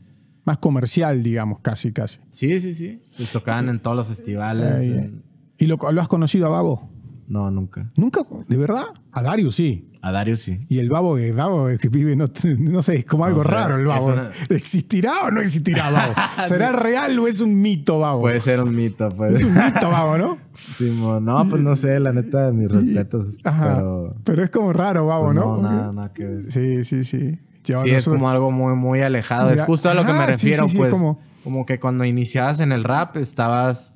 Más 0.46 0.58
comercial, 0.58 1.22
digamos, 1.24 1.60
casi, 1.60 1.92
casi. 1.94 2.20
Sí, 2.30 2.60
sí, 2.60 2.74
sí. 2.74 3.00
Tocaban 3.32 3.70
en 3.70 3.80
todos 3.80 3.96
los 3.96 4.08
festivales. 4.08 4.82
En- 4.82 5.24
¿Y 5.58 5.66
lo, 5.68 5.78
lo 5.92 6.02
has 6.02 6.08
conocido 6.08 6.48
a 6.48 6.50
Babo? 6.50 6.90
No, 7.30 7.50
nunca. 7.52 7.90
¿Nunca? 7.96 8.22
¿De 8.48 8.58
verdad? 8.58 8.84
A 9.12 9.22
Darius 9.22 9.56
sí. 9.56 9.86
A 10.02 10.12
Darius 10.12 10.40
sí. 10.40 10.62
Y 10.70 10.80
el 10.80 10.90
babo 10.90 11.16
que, 11.16 11.32
babo 11.32 11.68
que 11.80 11.88
vive, 11.90 12.16
no, 12.16 12.26
no 12.60 12.82
sé, 12.82 12.98
es 12.98 13.06
como 13.06 13.26
algo 13.26 13.44
raro 13.44 13.78
el 13.78 13.86
babo. 13.86 14.08
una- 14.08 14.32
¿Existirá 14.50 15.26
o 15.26 15.32
no 15.32 15.40
existirá 15.42 15.92
babo? 15.92 16.14
¿Será 16.44 16.72
real 16.72 17.18
o 17.20 17.28
es 17.28 17.40
un 17.42 17.60
mito 17.62 18.00
babo? 18.00 18.22
Puede 18.22 18.40
ser 18.40 18.62
un 18.62 18.76
mito, 18.76 19.10
puede 19.10 19.34
Es 19.34 19.44
un 19.44 19.54
mito 19.54 19.90
babo, 19.90 20.18
¿no? 20.18 20.38
Simón. 20.54 21.24
No, 21.26 21.48
pues 21.50 21.62
no 21.62 21.76
sé, 21.76 22.00
la 22.00 22.12
neta, 22.14 22.52
mis 22.52 22.72
respetos. 22.72 23.38
Ajá. 23.44 23.76
Pero. 23.76 24.16
Pero 24.24 24.44
es 24.44 24.50
como 24.50 24.74
raro 24.74 25.06
babo, 25.06 25.26
pues, 25.26 25.36
¿no? 25.36 25.58
no, 25.58 25.62
nada, 25.62 25.92
nada 25.94 26.14
que 26.14 26.26
ver. 26.26 26.52
Sí, 26.52 26.84
sí, 26.84 27.04
sí. 27.04 27.38
Yo 27.66 27.82
Sí, 27.84 27.92
no 27.92 27.98
es 27.98 28.04
soy- 28.06 28.14
como 28.16 28.30
algo 28.30 28.50
muy, 28.52 28.74
muy 28.76 29.02
alejado. 29.02 29.52
Es 29.52 29.62
justo 29.62 29.90
a 29.90 29.94
lo 29.94 30.04
que 30.06 30.14
me 30.14 30.22
sí, 30.22 30.26
refiero, 30.28 30.66
sí, 30.66 30.72
sí, 30.72 30.78
pues. 30.80 30.92
como- 30.92 31.20
Como... 31.44 31.66
que 31.66 31.80
cuando 31.80 32.06
iniciabas 32.06 32.60
en 32.62 32.72
el 32.72 32.84
rap, 32.84 33.18
estabas. 33.18 33.94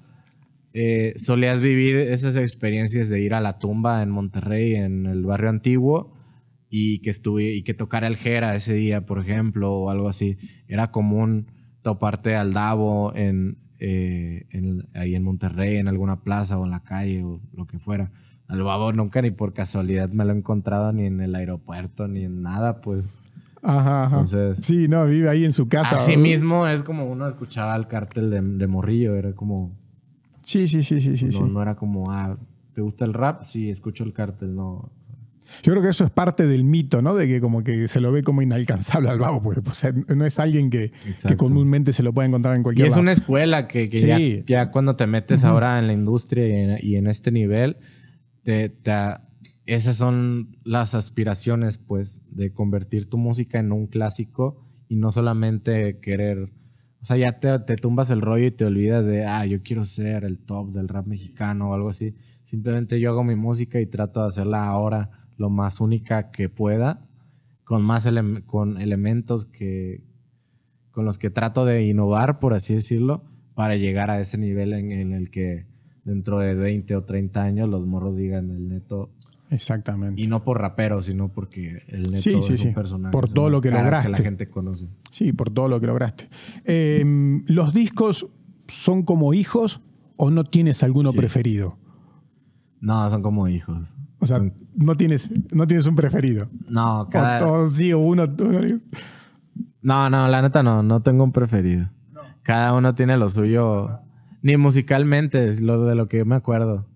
Eh, 0.74 1.14
solías 1.18 1.62
vivir 1.62 1.96
esas 1.96 2.36
experiencias 2.36 3.08
de 3.10 3.22
ir 3.22 3.34
a 3.34 3.42
la 3.42 3.60
tumba 3.60 4.02
en 4.04 4.10
Monterrey, 4.10 4.76
en 4.76 5.06
el 5.06 5.24
barrio 5.24 5.50
antiguo, 5.50 6.14
y 6.70 7.00
que 7.00 7.12
estuve, 7.12 7.54
y 7.54 7.62
que 7.64 7.74
tocara 7.76 8.08
el 8.08 8.16
Jera 8.18 8.56
ese 8.56 8.74
día, 8.74 9.06
por 9.06 9.20
ejemplo, 9.20 9.72
o 9.74 9.90
algo 9.92 10.10
así. 10.10 10.38
Era 10.68 10.90
común 10.92 11.52
toparte 11.84 12.36
al 12.36 12.54
Davo 12.54 13.14
en, 13.16 13.58
eh, 13.80 14.48
en- 14.50 14.88
ahí 14.96 15.14
en 15.14 15.24
Monterrey, 15.24 15.76
en 15.78 15.88
alguna 15.88 16.24
plaza 16.24 16.58
o 16.58 16.66
en 16.66 16.72
la 16.72 16.82
calle 16.84 17.24
o 17.24 17.40
lo 17.54 17.68
que 17.68 17.78
fuera. 17.78 18.12
Al 18.48 18.64
Babo 18.64 18.92
nunca 18.94 19.22
ni 19.22 19.32
por 19.32 19.54
casualidad 19.54 20.10
me 20.10 20.26
lo 20.26 20.34
he 20.34 20.38
encontrado 20.38 20.92
ni 20.94 21.06
en 21.06 21.22
el 21.22 21.36
aeropuerto 21.36 22.08
ni 22.08 22.24
en 22.24 22.42
nada, 22.42 22.82
pues. 22.82 23.04
Ajá, 23.62 24.06
ajá. 24.06 24.16
Entonces- 24.22 24.58
sí, 24.66 24.88
no, 24.88 25.06
vive 25.06 25.30
ahí 25.30 25.46
en 25.46 25.54
su 25.54 25.68
casa. 25.68 25.96
Así 25.96 26.18
mismo 26.18 26.68
es 26.68 26.84
como 26.84 27.06
uno 27.06 27.28
escuchaba 27.28 27.76
el 27.76 27.88
cártel 27.88 28.30
de, 28.32 28.42
de 28.42 28.68
Morrillo, 28.68 29.16
era 29.16 29.34
como, 29.34 29.78
Sí, 30.44 30.68
sí, 30.68 30.84
sí, 30.84 31.00
sí, 31.02 31.18
sí. 31.18 31.26
no, 31.26 31.32
sí. 31.32 31.40
no 31.52 31.62
era 31.62 31.76
como, 31.76 32.12
ah, 32.12 32.38
¿te 32.74 32.82
gusta 32.82 33.06
el 33.06 33.14
rap? 33.14 33.44
Sí, 33.44 33.70
escucho 33.70 34.04
el 34.04 34.14
cártel, 34.14 34.56
no. 34.56 34.92
Yo 35.62 35.72
creo 35.74 35.84
que 35.84 35.90
eso 35.90 36.04
es 36.04 36.10
parte 36.10 36.48
del 36.48 36.64
mito, 36.64 37.02
¿no? 37.02 37.14
De 37.16 37.28
que 37.28 37.40
como 37.40 37.64
que 37.64 37.88
se 37.88 38.00
lo 38.00 38.12
ve 38.12 38.24
como 38.24 38.42
inalcanzable 38.42 39.10
al 39.10 39.20
babo, 39.20 39.42
porque 39.42 39.62
o 39.70 39.74
sea, 39.74 39.92
no 39.92 40.26
es 40.26 40.40
alguien 40.40 40.70
que, 40.70 40.92
que 41.28 41.36
comúnmente 41.38 41.94
se 41.94 42.02
lo 42.02 42.12
puede 42.14 42.28
encontrar 42.30 42.56
en 42.56 42.62
Y 42.62 42.64
cualquier 42.64 42.88
es 42.88 42.92
lado. 42.94 43.02
una 43.02 43.12
escuela 43.12 43.68
que, 43.68 43.88
que 43.90 44.00
Sí. 44.00 44.08
ya, 44.08 44.64
ya 44.66 44.72
cuando 44.72 44.96
te 44.96 45.06
metes 45.06 45.44
ahora 45.44 45.78
en 45.80 45.88
la 45.88 45.94
industria 45.94 46.48
y 46.48 46.52
en, 46.52 46.78
y 46.82 46.96
en 46.96 47.08
este 47.08 47.32
nivel, 47.32 47.78
te, 48.44 48.70
te, 48.70 48.92
esas 49.68 49.96
son 49.96 50.58
las 50.64 50.96
aspiraciones, 50.96 51.78
pues, 51.78 52.22
de 52.32 52.52
convertir 52.52 53.08
tu 53.10 53.18
música 53.18 53.60
en 53.60 53.72
un 53.72 53.86
clásico 53.88 54.66
y 54.90 54.96
no 54.96 55.12
solamente 55.12 56.00
querer, 56.00 56.52
o 57.04 57.06
sea, 57.06 57.18
ya 57.18 57.38
te, 57.38 57.60
te 57.60 57.76
tumbas 57.76 58.12
el 58.12 58.22
rollo 58.22 58.46
y 58.46 58.52
te 58.52 58.64
olvidas 58.64 59.06
de, 59.06 59.26
ah, 59.26 59.46
yo 59.46 59.62
quiero 59.62 59.84
ser 59.84 60.24
el 60.24 60.40
top 60.40 60.72
del 60.72 60.88
rap 60.88 61.06
mexicano 61.06 61.72
o 61.72 61.74
algo 61.74 61.90
así. 61.90 62.16
Simplemente 62.46 62.98
yo 63.02 63.10
hago 63.10 63.26
mi 63.26 63.36
música 63.36 63.82
y 63.82 63.86
trato 63.88 64.22
de 64.22 64.28
hacerla 64.28 64.66
ahora 64.68 65.10
lo 65.36 65.50
más 65.50 65.82
única 65.82 66.32
que 66.32 66.48
pueda, 66.48 67.06
con 67.66 67.84
más 67.84 68.08
con 68.46 68.80
elementos 68.80 69.44
que, 69.44 70.06
con 70.92 71.04
los 71.04 71.18
que 71.18 71.30
trato 71.30 71.66
de 71.66 71.84
innovar, 71.84 72.40
por 72.40 72.54
así 72.54 72.74
decirlo, 72.74 73.26
para 73.54 73.76
llegar 73.76 74.10
a 74.10 74.22
ese 74.22 74.38
nivel 74.38 74.72
en, 74.72 74.94
en 74.94 75.12
el 75.12 75.30
que 75.30 75.66
dentro 76.06 76.40
de 76.40 76.56
20 76.56 76.96
o 76.96 77.04
30 77.04 77.44
años 77.44 77.68
los 77.68 77.86
morros 77.86 78.16
digan 78.16 78.50
el 78.50 78.70
neto 78.70 79.12
Exactamente. 79.54 80.20
Y 80.20 80.28
no 80.28 80.44
por 80.44 80.60
rapero, 80.60 81.02
sino 81.02 81.30
porque 81.30 81.84
el 81.88 82.12
neto 82.12 82.40
es 82.40 82.66
un 82.66 82.74
personaje. 82.74 83.12
Por 83.12 83.32
todo 83.32 83.50
lo 83.50 83.62
que 83.62 83.70
lograste. 83.70 84.12
Que 84.12 84.18
la 84.18 84.24
gente 84.24 84.48
conoce. 84.48 84.88
Sí, 85.12 85.32
por 85.32 85.52
todo 85.52 85.68
lo 85.68 85.80
que 85.80 85.88
lograste. 85.88 86.28
Em, 86.66 87.44
¿Los 87.48 87.74
discos 87.74 88.28
son 88.68 89.04
como 89.04 89.34
hijos 89.34 89.82
o 90.18 90.32
no 90.32 90.44
tienes 90.44 90.82
alguno 90.82 91.12
preferido? 91.14 91.78
No, 92.82 93.08
son 93.12 93.22
como 93.22 93.48
hijos. 93.48 93.96
O 94.20 94.26
sea, 94.26 94.42
no 94.76 94.98
tienes, 94.98 95.30
no 95.52 95.68
tienes 95.68 95.86
un 95.86 95.96
preferido. 95.96 96.50
No, 96.68 97.08
cada... 97.12 97.46
O 97.46 97.68
sí, 97.68 97.94
o 97.94 98.00
uno, 98.00 98.26
No, 99.82 100.10
no, 100.10 100.28
la 100.28 100.42
neta 100.42 100.64
no, 100.64 100.82
no 100.82 101.02
tengo 101.04 101.24
un 101.24 101.32
preferido. 101.32 101.90
Cada 102.42 102.74
uno 102.74 102.96
tiene 102.96 103.18
lo 103.18 103.30
suyo, 103.30 104.00
ni 104.42 104.58
musicalmente, 104.58 105.50
es 105.50 105.62
lo 105.62 105.86
de 105.86 105.96
lo 105.96 106.08
que 106.08 106.18
yo 106.18 106.26
me 106.26 106.36
acuerdo 106.36 106.88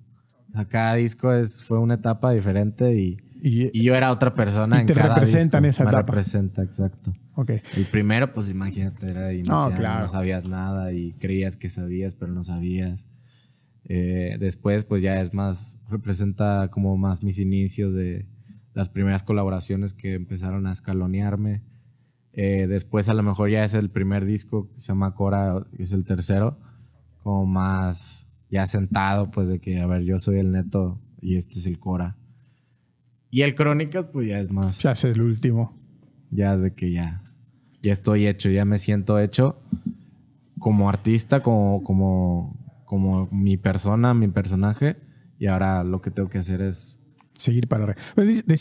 cada 0.65 0.95
disco 0.95 1.33
es, 1.33 1.63
fue 1.63 1.79
una 1.79 1.95
etapa 1.95 2.31
diferente 2.31 2.95
y, 2.95 3.17
y, 3.41 3.83
yo 3.83 3.95
era 3.95 4.11
otra 4.11 4.33
persona. 4.33 4.81
Y 4.81 4.85
te 4.85 4.93
representan 4.93 5.65
esa 5.65 5.83
etapa. 5.83 5.97
Me 5.97 6.01
representa, 6.03 6.63
exacto. 6.63 7.13
Okay. 7.35 7.61
El 7.75 7.85
primero, 7.85 8.33
pues 8.33 8.49
imagínate, 8.49 9.09
era 9.09 9.31
inicial, 9.31 9.73
no, 10.01 10.07
sabías 10.07 10.45
nada 10.45 10.91
y 10.91 11.13
creías 11.13 11.55
que 11.55 11.69
sabías, 11.69 12.15
pero 12.15 12.31
no 12.31 12.43
sabías. 12.43 13.05
Eh, 13.85 14.37
después, 14.39 14.85
pues 14.85 15.01
ya 15.03 15.21
es 15.21 15.33
más, 15.33 15.79
representa 15.89 16.69
como 16.71 16.97
más 16.97 17.23
mis 17.23 17.39
inicios 17.39 17.93
de 17.93 18.27
las 18.73 18.89
primeras 18.89 19.23
colaboraciones 19.23 19.93
que 19.93 20.15
empezaron 20.15 20.67
a 20.67 20.71
escalonearme. 20.71 21.63
Eh, 22.33 22.67
después, 22.67 23.07
a 23.07 23.13
lo 23.13 23.23
mejor 23.23 23.49
ya 23.49 23.63
es 23.63 23.73
el 23.73 23.89
primer 23.89 24.25
disco 24.25 24.69
que 24.71 24.79
se 24.79 24.87
llama 24.87 25.13
Cora, 25.15 25.65
es 25.77 25.91
el 25.93 26.05
tercero, 26.05 26.59
como 27.23 27.45
más 27.45 28.26
ya 28.49 28.65
sentado, 28.65 29.29
pues 29.31 29.47
de 29.47 29.59
que, 29.59 29.79
a 29.79 29.87
ver, 29.87 30.03
yo 30.03 30.19
soy 30.19 30.39
el 30.39 30.51
neto 30.51 31.01
y 31.21 31.35
este 31.35 31.59
es 31.59 31.65
el 31.65 31.79
Cora. 31.79 32.17
Y 33.29 33.41
el 33.41 33.55
Crónicas, 33.55 34.05
pues 34.11 34.27
ya 34.27 34.39
es 34.39 34.51
más. 34.51 34.81
Ya 34.81 34.91
es 34.91 35.03
el 35.03 35.21
último. 35.21 35.77
Ya 36.31 36.57
de 36.57 36.73
que 36.73 36.91
ya, 36.91 37.23
ya 37.81 37.91
estoy 37.91 38.27
hecho, 38.27 38.49
ya 38.49 38.65
me 38.65 38.77
siento 38.77 39.19
hecho 39.19 39.61
como 40.59 40.89
artista, 40.89 41.41
como, 41.41 41.83
como, 41.83 42.83
como 42.85 43.27
mi 43.31 43.57
persona, 43.57 44.13
mi 44.13 44.27
personaje. 44.27 44.97
Y 45.39 45.47
ahora 45.47 45.83
lo 45.83 46.01
que 46.01 46.11
tengo 46.11 46.29
que 46.29 46.39
hacer 46.39 46.61
es. 46.61 46.99
Seguir 47.33 47.67
para. 47.67 47.95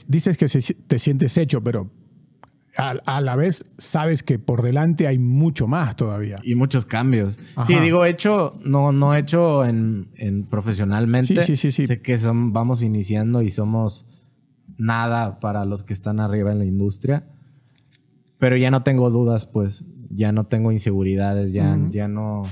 Dices 0.07 0.37
que 0.37 0.47
te 0.87 0.99
sientes 0.99 1.39
hecho, 1.39 1.63
pero 1.65 1.91
a, 2.77 3.21
la 3.21 3.37
vez 3.37 3.65
sabes 3.79 4.23
que 4.23 4.39
por 4.39 4.63
delante 4.63 5.07
hay 5.07 5.19
mucho 5.19 5.67
más 5.67 5.97
todavía. 5.97 6.37
Y 6.43 6.55
muchos 6.55 6.85
cambios. 6.85 7.39
Sí, 7.67 7.75
digo, 7.81 8.05
hecho, 8.05 8.59
no, 8.65 8.93
no 8.93 9.15
hecho 9.15 9.65
en, 9.65 10.47
profesionalmente. 10.51 11.41
Sí, 11.43 11.57
sí, 11.57 11.71
sí, 11.71 11.87
Sé 11.87 12.03
que 12.03 12.19
son, 12.19 12.53
vamos 12.53 12.83
iniciando 12.83 13.43
y 13.43 13.51
somos 13.51 14.05
nada 14.77 15.41
para 15.41 15.65
los 15.65 15.85
que 15.85 15.95
están 15.95 16.21
arriba 16.21 16.53
en 16.53 16.59
la 16.59 16.67
industria. 16.67 17.25
Pero 18.39 18.57
ya 18.57 18.71
no 18.71 18.83
tengo 18.83 19.11
dudas, 19.11 19.47
pues. 19.47 19.85
Ya 20.11 20.33
no 20.33 20.45
tengo 20.45 20.71
inseguridades, 20.71 21.53
ya, 21.53 21.79
ya 21.91 22.09
no. 22.09 22.43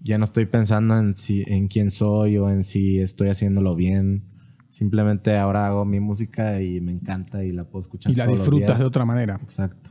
Ya 0.00 0.18
no 0.18 0.24
estoy 0.24 0.46
pensando 0.46 0.98
en 0.98 1.16
si, 1.16 1.44
en 1.46 1.68
quién 1.68 1.90
soy 1.90 2.36
o 2.36 2.50
en 2.50 2.62
si 2.62 3.00
estoy 3.00 3.28
haciéndolo 3.28 3.74
bien 3.74 4.33
Simplemente 4.74 5.38
ahora 5.38 5.68
hago 5.68 5.84
mi 5.84 6.00
música 6.00 6.60
y 6.60 6.80
me 6.80 6.90
encanta 6.90 7.44
y 7.44 7.52
la 7.52 7.62
puedo 7.62 7.78
escuchar. 7.78 8.10
Y 8.10 8.16
la 8.16 8.26
disfrutas 8.26 8.80
de 8.80 8.84
otra 8.84 9.04
manera. 9.04 9.38
Exacto. 9.40 9.90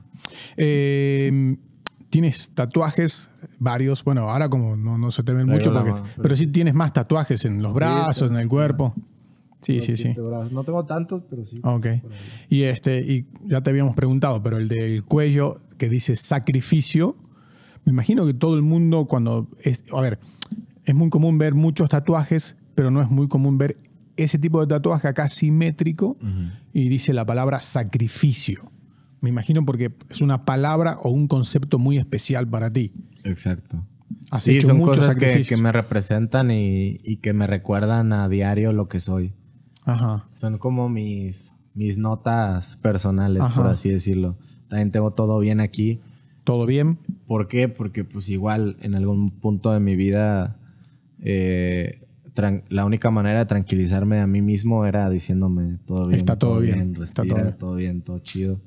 Em, 0.57 1.55
tienes 2.09 2.49
tatuajes, 2.53 3.29
varios. 3.59 4.03
Bueno, 4.03 4.29
ahora 4.29 4.49
como 4.49 4.75
no, 4.75 5.09
se 5.09 5.23
te 5.23 5.31
ven 5.31 5.47
mucho, 5.47 5.73
pero, 6.21 6.35
sí 6.35 6.47
tienes 6.47 6.73
más 6.73 6.91
tatuajes 6.91 7.45
en 7.45 7.61
los 7.61 7.73
brazos, 7.73 8.29
en 8.29 8.35
el 8.35 8.49
cuerpo. 8.49 8.93
Sí, 9.61 9.81
sí, 9.81 9.95
sí. 9.95 10.13
No 10.51 10.65
tengo 10.65 10.83
tantos, 10.83 11.23
pero 11.29 11.45
sí. 11.45 11.61
Ok. 11.63 11.87
Y, 12.49 12.63
este, 12.63 12.99
y 12.99 13.25
ya 13.45 13.61
te 13.61 13.69
habíamos 13.69 13.95
preguntado, 13.95 14.43
pero 14.43 14.57
el 14.57 14.67
del 14.67 15.05
cuello 15.05 15.61
que 15.77 15.87
dice 15.87 16.17
sacrificio, 16.17 17.15
me 17.85 17.93
imagino 17.93 18.25
que 18.25 18.33
todo 18.33 18.57
el 18.57 18.63
mundo 18.63 19.05
cuando... 19.05 19.47
Es, 19.61 19.85
a 19.93 20.01
ver, 20.01 20.19
es 20.83 20.93
muy 20.93 21.09
común 21.09 21.37
ver 21.37 21.53
muchos 21.53 21.87
tatuajes, 21.87 22.57
pero 22.75 22.91
no 22.91 23.01
es 23.01 23.09
muy 23.09 23.29
común 23.29 23.57
ver 23.57 23.77
ese 24.17 24.39
tipo 24.39 24.61
de 24.61 24.67
tatuaje 24.67 25.07
acá 25.07 25.29
simétrico 25.29 26.17
y 26.71 26.89
dice 26.89 27.13
la 27.13 27.25
palabra 27.25 27.61
sacrificio. 27.61 28.71
Me 29.21 29.29
imagino 29.29 29.65
porque 29.65 29.93
es 30.09 30.21
una 30.21 30.45
palabra 30.45 30.97
o 31.01 31.09
un 31.09 31.27
concepto 31.27 31.79
muy 31.79 31.97
especial 31.97 32.47
para 32.47 32.71
ti. 32.71 32.91
Exacto. 33.23 33.85
Así 34.31 34.59
sí, 34.59 34.67
son 34.67 34.81
cosas 34.81 35.15
que, 35.15 35.57
me 35.57 35.71
representan 35.71 36.51
y, 36.51 37.17
que 37.21 37.33
me 37.33 37.47
recuerdan 37.47 38.13
a 38.13 38.27
diario 38.27 38.73
lo 38.73 38.87
que 38.87 38.99
soy. 38.99 39.33
Ajá. 39.85 40.27
Son 40.31 40.57
como 40.57 40.89
mis, 40.89 41.55
mis 41.73 41.97
notas 41.97 42.77
personales, 42.77 43.43
por 43.55 43.67
así 43.67 43.89
decirlo. 43.89 44.37
También 44.67 44.91
tengo 44.91 45.11
todo 45.11 45.39
bien 45.39 45.59
aquí. 45.59 46.01
¿Todo 46.43 46.65
bien? 46.65 46.99
¿Por 47.25 47.47
qué? 47.47 47.69
Porque 47.69 48.03
pues 48.03 48.27
igual 48.27 48.75
en 48.81 48.95
algún 48.95 49.31
punto 49.31 49.71
de 49.71 49.79
mi 49.79 49.95
vida 49.95 50.57
eh, 51.21 52.02
la 52.69 52.85
única 52.85 53.11
manera 53.11 53.39
de 53.39 53.45
tranquilizarme 53.45 54.19
a 54.19 54.27
mí 54.27 54.41
mismo 54.41 54.85
era 54.85 55.09
diciéndome 55.09 55.77
todo 55.85 56.07
bien. 56.07 56.17
Está 56.19 56.35
todo, 56.35 56.59
bien, 56.59 56.95
respira, 56.95 57.57
todo 57.57 57.75
bien. 57.75 58.01
todo 58.01 58.19
chido. 58.19 58.59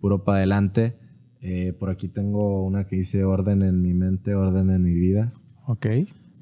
Puro 0.00 0.24
para 0.24 0.38
adelante. 0.38 0.96
Eh, 1.40 1.72
por 1.72 1.90
aquí 1.90 2.08
tengo 2.08 2.64
una 2.64 2.86
que 2.86 2.96
dice 2.96 3.24
orden 3.24 3.62
en 3.62 3.82
mi 3.82 3.94
mente, 3.94 4.34
orden 4.34 4.70
en 4.70 4.82
mi 4.82 4.94
vida. 4.94 5.32
Ok. 5.66 5.86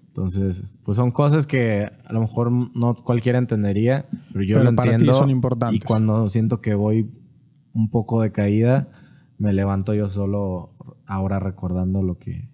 Entonces, 0.09 0.75
pues 0.83 0.97
son 0.97 1.13
cosas 1.13 1.47
que 1.47 1.89
a 2.05 2.13
lo 2.13 2.21
mejor 2.21 2.51
no 2.51 2.95
cualquiera 2.97 3.39
entendería, 3.39 4.07
pero 4.33 4.45
yo 4.45 4.63
lo 4.63 4.75
para 4.75 4.93
entiendo. 4.93 5.13
Ti 5.13 5.19
son 5.19 5.31
importantes. 5.31 5.81
Y 5.81 5.81
cuando 5.81 6.29
siento 6.29 6.61
que 6.61 6.75
voy 6.75 7.11
un 7.73 7.91
poco 7.91 8.21
de 8.21 8.33
caída, 8.33 8.89
me 9.39 9.53
levanto 9.53 9.95
yo 9.95 10.11
solo 10.11 10.71
ahora 11.07 11.39
recordando 11.39 12.03
lo 12.03 12.19
que, 12.19 12.51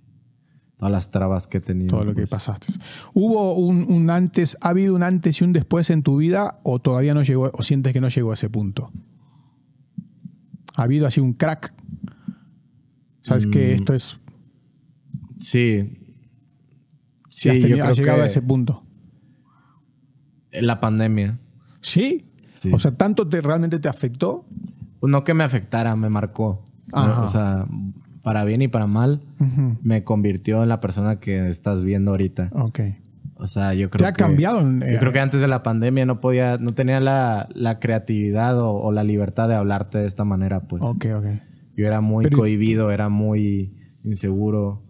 todas 0.79 0.93
las 0.93 1.11
trabas 1.11 1.47
que 1.47 1.59
he 1.59 1.61
tenido. 1.61 1.91
Todo 1.91 2.05
lo 2.05 2.15
que 2.15 2.23
pues. 2.23 2.31
pasaste. 2.31 2.67
¿Hubo 3.15 3.55
un, 3.55 4.11
antes, 4.11 4.57
ha 4.61 4.71
habido 4.71 4.95
un 4.95 5.03
antes 5.03 5.41
y 5.41 5.45
un 5.45 5.53
después 5.53 5.91
en 5.91 6.03
tu 6.03 6.19
vida 6.19 6.59
o 6.65 6.79
todavía 6.79 7.15
no 7.15 7.23
llegó, 7.23 7.51
o 7.53 7.63
sientes 7.63 7.93
que 7.93 8.01
no 8.01 8.09
llegó 8.09 8.31
a 8.31 8.35
ese 8.35 8.51
punto? 8.51 8.93
¿Ha 10.77 10.83
habido 10.83 11.07
así 11.07 11.21
un 11.21 11.33
crack? 11.33 11.75
¿Sabes 13.23 13.47
que 13.47 13.73
mm. 13.73 13.77
esto 13.77 13.95
es... 13.95 14.21
Sí. 15.41 15.99
Sí, 17.29 17.51
has, 17.51 17.59
yo 17.59 17.93
llegado 17.93 18.23
a 18.23 18.27
ese 18.27 18.43
punto. 18.43 18.83
La 20.53 20.81
pandemia. 20.81 21.39
¿Sí? 21.81 22.27
¿Sí? 22.55 22.73
O 22.73 22.79
sea, 22.79 22.97
¿tanto 22.97 23.29
te, 23.29 23.41
realmente 23.41 23.79
te 23.79 23.89
afectó? 23.89 24.47
No 25.03 25.25
que 25.25 25.35
me 25.35 25.45
afectara, 25.45 25.97
me 25.97 26.09
marcó. 26.09 26.63
O 26.93 27.29
sea, 27.29 27.67
para 28.27 28.43
bien 28.43 28.61
y 28.61 28.67
para 28.67 28.89
mal, 28.89 29.23
me 29.85 30.03
convirtió 30.03 30.65
en 30.65 30.69
la 30.69 30.81
persona 30.81 31.21
que 31.21 31.49
estás 31.49 31.85
viendo 31.85 32.11
ahorita. 32.11 32.51
Ok. 32.55 32.81
O 33.37 33.47
sea, 33.47 33.73
yo 33.73 33.89
creo 33.89 34.05
¿Te 34.05 34.09
ha 34.09 34.13
cambiado? 34.15 34.63
yo 34.63 34.99
creo 34.99 35.13
que 35.13 35.21
antes 35.21 35.41
de 35.41 35.47
la 35.47 35.63
pandemia 35.63 36.07
no 36.07 36.21
podía, 36.21 36.59
no 36.59 36.75
tenía 36.75 36.99
la, 36.99 37.79
creatividad 37.81 38.61
o, 38.61 38.91
la 38.91 39.05
libertad 39.05 39.47
de 39.47 39.55
hablarte 39.55 39.99
de 39.99 40.07
esta 40.07 40.25
manera, 40.25 40.63
pues. 40.67 40.83
Ok, 40.83 41.07
ok. 41.17 41.27
Yo 41.77 41.87
era 41.87 42.01
muy 42.01 42.29
cohibido, 42.29 42.91
era 42.91 43.09
muy 43.09 43.77
inseguro. 44.03 44.83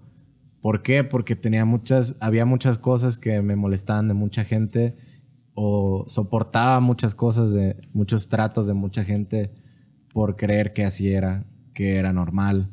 ¿Por 0.62 0.80
qué? 0.80 1.04
Porque 1.04 1.36
tenía 1.36 1.66
muchas, 1.66 2.16
había 2.20 2.46
muchas 2.46 2.78
cosas 2.78 3.18
que 3.18 3.42
me 3.42 3.54
molestaban 3.54 4.08
de 4.08 4.14
mucha 4.14 4.44
gente 4.44 4.96
o 5.52 6.06
soportaba 6.08 6.80
muchas 6.80 7.14
cosas 7.14 7.52
de 7.52 7.76
muchos 7.92 8.30
tratos 8.30 8.66
de 8.66 8.72
mucha 8.72 9.04
gente 9.04 9.52
por 10.14 10.36
creer 10.36 10.72
que 10.72 10.86
así 10.86 11.12
era, 11.12 11.44
que 11.74 11.96
era 11.96 12.14
normal 12.14 12.70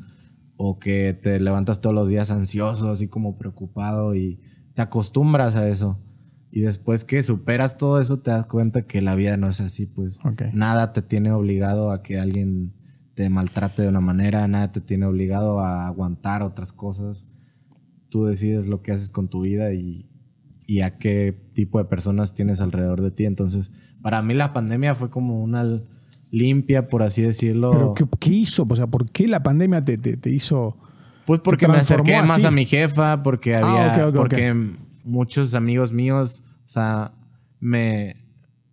o 0.65 0.79
que 0.79 1.13
te 1.13 1.39
levantas 1.39 1.81
todos 1.81 1.93
los 1.93 2.07
días 2.07 2.31
ansioso, 2.31 2.89
así 2.89 3.07
como 3.07 3.37
preocupado 3.37 4.15
y 4.15 4.39
te 4.75 4.81
acostumbras 4.81 5.55
a 5.55 5.67
eso. 5.67 5.99
Y 6.51 6.61
después 6.61 7.03
que 7.03 7.23
superas 7.23 7.77
todo 7.77 7.99
eso, 7.99 8.19
te 8.19 8.31
das 8.31 8.45
cuenta 8.45 8.83
que 8.83 9.01
la 9.01 9.15
vida 9.15 9.35
no 9.37 9.49
es 9.49 9.59
así, 9.59 9.87
pues. 9.87 10.19
Nada 10.53 10.93
te 10.93 11.01
tiene 11.01 11.31
obligado 11.31 11.91
a 11.91 12.03
que 12.03 12.19
alguien 12.19 12.73
te 13.13 13.29
maltrate 13.29 13.81
de 13.81 13.89
una 13.89 14.01
manera, 14.01 14.47
nada 14.47 14.71
te 14.71 14.79
tiene 14.79 15.05
obligado 15.05 15.59
a 15.59 15.87
aguantar 15.87 16.43
otras 16.43 16.71
cosas. 16.71 17.25
Tú 18.09 18.25
decides 18.25 18.67
lo 18.67 18.81
que 18.81 18.91
haces 18.91 19.11
con 19.11 19.27
tu 19.27 19.41
vida 19.41 19.73
y 19.73 20.09
y 20.65 20.81
a 20.81 20.97
qué 20.97 21.37
tipo 21.53 21.77
de 21.79 21.85
personas 21.85 22.33
tienes 22.33 22.61
alrededor 22.61 23.01
de 23.01 23.11
ti. 23.11 23.25
Entonces, 23.25 23.71
para 24.01 24.21
mí 24.21 24.33
la 24.33 24.53
pandemia 24.53 24.95
fue 24.95 25.09
como 25.09 25.41
una 25.41 25.81
limpia, 26.33 26.87
por 26.87 27.03
así 27.03 27.21
decirlo. 27.21 27.71
¿Pero 27.71 27.93
qué, 28.19 28.29
hizo? 28.31 28.65
O 28.67 28.75
sea, 28.75 28.87
¿por 28.87 29.09
qué 29.11 29.27
la 29.27 29.43
pandemia 29.43 29.85
te, 29.85 29.97
te, 29.97 30.29
hizo...? 30.31 30.75
Pues 31.27 31.39
porque 31.39 31.67
me 31.67 31.77
acerqué 31.77 32.21
más 32.23 32.43
a 32.43 32.49
mi 32.49 32.65
jefa, 32.65 33.21
porque 33.21 33.55
ah, 33.55 33.93
había... 33.93 34.11
porque 34.11 34.53
muchos 35.03 35.53
amigos 35.53 35.93
míos, 35.93 36.41
o 36.65 36.69
sea, 36.69 37.13
me... 37.59 38.17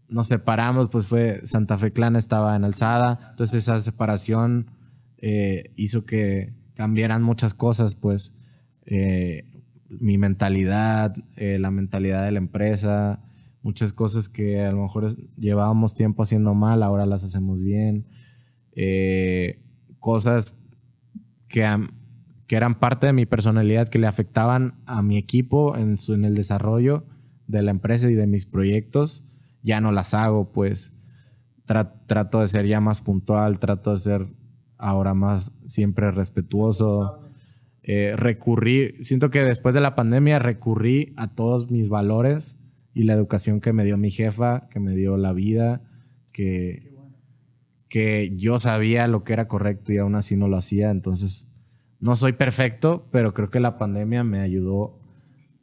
Nos 0.08 0.28
separamos, 0.28 0.88
pues 0.88 1.06
fue... 1.06 1.42
Santa 1.44 1.76
Fe 1.76 1.92
Clan 1.92 2.16
estaba 2.16 2.56
en 2.56 2.64
alzada. 2.64 3.18
Entonces 3.32 3.62
esa 3.62 3.78
separación 3.78 4.70
eh, 5.18 5.70
hizo 5.76 6.06
que 6.06 6.54
cambiaran 6.74 7.22
muchas 7.22 7.52
cosas, 7.52 7.94
pues. 7.94 8.32
Eh, 8.86 9.44
mi 9.90 10.16
mentalidad, 10.16 11.14
eh, 11.36 11.58
la 11.58 11.70
mentalidad 11.70 12.24
de 12.24 12.30
la 12.32 12.38
empresa, 12.38 13.20
muchas 13.62 13.92
cosas 13.92 14.28
que 14.28 14.60
a 14.60 14.72
lo 14.72 14.82
mejor 14.82 15.16
llevábamos 15.36 15.94
tiempo 15.94 16.22
haciendo 16.22 16.54
mal, 16.54 16.82
ahora 16.82 17.06
las 17.06 17.24
hacemos 17.24 17.62
bien. 17.62 18.06
Eh, 18.72 19.62
cosas 19.98 20.56
que, 21.48 21.66
que, 22.46 22.56
eran 22.56 22.78
parte 22.78 23.06
de 23.06 23.12
mi 23.12 23.26
personalidad, 23.26 23.88
que 23.88 23.98
le 23.98 24.06
afectaban 24.06 24.80
a 24.86 25.02
mi 25.02 25.16
equipo 25.18 25.76
en, 25.76 25.98
su, 25.98 26.14
en 26.14 26.24
el 26.24 26.34
desarrollo 26.34 27.04
de 27.46 27.62
la 27.62 27.70
empresa 27.70 28.08
y 28.08 28.14
de 28.14 28.26
mis 28.26 28.46
proyectos, 28.46 29.24
ya 29.62 29.80
no 29.80 29.92
las 29.92 30.14
hago, 30.14 30.52
pues 30.52 30.94
trato 32.06 32.40
de 32.40 32.46
ser 32.46 32.66
ya 32.66 32.80
más 32.80 33.00
puntual, 33.00 33.58
trato 33.58 33.92
de 33.92 33.96
ser 33.98 34.26
ahora 34.76 35.14
más 35.14 35.52
siempre 35.64 36.10
respetuoso. 36.10 37.20
Eh, 37.82 38.14
recurrí, 38.16 38.94
siento 39.00 39.30
que 39.30 39.42
después 39.44 39.74
de 39.74 39.80
la 39.80 39.94
pandemia 39.94 40.38
recurrí 40.38 41.12
a 41.16 41.28
todos 41.28 41.70
mis 41.70 41.88
valores 41.88 42.59
y 42.94 43.04
la 43.04 43.12
educación 43.14 43.60
que 43.60 43.72
me 43.72 43.84
dio 43.84 43.96
mi 43.96 44.10
jefa, 44.10 44.68
que 44.68 44.80
me 44.80 44.94
dio 44.94 45.16
la 45.16 45.32
vida, 45.32 45.82
que, 46.32 46.94
que 47.88 48.34
yo 48.36 48.58
sabía 48.58 49.06
lo 49.08 49.24
que 49.24 49.32
era 49.32 49.48
correcto 49.48 49.92
y 49.92 49.98
aún 49.98 50.14
así 50.14 50.36
no 50.36 50.48
lo 50.48 50.56
hacía. 50.56 50.90
Entonces, 50.90 51.48
no 52.00 52.16
soy 52.16 52.32
perfecto, 52.32 53.08
pero 53.12 53.34
creo 53.34 53.50
que 53.50 53.60
la 53.60 53.78
pandemia 53.78 54.24
me 54.24 54.40
ayudó 54.40 55.00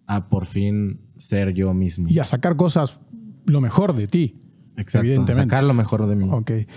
a 0.05 0.29
por 0.29 0.45
fin 0.45 1.01
ser 1.17 1.53
yo 1.53 1.73
mismo. 1.73 2.07
Y 2.09 2.19
a 2.19 2.25
sacar 2.25 2.55
cosas, 2.55 2.99
lo 3.45 3.61
mejor 3.61 3.95
de 3.95 4.07
ti. 4.07 4.41
Exacto. 4.77 5.07
Evidentemente. 5.07 5.51
Sacar 5.51 5.65
lo 5.65 5.73
mejor 5.73 6.07
de 6.07 6.15
mí. 6.15 6.29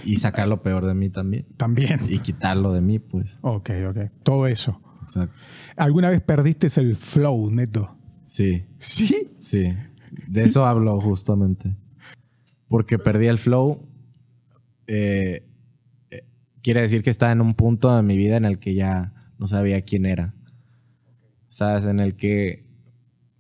Y 0.05 0.17
sacar 0.17 0.49
lo 0.49 0.63
peor 0.63 0.87
de 0.87 0.95
mí 0.95 1.11
también. 1.11 1.47
También. 1.57 2.01
Y 2.09 2.19
quitarlo 2.21 2.73
de 2.73 2.81
mí, 2.81 2.99
pues. 2.99 3.39
Ok, 3.43 3.71
ok. 3.89 3.99
Todo 4.23 4.47
eso. 4.47 4.81
Exacto. 5.03 5.35
¿Alguna 5.77 6.11
vez 6.11 6.21
perdiste 6.23 6.69
el 6.81 6.97
flow, 6.97 7.51
neto? 7.51 7.97
Sí. 8.25 8.65
¿Sí? 8.79 9.33
Sí. 9.37 9.75
De 10.27 10.45
eso 10.45 10.67
hablo 10.67 11.01
justamente. 11.01 11.77
Porque 12.69 12.99
perdí 12.99 13.27
el 13.27 13.39
flow. 13.39 13.87
Eh, 14.87 15.47
eh, 16.11 16.25
quiere 16.63 16.83
decir 16.83 17.03
que 17.03 17.11
estaba 17.11 17.33
en 17.33 17.41
un 17.41 17.55
punto 17.55 17.95
de 17.95 18.03
mi 18.03 18.17
vida 18.17 18.37
en 18.37 18.45
el 18.45 18.59
que 18.59 18.75
ya 18.75 19.13
no 19.39 19.47
sabía 19.47 19.83
quién 19.83 20.07
era. 20.07 20.35
¿Sabes? 21.49 21.85
En 21.85 22.01
el 22.01 22.17
que 22.17 22.67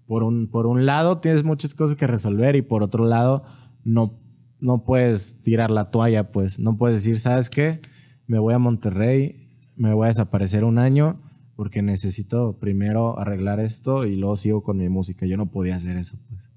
por 0.06 0.24
un, 0.24 0.48
por 0.48 0.66
un 0.66 0.86
lado 0.86 1.18
tienes 1.18 1.44
muchas 1.44 1.74
cosas 1.74 1.96
que 1.96 2.06
resolver 2.06 2.56
y 2.56 2.62
por 2.62 2.82
otro 2.82 3.06
lado 3.06 3.44
no, 3.84 4.18
no 4.58 4.84
puedes 4.84 5.40
tirar 5.42 5.70
la 5.70 5.90
toalla, 5.90 6.32
pues. 6.32 6.58
No 6.58 6.76
puedes 6.76 6.98
decir, 6.98 7.18
¿sabes 7.18 7.48
qué? 7.48 7.80
Me 8.26 8.38
voy 8.38 8.54
a 8.54 8.58
Monterrey, 8.58 9.48
me 9.76 9.94
voy 9.94 10.06
a 10.06 10.08
desaparecer 10.08 10.64
un 10.64 10.78
año 10.78 11.20
porque 11.54 11.82
necesito 11.82 12.58
primero 12.58 13.18
arreglar 13.18 13.60
esto 13.60 14.06
y 14.06 14.16
luego 14.16 14.34
sigo 14.34 14.62
con 14.62 14.78
mi 14.78 14.88
música. 14.88 15.26
Yo 15.26 15.36
no 15.36 15.50
podía 15.50 15.76
hacer 15.76 15.96
eso, 15.96 16.18
pues. 16.28 16.49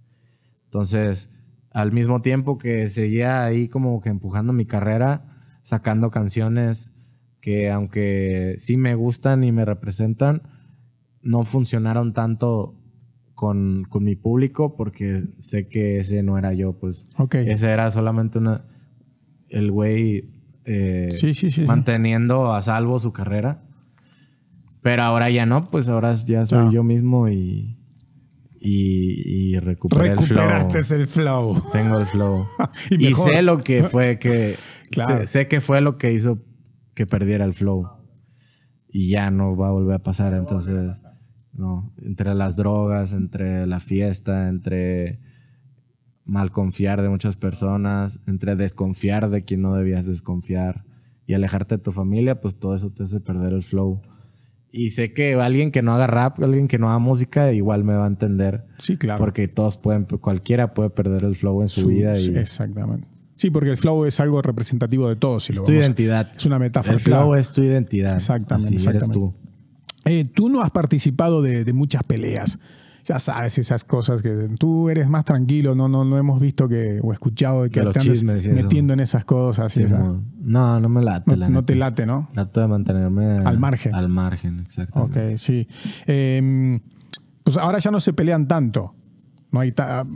Entonces, 0.74 1.30
al 1.70 1.92
mismo 1.92 2.24
tiempo 2.24 2.58
que 2.58 2.90
seguía 2.90 3.44
ahí 3.44 3.68
como 3.68 4.02
que 4.02 4.10
empujando 4.10 4.54
mi 4.54 4.66
carrera, 4.66 5.60
sacando 5.62 6.10
canciones 6.10 6.92
que 7.42 7.70
aunque 7.70 8.56
sí 8.58 8.76
me 8.76 8.96
gustan 8.96 9.44
y 9.44 9.52
me 9.52 9.66
representan, 9.66 10.42
no 11.22 11.44
funcionaron 11.44 12.14
tanto 12.14 12.76
con, 13.36 13.88
mi 14.02 14.16
público 14.16 14.76
porque 14.76 15.26
sé 15.38 15.68
que 15.68 16.00
ese 16.00 16.24
no 16.24 16.40
era 16.40 16.54
yo, 16.54 16.74
pues. 16.80 17.06
Ese 17.36 17.70
era 17.70 17.92
solamente 17.92 18.40
una, 18.40 18.66
el 19.50 19.70
güey 19.70 20.34
eh, 20.66 21.10
manteniendo 21.68 22.52
a 22.52 22.64
salvo 22.64 22.98
su 22.98 23.14
carrera. 23.14 23.64
Pero 24.82 25.04
ahora 25.04 25.30
ya 25.30 25.46
no, 25.46 25.70
pues 25.70 25.88
ahora 25.88 26.16
ya 26.16 26.48
soy 26.48 26.74
yo 26.74 26.84
mismo 26.84 27.30
y 27.30 27.78
y, 28.66 29.52
y 29.56 29.60
recuperé 29.60 30.12
Recuperaste 30.12 30.96
el 30.96 31.08
flow. 31.08 31.62
Tengo 31.74 32.00
el 32.00 32.06
flow. 32.06 32.48
y, 32.92 33.14
sé 33.14 33.42
lo 33.42 33.58
que 33.58 33.84
fue 33.84 34.18
que. 34.20 34.56
sé, 35.26 35.48
que 35.50 35.60
fue 35.60 35.82
lo 35.82 35.98
que 35.98 36.14
hizo 36.14 36.42
que 36.94 37.06
perdiera 37.06 37.44
el 37.44 37.54
flow. 37.54 37.90
Y 38.88 39.10
ya 39.10 39.32
no 39.32 39.58
va 39.58 39.68
a 39.68 39.72
volver 39.72 39.96
a 39.96 40.04
pasar. 40.04 40.34
Entonces, 40.34 40.98
no. 41.52 41.94
Entre 42.02 42.34
las 42.34 42.56
drogas, 42.56 43.12
entre 43.12 43.68
la 43.68 43.82
fiesta, 43.82 44.48
entre 44.48 45.20
mal 46.24 46.52
confiar 46.52 47.02
de 47.02 47.10
muchas 47.10 47.36
personas, 47.36 48.22
entre 48.28 48.56
desconfiar 48.56 49.30
de 49.30 49.44
quien 49.44 49.62
no 49.62 49.76
debías 49.76 50.06
desconfiar 50.06 50.86
y 51.26 51.34
alejarte 51.34 51.76
de 51.76 51.84
tu 51.84 51.92
familia, 51.92 52.40
pues 52.40 52.58
todo 52.58 52.76
eso 52.76 52.92
te 52.94 53.04
hace 53.04 53.20
perder 53.20 53.52
el 53.52 53.64
flow. 53.64 54.02
Y 54.76 54.90
sé 54.90 55.14
que 55.14 55.36
alguien 55.36 55.72
que 55.72 55.84
no 55.84 55.94
haga 55.94 56.08
rap, 56.08 56.42
alguien 56.42 56.68
que 56.68 56.80
no 56.80 56.90
haga 56.90 56.98
música, 56.98 57.54
igual 57.54 57.84
me 57.84 57.94
va 57.94 58.06
a 58.06 58.08
entender. 58.08 58.66
Sí, 58.80 58.98
claro. 58.98 59.20
Porque 59.20 59.48
todos 59.48 59.78
pueden, 59.78 60.06
cualquiera 60.06 60.74
puede 60.74 60.90
perder 60.90 61.24
el 61.26 61.36
flow 61.36 61.62
en 61.62 61.68
su, 61.68 61.90
vida. 61.90 62.20
Y... 62.20 62.36
Exactamente. 62.36 63.08
Sí, 63.36 63.52
porque 63.52 63.70
el 63.70 63.78
flow 63.78 64.06
es 64.06 64.20
algo 64.20 64.42
representativo 64.42 65.08
de 65.08 65.16
todos. 65.16 65.48
es 65.52 65.64
tu 65.64 65.72
identidad. 65.72 66.32
Es 66.36 66.48
una 66.48 66.58
metáfora. 66.58 66.96
El 66.96 67.00
flow 67.00 67.36
es 67.36 67.52
tu 67.52 67.62
identidad. 67.62 68.16
Exactamente. 68.16 68.90
Eres 68.90 69.12
tú. 69.12 69.36
Eh, 70.06 70.24
tú 70.34 70.50
no 70.50 70.64
has 70.64 70.72
participado 70.72 71.44
de, 71.44 71.64
de 71.64 71.74
muchas 71.74 72.02
peleas 72.04 72.58
ya 73.06 73.20
sabes 73.20 73.58
esas 73.58 73.84
cosas 73.84 74.22
que 74.22 74.50
tú 74.58 74.90
eres 74.90 75.10
más 75.10 75.26
tranquilo, 75.26 75.76
no, 75.76 75.88
no, 75.88 76.06
no 76.06 76.18
hemos 76.18 76.40
visto 76.40 76.70
que 76.70 77.00
o 77.02 77.12
escuchado 77.12 77.64
que 77.64 77.82
te 77.82 78.00
andes 78.00 78.24
metiendo 78.24 78.94
en 78.94 79.02
esas 79.02 79.26
cosas. 79.26 79.78
no, 80.40 80.80
no 80.80 80.90
me 80.90 81.02
late. 81.02 81.36
No, 81.36 81.66
te 81.66 81.76
late, 81.76 82.06
¿no? 82.06 82.30
Trato 82.34 82.62
de 82.62 82.68
mantenerme 82.68 83.38
al 83.38 83.60
margen. 83.60 83.94
Al 83.94 84.10
margen, 84.10 84.60
exacto. 84.60 85.04
Ok, 85.04 85.18
sí. 85.38 85.68
Em, 86.06 86.80
pues 87.44 87.58
ahora 87.58 87.80
ya 87.80 87.92
no 87.92 88.00
se 88.00 88.14
pelean 88.14 88.48
tanto. 88.48 88.96
No 89.52 89.60
hay 89.60 89.72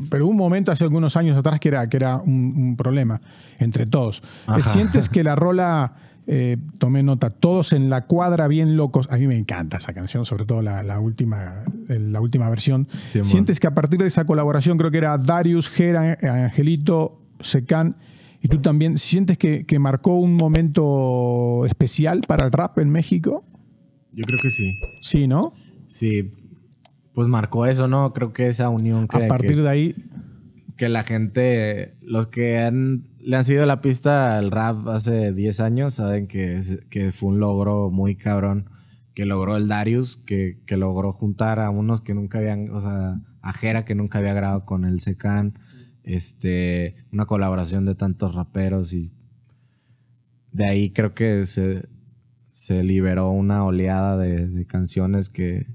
pero 0.09 0.25
hubo 0.25 0.31
un 0.31 0.37
momento 0.37 0.71
hace 0.71 0.83
algunos 0.83 1.15
años 1.15 1.37
atrás 1.37 1.59
que 1.59 1.69
era, 1.69 1.87
que 1.87 1.97
era 1.97 2.17
un, 2.17 2.75
problema 2.75 3.21
entre 3.59 3.85
todos. 3.85 4.23
¿Sientes 4.63 5.09
que 5.09 5.23
la 5.23 5.35
rola 5.35 5.93
eh, 6.29 6.57
tomé 6.77 7.03
nota, 7.03 7.29
todos 7.29 7.71
en 7.71 7.89
la 7.89 8.05
cuadra 8.05 8.49
bien 8.49 8.75
locos. 8.75 9.07
A 9.09 9.17
mí 9.17 9.27
me 9.27 9.37
encanta 9.37 9.77
esa 9.77 9.93
canción, 9.93 10.25
sobre 10.25 10.45
todo 10.45 10.61
la, 10.61 10.99
última, 10.99 11.63
la 11.87 12.19
última 12.19 12.49
versión. 12.49 12.87
Sientes 13.05 13.61
que 13.61 13.67
a 13.67 13.73
partir 13.73 13.99
de 13.99 14.07
esa 14.07 14.25
colaboración, 14.25 14.77
creo 14.77 14.91
que 14.91 14.97
era 14.97 15.17
Darius, 15.17 15.69
Gera, 15.69 16.17
Angelito, 16.21 17.21
Secan, 17.39 17.95
y 18.41 18.49
tú 18.49 18.59
también, 18.59 18.97
¿sientes 18.97 19.37
que, 19.37 19.79
marcó 19.79 20.15
un 20.15 20.33
momento 20.33 21.65
especial 21.65 22.21
para 22.27 22.45
el 22.45 22.51
rap 22.51 22.77
en 22.79 22.89
México? 22.89 23.45
Yo 24.11 24.25
creo 24.25 24.39
que 24.41 24.51
sí. 24.51 24.77
Sí, 25.01 25.27
¿no? 25.27 25.53
Sí, 25.87 26.31
pues 27.13 27.27
marcó 27.27 27.65
eso, 27.65 27.87
¿no? 27.87 28.13
Creo 28.13 28.33
que 28.33 28.47
esa 28.47 28.69
unión 28.69 29.07
que... 29.07 29.23
A 29.23 29.27
partir 29.27 29.61
de 29.61 29.69
ahí... 29.69 29.95
Que 30.75 30.89
la 30.89 31.03
gente, 31.03 31.95
los 32.01 32.27
que 32.27 32.59
han 32.59 33.07
le 33.27 33.35
han 33.35 33.43
sido 33.43 33.65
la 33.65 33.81
pista 33.81 34.37
al 34.37 34.51
rap 34.51 34.87
hace 34.87 35.33
10 35.33 35.59
años, 35.59 35.95
saben 35.95 36.27
que, 36.27 36.61
que 36.89 37.11
fue 37.11 37.27
un 37.27 37.41
logro 37.41 37.89
muy 37.89 38.15
cabrón 38.15 38.69
que 39.13 39.25
logró 39.25 39.57
el 39.57 39.67
Darius, 39.67 40.15
que, 40.15 40.61
que, 40.65 40.77
logró 40.77 41.11
juntar 41.11 41.59
a 41.59 41.69
unos 41.69 41.99
que 41.99 42.13
nunca 42.13 42.37
habían, 42.37 42.69
o 42.71 42.79
sea, 42.79 43.19
a 43.41 43.51
Jera 43.51 43.83
que 43.83 43.95
nunca 43.95 44.19
había 44.19 44.33
grabado 44.33 44.63
con 44.63 44.85
el 44.85 45.01
Secan, 45.01 45.59
este, 46.03 46.95
una 47.11 47.25
colaboración 47.25 47.83
de 47.83 47.95
tantos 47.95 48.33
raperos 48.33 48.93
y 48.93 49.11
de 50.53 50.65
ahí 50.65 50.91
creo 50.91 51.13
que 51.13 51.45
se, 51.45 51.85
se 52.53 52.81
liberó 52.81 53.29
una 53.31 53.65
oleada 53.65 54.15
de, 54.15 54.47
de 54.47 54.65
canciones 54.65 55.27
que, 55.27 55.67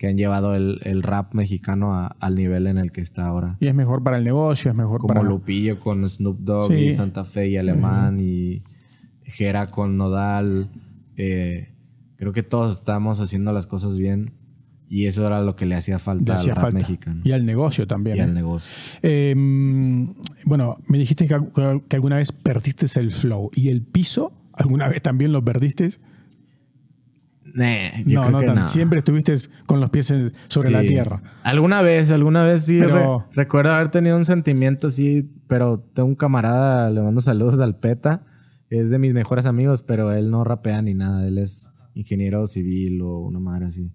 que 0.00 0.08
han 0.08 0.16
llevado 0.16 0.54
el, 0.54 1.02
rap 1.02 1.34
mexicano 1.34 2.08
al 2.18 2.34
nivel 2.34 2.66
en 2.68 2.78
el 2.78 2.90
que 2.90 3.02
está 3.02 3.26
ahora. 3.26 3.58
Y 3.60 3.66
es 3.66 3.74
mejor 3.74 4.02
para 4.02 4.16
el 4.16 4.24
negocio, 4.24 4.70
es 4.70 4.76
mejor 4.76 5.02
Como 5.02 5.12
para... 5.12 5.22
Lupillo 5.22 5.78
con 5.78 6.08
Snoop 6.08 6.38
Dogg 6.38 6.72
y 6.72 6.90
Santa 6.94 7.22
Fe 7.22 7.50
y 7.50 7.58
Alemán 7.58 8.18
y 8.18 8.62
Jera 9.24 9.70
con 9.70 9.98
Nodal. 9.98 10.70
Eh, 11.18 11.74
creo 12.16 12.32
que 12.32 12.42
todos 12.42 12.78
estamos 12.78 13.20
haciendo 13.20 13.52
las 13.52 13.66
cosas 13.66 13.98
bien 13.98 14.32
y 14.88 15.04
eso 15.04 15.26
era 15.26 15.42
lo 15.42 15.54
que 15.54 15.66
le 15.66 15.74
hacía 15.74 15.98
falta 15.98 16.34
al 16.34 16.46
rap 16.46 16.72
mexicano. 16.72 17.20
Y 17.22 17.32
al 17.32 17.44
negocio 17.44 17.86
también. 17.86 18.16
Y 18.16 18.20
al 18.20 18.30
¿eh? 18.30 18.32
negocio. 18.32 18.74
Em, 19.02 20.14
bueno, 20.46 20.78
me 20.86 20.96
dijiste 20.96 21.26
que, 21.26 21.38
que, 21.86 21.96
alguna 21.96 22.16
vez 22.16 22.32
perdiste 22.32 22.86
el 22.98 23.10
flow. 23.10 23.50
¿Y 23.54 23.68
el 23.68 23.82
piso? 23.82 24.32
¿Alguna 24.54 24.88
vez 24.88 25.02
también 25.02 25.32
lo 25.32 25.44
perdiste? 25.44 25.90
Yo 28.06 28.20
no, 28.20 28.22
creo 28.22 28.30
no 28.32 28.40
que 28.40 28.46
tan- 28.46 28.54
no. 28.56 28.66
Siempre 28.68 28.98
estuviste 28.98 29.34
con 29.66 29.80
los 29.80 29.90
pies 29.90 30.06
sobre 30.48 30.70
la 30.70 30.80
tierra. 30.82 31.22
Alguna 31.42 31.82
vez, 31.82 32.10
alguna 32.10 32.44
vez 32.44 32.64
sí. 32.64 32.78
Pero- 32.80 33.26
re- 33.30 33.34
recuerdo 33.42 33.72
haber 33.72 33.88
tenido 33.90 34.16
un 34.16 34.24
sentimiento 34.24 34.86
así, 34.88 35.30
pero 35.46 35.80
tengo 35.94 36.08
un 36.08 36.14
camarada, 36.16 36.90
le 36.90 37.00
mando 37.02 37.20
saludos 37.20 37.60
al 37.60 37.78
PETA. 37.78 38.24
Es 38.68 38.90
de 38.90 38.98
mis 38.98 39.12
mejores 39.14 39.46
amigos, 39.46 39.82
pero 39.82 40.12
él 40.12 40.30
no 40.30 40.44
rapea 40.44 40.80
ni 40.82 40.94
nada. 40.94 41.26
Él 41.26 41.38
es 41.38 41.72
ingeniero 41.94 42.46
civil 42.46 43.00
o 43.02 43.18
una 43.18 43.40
madre 43.40 43.66
así. 43.66 43.92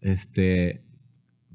Este, 0.00 0.82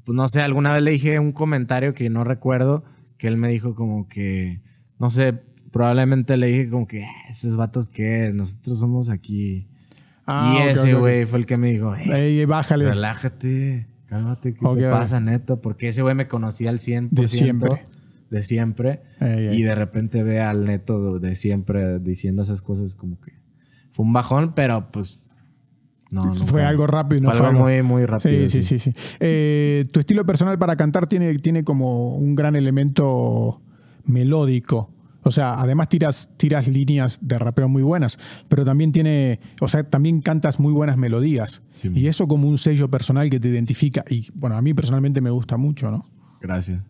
pues 0.05 0.15
no 0.15 0.27
sé, 0.27 0.41
alguna 0.41 0.73
vez 0.73 0.83
le 0.83 0.91
dije 0.91 1.19
un 1.19 1.31
comentario 1.31 1.93
que 1.93 2.09
no 2.09 2.23
recuerdo, 2.23 2.83
que 3.17 3.27
él 3.27 3.37
me 3.37 3.49
dijo 3.49 3.73
como 3.73 4.07
que, 4.07 4.61
no 4.99 5.09
sé, 5.09 5.33
probablemente 5.71 6.37
le 6.37 6.47
dije 6.47 6.69
como 6.69 6.87
que, 6.87 6.99
"Eh, 6.99 7.07
esos 7.31 7.55
vatos 7.55 7.89
que 7.89 8.31
nosotros 8.33 8.79
somos 8.79 9.09
aquí. 9.09 9.67
Ah, 10.25 10.53
y 10.55 10.67
ese 10.69 10.93
güey 10.93 11.25
fue 11.25 11.39
el 11.39 11.45
que 11.45 11.57
me 11.57 11.69
dijo, 11.71 11.93
"Eh, 11.95 12.39
Ey, 12.39 12.45
bájale. 12.45 12.85
Relájate, 12.87 13.87
cálmate, 14.05 14.53
¿qué 14.53 14.65
te 14.75 14.89
pasa, 14.89 15.19
neto? 15.19 15.59
Porque 15.61 15.89
ese 15.89 16.01
güey 16.01 16.15
me 16.15 16.27
conocía 16.27 16.69
al 16.69 16.79
100%. 16.79 17.09
De 17.21 17.27
siempre. 17.27 17.85
De 18.29 18.41
siempre. 18.43 19.01
Ey, 19.19 19.47
ey. 19.47 19.57
Y 19.59 19.63
de 19.63 19.75
repente 19.75 20.23
ve 20.23 20.39
al 20.41 20.65
neto 20.65 21.19
de 21.19 21.35
siempre 21.35 21.99
diciendo 21.99 22.41
esas 22.43 22.61
cosas 22.61 22.95
como 22.95 23.19
que 23.19 23.33
fue 23.91 24.05
un 24.05 24.13
bajón, 24.13 24.53
pero 24.55 24.89
pues 24.91 25.19
no, 26.11 26.25
nunca. 26.25 26.45
Fue 26.45 26.63
algo 26.63 26.87
rápido 26.87 27.21
no 27.21 27.29
fue 27.31 27.37
fue 27.39 27.47
algo 27.47 27.59
algo- 27.59 27.69
muy, 27.69 27.81
muy 27.83 28.05
rápido. 28.05 28.47
Sí, 28.47 28.61
sí, 28.61 28.63
sí. 28.63 28.79
sí. 28.79 28.93
Eh, 29.19 29.83
tu 29.91 29.99
estilo 29.99 30.25
personal 30.25 30.57
para 30.57 30.75
cantar 30.75 31.05
tiene, 31.07 31.35
tiene 31.39 31.63
como 31.63 32.15
un 32.15 32.33
gran 32.35 32.55
elemento 32.55 33.61
melódico. 34.05 34.91
O 35.23 35.31
sea, 35.31 35.59
además 35.59 35.89
tiras, 35.89 36.29
tiras 36.37 36.67
líneas 36.67 37.19
de 37.21 37.37
rapeo 37.37 37.69
muy 37.69 37.83
buenas, 37.83 38.17
pero 38.49 38.65
también 38.65 38.91
tiene, 38.91 39.39
o 39.61 39.67
sea, 39.67 39.83
también 39.83 40.21
cantas 40.21 40.59
muy 40.59 40.73
buenas 40.73 40.97
melodías. 40.97 41.61
Sí. 41.73 41.91
Y 41.93 42.07
eso 42.07 42.27
como 42.27 42.47
un 42.47 42.57
sello 42.57 42.89
personal 42.89 43.29
que 43.29 43.39
te 43.39 43.49
identifica. 43.49 44.03
Y 44.09 44.27
bueno, 44.33 44.55
a 44.55 44.61
mí 44.61 44.73
personalmente 44.73 45.21
me 45.21 45.29
gusta 45.29 45.57
mucho, 45.57 45.91
¿no? 45.91 46.09
Gracias. 46.41 46.81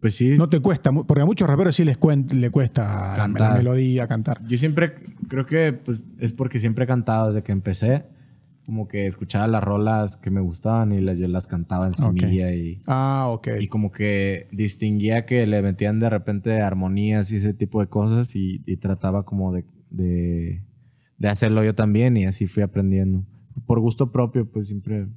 Pues 0.00 0.16
sí, 0.16 0.36
No 0.36 0.48
te 0.48 0.58
cuesta, 0.58 0.90
porque 0.90 1.22
a 1.22 1.24
muchos 1.24 1.48
raperos 1.48 1.76
sí 1.76 1.84
les 1.84 1.96
le 2.32 2.50
cuesta 2.50 3.14
la, 3.16 3.28
la 3.28 3.54
melodía, 3.54 4.08
cantar. 4.08 4.44
yo 4.48 4.58
siempre 4.58 4.94
creo 5.28 5.46
que 5.46 5.72
pues, 5.72 6.04
es 6.18 6.32
porque 6.32 6.58
siempre 6.58 6.84
he 6.84 6.86
cantado 6.88 7.28
desde 7.28 7.44
que 7.44 7.52
empecé. 7.52 8.04
Como 8.66 8.86
que 8.86 9.06
escuchaba 9.06 9.48
las 9.48 9.62
rolas 9.64 10.16
que 10.16 10.30
me 10.30 10.40
gustaban 10.40 10.92
y 10.92 11.00
la- 11.00 11.14
yo 11.14 11.26
las 11.28 11.46
cantaba 11.48 11.86
en 11.88 11.94
semilla 11.94 12.52
y 12.54 12.80
Ah, 12.86 13.26
ok. 13.28 13.48
y 13.60 13.66
como 13.68 13.90
que 13.90 14.46
distinguía 14.52 15.26
que 15.26 15.46
le 15.46 15.62
metían 15.62 15.98
de 15.98 16.08
repente 16.08 16.60
armonías 16.62 17.32
y 17.32 17.36
ese 17.36 17.52
tipo 17.54 17.80
de 17.80 17.88
cosas 17.88 18.36
y, 18.36 18.62
y 18.64 18.76
trataba 18.76 19.24
como 19.24 19.52
de, 19.52 19.64
de, 19.90 20.62
de 21.18 21.28
hacerlo 21.28 21.64
yo 21.64 21.74
también 21.74 22.16
y 22.16 22.24
así 22.26 22.46
fui 22.46 22.62
aprendiendo. 22.62 23.24
Por 23.66 23.80
gusto 23.80 24.12
propio, 24.12 24.48
pues 24.50 24.68
siempre 24.68 25.08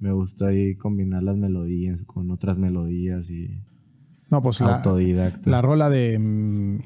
me 0.00 0.12
gusta 0.12 0.48
ahí 0.48 0.74
combinar 0.76 1.22
las 1.22 1.36
melodías 1.36 2.02
con 2.06 2.30
otras 2.32 2.58
melodías 2.58 3.30
y 3.30 3.62
No, 4.30 4.42
pues 4.42 4.60
autodidacta. 4.60 5.48
la 5.48 5.62
rola 5.62 5.88
de. 5.90 6.18
mm, 6.18 6.78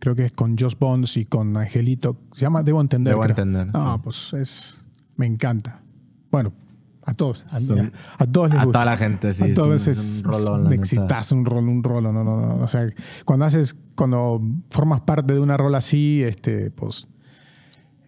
creo 0.00 0.14
que 0.14 0.26
es 0.26 0.32
con 0.32 0.56
Joss 0.58 0.78
Bonds 0.78 1.16
y 1.16 1.24
con 1.24 1.56
Angelito. 1.56 2.20
Se 2.34 2.42
llama 2.42 2.62
Debo 2.62 2.80
Entender. 2.82 3.12
Debo 3.14 3.22
creo. 3.22 3.30
Entender, 3.32 3.68
No, 3.72 3.94
sí. 3.94 4.00
pues 4.04 4.32
es. 4.34 4.82
Me 5.16 5.26
encanta. 5.26 5.82
Bueno, 6.30 6.52
a 7.04 7.14
todos. 7.14 7.42
A, 7.44 7.58
Son- 7.60 7.92
a 8.18 8.26
todos 8.26 8.50
les 8.50 8.58
a 8.60 8.64
gusta. 8.64 8.80
toda 8.80 8.90
la 8.92 8.96
gente, 8.96 9.32
sí, 9.32 9.44
A 9.44 9.46
es 9.48 9.54
todos 9.54 9.68
un- 9.68 9.74
es, 9.74 9.86
es 9.86 10.22
un 10.24 10.32
rolón, 10.32 10.66
un 10.66 10.72
exitazo, 10.72 11.34
un 11.36 11.44
rolo, 11.44 11.70
un 11.70 11.82
rolo. 11.82 12.12
No, 12.12 12.24
no, 12.24 12.40
no. 12.40 12.56
O 12.64 12.68
sea, 12.68 12.82
cuando 13.24 13.44
haces. 13.46 13.76
Cuando 13.94 14.42
formas 14.70 15.00
parte 15.00 15.32
de 15.32 15.40
una 15.40 15.56
rola 15.56 15.78
así, 15.78 16.22
este, 16.22 16.70
pues. 16.70 17.08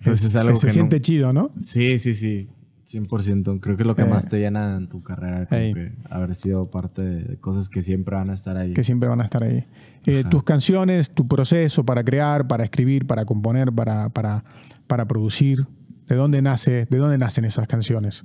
Pues 0.05 0.23
es 0.23 0.37
algo 0.37 0.55
se 0.57 0.67
que 0.67 0.73
siente 0.73 0.97
no- 0.97 1.03
chido, 1.03 1.33
¿no? 1.33 1.51
Sí, 1.57 1.99
sí, 1.99 2.13
sí. 2.15 2.49
100%. 2.85 3.61
Creo 3.61 3.77
que 3.77 3.85
lo 3.85 3.95
que 3.95 4.03
Eh. 4.03 4.07
más 4.09 4.29
te 4.29 4.39
llena 4.39 4.77
en 4.77 4.89
tu 4.89 5.03
carrera 5.03 5.45
como 5.47 5.61
Ey. 5.61 5.75
que 5.75 5.93
haber 6.09 6.35
sido 6.35 6.71
parte 6.71 7.03
de, 7.03 7.23
de 7.23 7.37
cosas 7.37 7.69
que 7.69 7.83
siempre 7.83 8.17
van 8.17 8.31
a 8.31 8.35
estar 8.35 8.57
ahí. 8.57 8.73
que 8.73 8.83
siempre 8.85 9.09
van 9.11 9.21
a 9.21 9.25
estar 9.25 9.43
ahí. 9.43 9.67
Eh, 10.07 10.25
tus 10.31 10.43
canciones, 10.43 11.11
tu 11.11 11.27
proceso 11.29 11.85
para 11.85 12.03
crear, 12.03 12.47
para 12.49 12.65
escribir, 12.65 13.07
para 13.07 13.25
componer, 13.27 13.73
para, 13.73 14.09
para, 14.09 14.43
para 14.87 15.07
producir, 15.07 15.67
¿de 16.09 16.17
dónde 16.17 16.43
nace, 16.43 16.87
de 16.87 16.99
dónde 16.99 17.19
nacen 17.19 17.45
esas 17.45 17.67
canciones? 17.67 18.25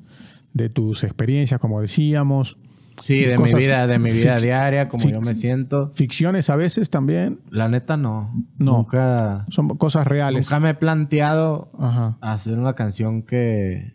De 0.54 0.70
tus 0.70 1.04
experiencias, 1.04 1.60
como 1.60 1.82
decíamos. 1.82 2.58
Sí, 3.00 3.22
de 3.22 3.38
mi 3.38 3.54
vida, 3.54 3.88
de 3.88 4.00
mi 4.00 4.12
vida 4.12 4.38
diaria, 4.38 4.88
como 4.88 5.10
yo 5.10 5.20
me 5.20 5.34
siento. 5.36 5.92
Ficciones 5.94 6.50
a 6.50 6.56
veces 6.56 6.90
también. 6.90 7.40
La 7.50 7.68
neta 7.68 7.98
no. 7.98 8.32
No. 8.58 8.78
Nunca, 8.78 9.46
Son 9.50 9.68
cosas 9.78 10.06
reales. 10.08 10.46
nunca 10.46 10.60
me 10.60 10.70
he 10.72 10.76
planteado 10.76 11.72
Ajá. 11.80 12.18
hacer 12.22 12.60
una 12.60 12.76
canción 12.76 13.24
que, 13.24 13.94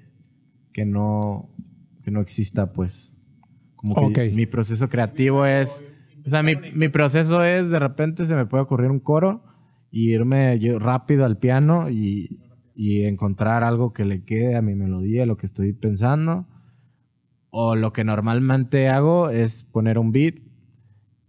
que 0.72 0.84
no 0.84 1.55
que 2.03 2.11
no 2.11 2.20
exista, 2.20 2.72
pues. 2.72 3.16
Como 3.76 4.12
que 4.12 4.30
mi 4.30 4.47
proceso 4.47 4.89
creativo 4.89 5.47
es. 5.47 5.84
O 6.26 6.28
sea, 6.28 6.43
mi, 6.43 6.57
mi 6.74 6.89
proceso 6.89 7.45
es 7.45 7.70
de 7.70 7.78
repente 7.78 8.24
se 8.24 8.34
me 8.34 8.47
puede 8.47 8.64
ocurrir 8.64 8.91
un 8.91 8.99
coro 8.99 9.45
y 9.91 10.11
irme 10.12 10.59
yo 10.59 10.78
rápido 10.78 11.24
al 11.24 11.39
piano 11.39 11.89
y, 11.89 12.41
y 12.81 13.03
encontrar 13.03 13.64
algo 13.64 13.93
que 13.93 14.05
le 14.05 14.22
quede 14.22 14.55
a 14.55 14.62
mi 14.62 14.76
melodía, 14.76 15.26
lo 15.26 15.37
que 15.37 15.47
estoy 15.47 15.72
pensando. 15.72 16.47
O 17.51 17.74
lo 17.74 17.93
que 17.93 18.05
normalmente 18.05 18.89
hago 18.89 19.31
es 19.31 19.64
poner 19.64 19.99
un 19.99 20.12
beat 20.12 20.37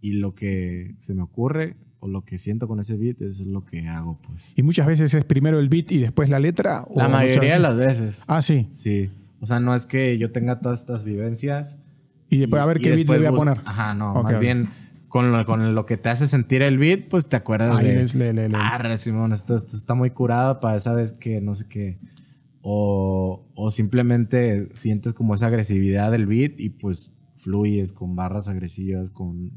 y 0.00 0.12
lo 0.12 0.32
que 0.32 0.94
se 0.98 1.12
me 1.12 1.22
ocurre 1.22 1.76
o 1.98 2.06
lo 2.06 2.24
que 2.24 2.38
siento 2.38 2.68
con 2.68 2.78
ese 2.78 2.96
beat 2.96 3.20
es 3.22 3.40
lo 3.40 3.64
que 3.64 3.88
hago, 3.88 4.20
pues. 4.28 4.52
Y 4.54 4.62
muchas 4.62 4.86
veces 4.86 5.12
es 5.12 5.24
primero 5.24 5.58
el 5.58 5.68
beat 5.68 5.90
y 5.90 5.98
después 5.98 6.28
la 6.28 6.38
letra. 6.38 6.84
o 6.86 6.96
La 7.00 7.08
mayoría 7.08 7.54
de 7.54 7.58
las 7.58 7.76
veces. 7.76 8.24
Ah, 8.28 8.42
sí. 8.42 8.68
Sí. 8.70 9.10
O 9.40 9.46
sea, 9.46 9.58
no 9.58 9.74
es 9.74 9.86
que 9.86 10.18
yo 10.18 10.30
tenga 10.30 10.60
todas 10.60 10.78
estas 10.78 11.02
vivencias. 11.02 11.80
Y 12.28 12.38
después 12.38 12.62
a 12.62 12.66
ver 12.66 12.78
qué 12.78 12.92
beat 12.92 13.08
le 13.08 13.18
voy 13.18 13.26
a 13.26 13.32
poner. 13.32 13.60
Ajá, 13.64 13.92
no. 13.94 14.12
Ok, 14.12 14.30
más 14.30 14.38
bien 14.38 14.68
con 15.10 15.30
lo, 15.32 15.44
con 15.44 15.74
lo 15.74 15.84
que 15.84 15.96
te 15.98 16.08
hace 16.08 16.26
sentir 16.26 16.62
el 16.62 16.78
beat, 16.78 17.08
pues 17.08 17.28
te 17.28 17.36
acuerdas 17.36 17.76
Ahí 17.76 17.88
de. 17.88 17.94
les- 17.96 18.14
le- 18.14 18.32
le- 18.32 18.48
le- 18.48 18.96
Simón, 18.96 19.32
esto, 19.34 19.54
esto 19.56 19.76
está 19.76 19.94
muy 19.94 20.10
curado 20.10 20.60
para 20.60 20.76
esa 20.76 20.94
vez 20.94 21.12
que 21.12 21.40
no 21.42 21.52
sé 21.54 21.66
qué. 21.68 21.98
O, 22.62 23.44
o 23.54 23.70
simplemente 23.70 24.68
sientes 24.74 25.12
como 25.12 25.34
esa 25.34 25.46
agresividad 25.48 26.10
del 26.12 26.26
beat 26.26 26.60
y 26.60 26.68
pues 26.70 27.10
fluyes 27.36 27.92
con 27.92 28.14
barras 28.16 28.48
agresivas, 28.48 29.10
con. 29.10 29.50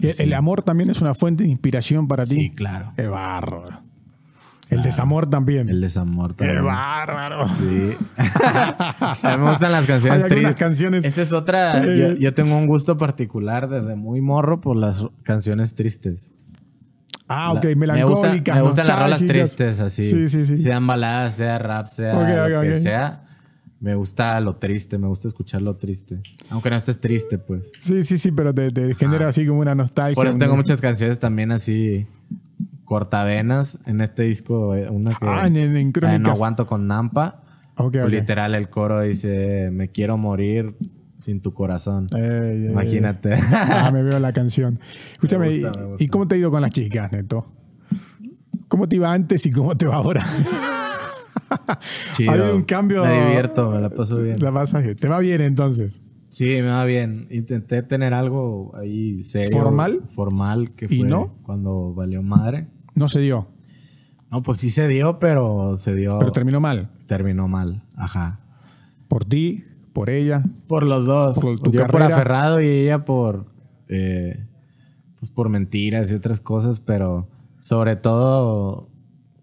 El, 0.00 0.14
el 0.18 0.34
amor 0.34 0.62
también 0.62 0.90
es 0.90 1.00
una 1.00 1.14
fuente 1.14 1.44
de 1.44 1.50
inspiración 1.50 2.06
para 2.08 2.24
ti. 2.24 2.36
Sí, 2.36 2.50
claro. 2.50 2.92
Qué 2.96 3.06
bárbaro. 3.06 3.82
El 4.70 4.82
desamor 4.82 5.26
también. 5.30 5.68
El 5.68 5.80
desamor 5.80 6.34
Qué 6.36 6.44
también. 6.44 6.64
bárbaro. 6.64 7.46
Sí. 7.48 7.96
a 8.18 9.18
mí 9.36 9.42
me 9.44 9.50
gustan 9.50 9.72
las 9.72 9.86
canciones 9.86 10.26
tristes. 10.26 10.56
canciones- 10.56 11.04
Esa 11.04 11.22
es 11.22 11.32
otra. 11.32 11.82
Yo, 11.84 12.12
yo 12.14 12.34
tengo 12.34 12.56
un 12.56 12.66
gusto 12.66 12.98
particular 12.98 13.68
desde 13.68 13.96
muy 13.96 14.20
morro 14.20 14.60
por 14.60 14.76
las 14.76 15.04
canciones 15.22 15.74
tristes. 15.74 16.32
Ah, 17.28 17.52
ok, 17.52 17.64
La- 17.64 17.76
melancólicas. 17.76 18.26
Me, 18.26 18.34
gusta- 18.34 18.54
me 18.54 18.62
gustan 18.62 18.86
las 18.86 18.98
rolas 19.02 19.26
tristes, 19.26 19.80
así. 19.80 20.04
Sí, 20.04 20.28
sí, 20.28 20.44
sí. 20.44 20.58
Sean 20.58 20.86
baladas, 20.86 21.34
sea 21.34 21.58
rap, 21.58 21.86
sea 21.86 22.48
lo 22.48 22.60
que 22.62 22.74
sea. 22.74 23.24
Me 23.80 23.94
gusta 23.94 24.40
lo 24.40 24.56
triste, 24.56 24.98
me 24.98 25.06
gusta 25.06 25.28
escuchar 25.28 25.62
lo 25.62 25.76
triste. 25.76 26.20
Aunque 26.50 26.68
no 26.68 26.76
estés 26.76 26.98
triste, 26.98 27.38
pues. 27.38 27.70
Sí, 27.80 28.02
sí, 28.02 28.18
sí, 28.18 28.32
pero 28.32 28.52
te, 28.52 28.72
te 28.72 28.94
genera 28.96 29.28
así 29.28 29.46
como 29.46 29.60
una 29.60 29.74
nostalgia. 29.76 30.14
Por 30.16 30.26
eso 30.26 30.36
tengo 30.36 30.56
muchas 30.56 30.80
canciones 30.80 31.20
también 31.20 31.52
así 31.52 32.06
cortavenas. 32.88 33.78
En 33.86 34.00
este 34.00 34.22
disco, 34.24 34.74
eh, 34.74 34.88
una 34.88 35.10
que. 35.10 35.26
Ah, 35.26 35.46
en- 35.46 35.56
en-. 35.56 35.92
No 36.22 36.30
aguanto 36.32 36.66
con 36.66 36.86
Nampa. 36.88 37.42
Literal, 38.08 38.54
el 38.54 38.70
coro 38.70 39.02
dice: 39.02 39.70
Me 39.72 39.88
quiero 39.90 40.16
morir 40.16 40.74
sin 41.16 41.40
tu 41.42 41.52
corazón. 41.52 42.06
Ey, 42.14 42.22
ey, 42.22 42.64
ey. 42.64 42.70
Imagínate. 42.72 43.34
Ah, 43.52 43.90
me 43.92 44.02
veo 44.02 44.18
la 44.18 44.32
canción. 44.32 44.80
Escúchame, 45.12 45.46
gusta, 45.48 45.72
¿y- 45.74 45.78
me 45.78 45.84
gusta. 45.86 46.04
¿y 46.04 46.08
cómo 46.08 46.26
te 46.26 46.34
ha 46.34 46.38
ido 46.38 46.50
con 46.50 46.62
las 46.62 46.70
chicas, 46.72 47.12
Neto? 47.12 47.52
¿Cómo 48.68 48.88
te 48.88 48.96
iba 48.96 49.12
antes 49.12 49.44
y 49.46 49.50
cómo 49.50 49.76
te 49.76 49.86
va 49.86 49.96
ahora? 49.96 50.24
Chido. 52.12 52.56
Un 52.56 52.62
cambio. 52.62 53.04
Me 53.04 53.12
divierto, 53.26 53.70
me 53.70 53.80
la 53.80 53.90
paso 53.90 54.20
bien. 54.22 54.36
La 54.40 54.52
pasas 54.52 54.82
bien. 54.82 54.96
¿Te 54.96 55.08
va 55.08 55.18
bien 55.20 55.40
entonces? 55.40 56.02
Sí, 56.30 56.44
me 56.60 56.68
va 56.68 56.84
bien. 56.84 57.26
Intenté 57.30 57.82
tener 57.82 58.12
algo 58.12 58.72
ahí 58.76 59.22
serio. 59.22 59.50
¿Formal? 59.62 60.02
Formal, 60.14 60.72
que 60.74 60.86
¿Y 60.90 60.98
fue 61.00 61.08
no? 61.08 61.34
cuando 61.42 61.94
valió 61.94 62.22
madre. 62.22 62.66
No 62.98 63.08
se 63.08 63.20
dio, 63.20 63.48
No, 64.30 64.42
pues 64.42 64.58
sí 64.58 64.70
se 64.70 64.86
dio, 64.88 65.18
pero 65.18 65.76
se 65.76 65.94
dio. 65.94 66.18
pero 66.18 66.32
terminó 66.32 66.60
mal. 66.60 66.90
terminó 67.06 67.48
mal. 67.48 67.82
Ajá. 67.96 68.40
Por 69.08 69.24
ti, 69.24 69.64
por 69.94 70.10
ella. 70.10 70.44
Por 70.66 70.82
los 70.84 71.06
dos. 71.06 71.38
Por 71.38 71.58
tu 71.58 71.70
Yo 71.72 71.80
por 71.86 71.92
carrera. 71.92 72.14
aferrado 72.16 72.60
y 72.60 72.66
ella 72.66 73.04
por. 73.04 73.46
eh, 73.88 74.44
pues 75.18 75.30
por 75.30 75.48
mentiras 75.48 76.10
y 76.12 76.14
otras 76.14 76.40
cosas, 76.40 76.80
pero 76.80 77.28
sobre 77.60 77.96
todo. 77.96 78.88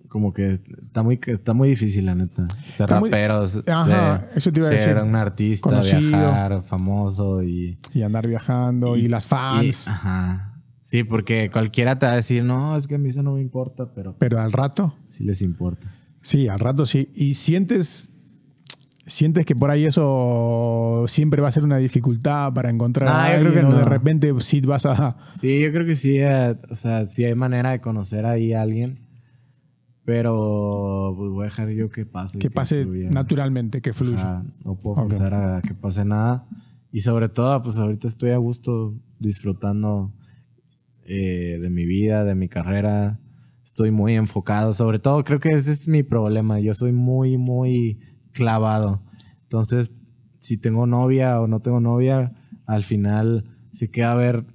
Como 0.08 0.32
que 0.32 0.52
está 0.52 1.04
muy, 1.04 1.20
está 1.26 1.54
muy 1.54 1.68
difícil, 1.68 2.06
la 2.06 2.16
neta. 2.16 2.46
Ser 2.72 2.86
Está 2.86 3.00
muy- 3.02 3.10
rapero, 3.10 3.44
Ajá, 3.68 4.20
ser, 4.20 4.30
eso 4.38 4.50
te 4.54 4.60
iba 4.60 4.68
a 4.70 4.72
ser 4.72 4.80
decir. 4.96 5.04
un 5.10 5.16
artista, 5.18 5.70
Conocido. 5.70 6.00
viajar, 6.00 6.64
famoso 6.64 7.44
y. 7.44 7.78
Y 7.94 8.02
andar 8.04 8.26
viajando 8.26 8.96
y, 8.96 9.10
las 9.10 9.26
fans. 9.26 9.88
Y- 9.88 9.90
ajá. 9.90 10.54
Sí, 10.88 11.04
porque 11.04 11.50
cualquiera 11.52 11.98
te 11.98 12.06
va 12.06 12.12
a 12.12 12.16
decir, 12.18 12.44
no, 12.44 12.78
es 12.78 12.86
que 12.86 12.94
a 12.94 12.98
mí 13.00 13.10
eso 13.10 13.24
no 13.24 13.34
me 13.34 13.42
importa, 13.42 13.92
pero, 13.96 14.16
pero 14.20 14.38
al 14.40 14.52
rato, 14.52 14.94
sí 15.10 15.24
les 15.24 15.42
importa. 15.42 15.92
sí, 16.22 16.48
al 16.48 16.60
rato 16.60 16.86
sí. 16.86 17.10
Y 17.16 17.34
sientes 17.34 18.12
¿Sientes 19.08 19.46
que 19.46 19.56
por 19.56 19.70
ahí 19.70 19.86
eso 19.86 21.06
siempre 21.08 21.40
va 21.42 21.48
a 21.48 21.52
ser 21.52 21.64
una 21.64 21.78
dificultad 21.78 22.52
para 22.54 22.72
encontrar 22.72 23.08
Ah, 23.10 23.26
a 23.26 23.34
yo 23.34 23.40
creo 23.40 23.48
alguien 23.50 23.68
que 23.68 23.74
o 23.74 23.78
de 23.78 23.84
no. 23.84 23.90
repente 23.90 24.34
sí 24.40 24.62
vas 24.62 24.86
a... 24.88 25.18
Sí, 25.32 25.62
yo 25.62 25.72
creo 25.72 25.86
que 25.86 25.96
sí, 25.96 26.18
eh, 26.18 26.56
o 26.72 26.74
sea, 26.76 27.06
sí 27.06 27.24
hay 27.24 27.36
manera 27.36 27.70
de 27.72 27.82
conocer 27.82 28.26
ahí 28.26 28.54
a 28.54 28.64
alguien, 28.64 29.00
pero 30.06 31.14
pues 31.18 31.32
voy 31.32 31.42
a 31.42 31.46
dejar 31.46 31.70
yo 31.70 31.90
que 31.90 32.06
pase. 32.06 32.40
que 32.40 32.50
pase 32.50 32.84
fluya. 32.84 33.10
naturalmente, 33.12 33.82
que 33.82 33.94
fluya. 33.94 34.20
Ajá, 34.22 34.46
no 34.64 34.76
puedo 34.76 34.96
forzar 34.96 35.34
a 35.34 35.62
que 35.62 35.74
pase 35.74 36.04
nada. 36.06 36.48
Y 36.92 37.02
sobre 37.02 37.30
todo, 37.30 37.62
pues 37.62 37.78
ahorita 37.78 38.08
estoy 38.08 38.32
a 38.32 38.38
gusto 38.38 38.96
disfrutando 39.20 40.14
eh, 41.06 41.58
de 41.62 41.70
mi 41.70 41.86
vida, 41.86 42.24
de 42.24 42.36
mi 42.36 42.50
carrera. 42.50 43.20
Estoy 43.64 43.92
muy 43.92 44.16
enfocado. 44.16 44.74
Sobre 44.74 45.00
todo, 45.00 45.24
creo 45.24 45.40
que 45.40 45.50
ese 45.52 45.72
es 45.72 45.88
mi 45.88 46.04
problema. 46.04 46.60
Yo 46.60 46.74
soy 46.74 46.92
muy, 46.92 47.38
muy 47.38 48.00
clavado. 48.32 49.02
Entonces, 49.44 49.92
si 50.40 50.58
tengo 50.58 50.86
novia 50.88 51.40
o 51.42 51.48
no 51.48 51.60
tengo 51.62 51.80
novia, 51.80 52.34
al 52.66 52.84
final 52.84 53.46
sí 53.72 53.88
que 53.88 54.02
va 54.04 54.10
a 54.10 54.12
haber 54.14 54.46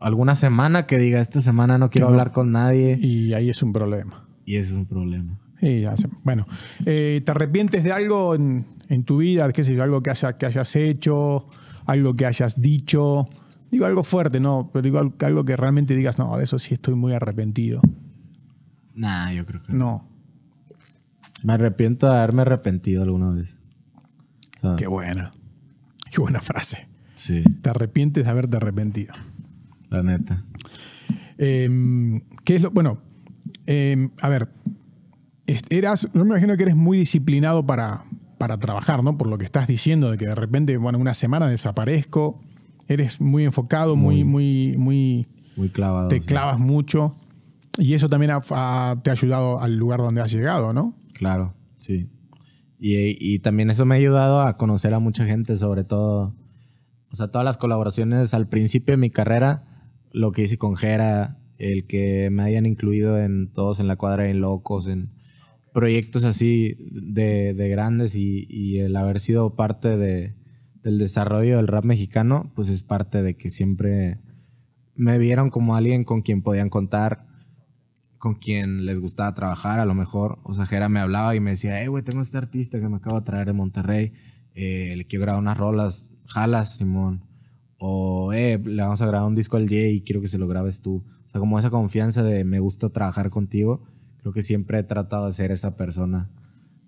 alguna 0.00 0.34
semana 0.34 0.86
que 0.86 0.98
diga, 0.98 1.20
esta 1.20 1.40
semana 1.40 1.78
no 1.78 1.90
quiero 1.90 2.06
no. 2.08 2.12
hablar 2.12 2.32
con 2.32 2.52
nadie. 2.52 2.98
Y 3.00 3.34
ahí 3.34 3.50
es 3.50 3.62
un 3.62 3.72
problema. 3.72 4.28
Y 4.44 4.56
ese 4.56 4.72
es 4.72 4.76
un 4.78 4.86
problema. 4.86 5.38
Sí, 5.60 5.80
ya 5.82 5.96
sé. 5.96 6.08
Bueno, 6.24 6.46
eh, 6.86 7.20
¿te 7.24 7.30
arrepientes 7.30 7.84
de 7.84 7.92
algo 7.92 8.34
en, 8.34 8.66
en 8.88 9.04
tu 9.04 9.18
vida? 9.18 9.50
¿Qué 9.52 9.62
sé 9.62 9.74
yo? 9.74 9.82
Algo 9.84 10.02
que, 10.02 10.10
haya- 10.10 10.36
que 10.36 10.46
hayas 10.46 10.74
hecho, 10.74 11.46
algo 11.86 12.14
que 12.14 12.26
hayas 12.26 12.60
dicho. 12.60 13.28
Digo 13.72 13.86
algo 13.86 14.02
fuerte, 14.04 14.38
¿no? 14.38 14.70
Pero 14.72 14.82
digo 14.82 15.00
algo, 15.20 15.44
que 15.44 15.56
realmente 15.56 15.96
digas, 15.96 16.18
no, 16.18 16.36
de 16.36 16.44
eso 16.44 16.58
sí 16.60 16.74
estoy 16.74 16.94
muy 16.94 17.14
arrepentido. 17.14 17.80
Nah, 18.94 19.32
yo 19.32 19.44
creo 19.46 19.62
que 19.62 19.72
No. 19.72 20.06
Me 21.42 21.54
arrepiento 21.54 22.06
de 22.06 22.12
haberme 22.18 22.42
arrepentido 22.42 23.02
alguna 23.02 23.30
vez. 23.30 23.58
O 24.56 24.60
sea, 24.60 24.76
Qué 24.76 24.86
buena. 24.86 25.32
Qué 26.10 26.20
buena 26.20 26.38
frase. 26.40 26.86
sí, 27.14 27.42
Te 27.62 27.70
arrepientes 27.70 28.24
de 28.24 28.30
haberte 28.30 28.58
arrepentido. 28.58 29.14
la 29.88 30.02
neta. 30.02 30.44
Eh, 31.38 32.20
¿Qué 32.44 32.56
es 32.56 32.62
lo.? 32.62 32.70
Bueno, 32.70 32.98
eh, 33.66 34.10
a 34.20 34.28
ver. 34.28 34.50
Eras, 35.70 36.08
yo 36.14 36.24
me 36.24 36.30
imagino 36.30 36.56
que 36.56 36.62
eres 36.62 36.76
muy 36.76 36.96
disciplinado 36.98 37.66
para, 37.66 38.04
para 38.38 38.58
trabajar, 38.58 39.02
¿no? 39.02 39.18
Por 39.18 39.26
lo 39.28 39.38
que 39.38 39.44
estás 39.44 39.66
diciendo, 39.66 40.10
de 40.10 40.18
que 40.18 40.26
de 40.26 40.34
repente, 40.34 40.76
bueno, 40.76 40.98
una 40.98 41.14
semana 41.14 41.48
desaparezco. 41.48 42.40
Eres 42.88 43.20
muy 43.20 43.44
enfocado, 43.44 43.96
muy, 43.96 44.24
muy, 44.24 44.74
muy. 44.78 45.26
Muy 45.56 45.68
clavado. 45.68 46.08
te 46.08 46.20
sí. 46.20 46.26
clavas 46.26 46.58
mucho. 46.58 47.16
Y 47.78 47.94
eso 47.94 48.08
también 48.08 48.32
ha- 48.32 48.40
ha- 48.50 49.00
te 49.02 49.10
ha 49.10 49.12
ayudado 49.14 49.60
al 49.60 49.76
lugar 49.76 50.00
donde 50.00 50.20
has 50.20 50.32
llegado, 50.32 50.72
¿no? 50.72 50.94
Claro, 51.14 51.54
sí. 51.78 52.08
Y, 52.78 53.16
y 53.20 53.38
también 53.38 53.70
eso 53.70 53.84
me 53.84 53.94
ha 53.94 53.98
ayudado 53.98 54.40
a 54.42 54.56
conocer 54.56 54.92
a 54.94 54.98
mucha 54.98 55.24
gente, 55.26 55.56
sobre 55.56 55.84
todo. 55.84 56.34
O 57.12 57.16
sea, 57.16 57.28
todas 57.28 57.44
las 57.44 57.56
colaboraciones 57.58 58.34
al 58.34 58.48
principio 58.48 58.92
de 58.94 58.96
mi 58.98 59.10
carrera, 59.10 59.64
lo 60.12 60.32
que 60.32 60.42
hice 60.42 60.58
con 60.58 60.76
Jera, 60.76 61.38
el 61.58 61.86
que 61.86 62.28
me 62.30 62.42
hayan 62.42 62.66
incluido 62.66 63.18
en 63.18 63.52
todos 63.52 63.78
en 63.80 63.86
la 63.86 63.96
cuadra 63.96 64.24
de 64.24 64.34
locos, 64.34 64.86
en 64.88 65.10
proyectos 65.72 66.24
así 66.24 66.74
de, 66.90 67.54
de 67.54 67.68
grandes 67.68 68.14
y, 68.14 68.46
y 68.50 68.78
el 68.80 68.96
haber 68.96 69.20
sido 69.20 69.54
parte 69.54 69.96
de, 69.96 70.34
del 70.82 70.98
desarrollo 70.98 71.56
del 71.56 71.68
rap 71.68 71.84
mexicano, 71.84 72.50
pues 72.54 72.68
es 72.68 72.82
parte 72.82 73.22
de 73.22 73.36
que 73.36 73.50
siempre 73.50 74.18
me 74.94 75.18
vieron 75.18 75.50
como 75.50 75.76
alguien 75.76 76.04
con 76.04 76.22
quien 76.22 76.42
podían 76.42 76.68
contar, 76.68 77.26
con 78.18 78.34
quien 78.34 78.84
les 78.84 79.00
gustaba 79.00 79.34
trabajar, 79.34 79.80
a 79.80 79.84
lo 79.84 79.94
mejor. 79.94 80.38
O 80.42 80.54
sea, 80.54 80.66
Jera 80.66 80.88
me 80.88 81.00
hablaba 81.00 81.34
y 81.34 81.40
me 81.40 81.50
decía, 81.50 81.82
eh, 81.82 81.88
güey, 81.88 82.02
tengo 82.02 82.22
este 82.22 82.38
artista 82.38 82.80
que 82.80 82.88
me 82.88 82.96
acabo 82.96 83.18
de 83.20 83.24
traer 83.24 83.46
de 83.46 83.52
Monterrey, 83.52 84.12
eh, 84.54 84.94
le 84.96 85.06
quiero 85.06 85.22
grabar 85.24 85.40
unas 85.40 85.56
rolas, 85.58 86.10
jalas, 86.26 86.76
Simón. 86.76 87.24
O, 87.78 88.32
eh, 88.32 88.60
le 88.62 88.82
vamos 88.82 89.02
a 89.02 89.06
grabar 89.06 89.26
un 89.26 89.34
disco 89.34 89.56
al 89.56 89.68
Jay 89.68 89.96
y 89.96 90.00
quiero 90.02 90.20
que 90.20 90.28
se 90.28 90.38
lo 90.38 90.46
grabes 90.46 90.82
tú. 90.82 91.04
O 91.26 91.30
sea, 91.30 91.40
como 91.40 91.58
esa 91.58 91.70
confianza 91.70 92.22
de 92.22 92.44
me 92.44 92.60
gusta 92.60 92.90
trabajar 92.90 93.30
contigo, 93.30 93.82
creo 94.18 94.32
que 94.32 94.42
siempre 94.42 94.78
he 94.78 94.84
tratado 94.84 95.26
de 95.26 95.32
ser 95.32 95.50
esa 95.50 95.76
persona. 95.76 96.30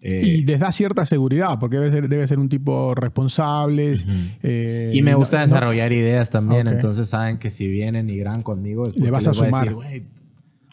Eh, 0.06 0.20
Y 0.22 0.44
les 0.44 0.60
da 0.60 0.70
cierta 0.70 1.06
seguridad, 1.06 1.58
porque 1.58 1.78
debe 1.78 1.90
ser, 1.90 2.08
debe 2.10 2.28
ser 2.28 2.38
un 2.38 2.50
tipo 2.50 2.94
responsable. 2.94 3.96
eh, 4.42 4.90
y 4.92 5.00
me 5.02 5.14
gusta 5.14 5.38
no- 5.38 5.44
desarrollar 5.44 5.92
ideas 5.94 6.28
también, 6.28 6.68
entonces 6.68 7.08
saben 7.08 7.38
que 7.38 7.50
si 7.50 7.68
vienen 7.68 8.10
y 8.10 8.18
graban 8.18 8.42
conmigo, 8.42 8.86
es 8.86 8.96
Le 8.98 9.10
vas 9.10 9.26
a 9.26 9.32
sumar. 9.32 9.62
decir, 9.62 9.74
"Güey, 9.74 10.04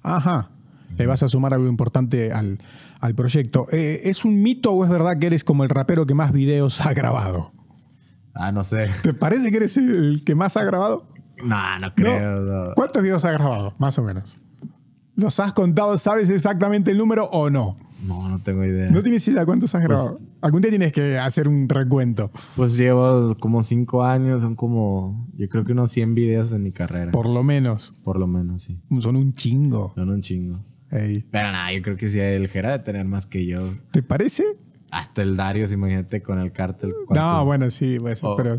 Ajá. 0.03 0.49
Le 0.97 1.05
vas 1.07 1.23
a 1.23 1.29
sumar 1.29 1.53
algo 1.53 1.67
importante 1.69 2.33
al, 2.33 2.59
al 2.99 3.15
proyecto. 3.15 3.67
Eh, 3.71 4.01
¿Es 4.03 4.25
un 4.25 4.41
mito 4.41 4.71
o 4.73 4.83
es 4.83 4.89
verdad 4.89 5.17
que 5.17 5.27
eres 5.27 5.43
como 5.45 5.63
el 5.63 5.69
rapero 5.69 6.05
que 6.05 6.13
más 6.13 6.33
videos 6.33 6.81
ha 6.85 6.93
grabado? 6.93 7.53
ah, 8.33 8.51
no 8.51 8.63
sé. 8.65 8.89
¿Te 9.03 9.13
parece 9.13 9.49
que 9.51 9.57
eres 9.57 9.77
el 9.77 10.23
que 10.25 10.35
más 10.35 10.57
ha 10.57 10.63
grabado? 10.65 11.07
No, 11.43 11.79
no 11.79 11.87
¿No? 11.87 11.95
creo. 11.95 12.41
no. 12.41 12.73
¿Cuántos 12.75 13.01
videos 13.01 13.23
ha 13.25 13.31
grabado? 13.31 13.73
Más 13.77 13.97
o 13.97 14.03
menos. 14.03 14.37
¿Los 15.15 15.39
has 15.39 15.53
contado? 15.53 15.97
¿Sabes 15.97 16.29
exactamente 16.29 16.91
el 16.91 16.97
número 16.97 17.25
o 17.25 17.49
no? 17.49 17.77
No, 18.05 18.27
no 18.29 18.39
tengo 18.39 18.63
idea. 18.65 18.89
¿No 18.89 19.01
tienes 19.01 19.27
idea 19.27 19.45
cuántos 19.45 19.75
has 19.75 19.83
grabado? 19.83 20.19
Algún 20.41 20.61
día 20.61 20.69
tienes 20.69 20.91
que 20.91 21.17
hacer 21.19 21.47
un 21.47 21.69
recuento. 21.69 22.31
Pues 22.55 22.75
llevo 22.77 23.35
como 23.39 23.61
cinco 23.63 24.03
años, 24.03 24.41
son 24.41 24.55
como, 24.55 25.27
yo 25.37 25.47
creo 25.49 25.63
que 25.65 25.73
unos 25.73 25.91
100 25.91 26.15
videos 26.15 26.51
en 26.53 26.63
mi 26.63 26.71
carrera. 26.71 27.11
Por, 27.11 27.23
Por 27.25 27.33
lo 27.33 27.43
menos. 27.43 27.93
lo 28.05 28.27
menos, 28.27 28.63
sí. 28.63 28.79
Son 28.99 29.15
un 29.15 29.33
chingo. 29.33 29.93
Son 29.95 30.09
un 30.09 30.21
chingo. 30.21 30.63
Ey. 30.89 31.25
Pero 31.31 31.51
nada, 31.51 31.71
yo 31.71 31.81
creo 31.81 31.95
que 31.95 32.09
sí, 32.09 32.19
el 32.19 32.47
Jera 32.49 32.71
de 32.71 32.79
tener 32.79 33.05
más 33.05 33.25
que 33.25 33.45
yo. 33.45 33.61
¿Te 33.91 34.03
parece? 34.03 34.43
Hasta 34.91 35.21
el 35.21 35.37
Darius, 35.37 35.71
imagínate, 35.71 36.21
con 36.21 36.39
el 36.39 36.51
cártel. 36.51 36.93
No, 37.09 37.45
bueno, 37.45 37.69
sí, 37.69 37.97
pues, 37.99 38.19
Oh, 38.23 38.35
pero 38.35 38.57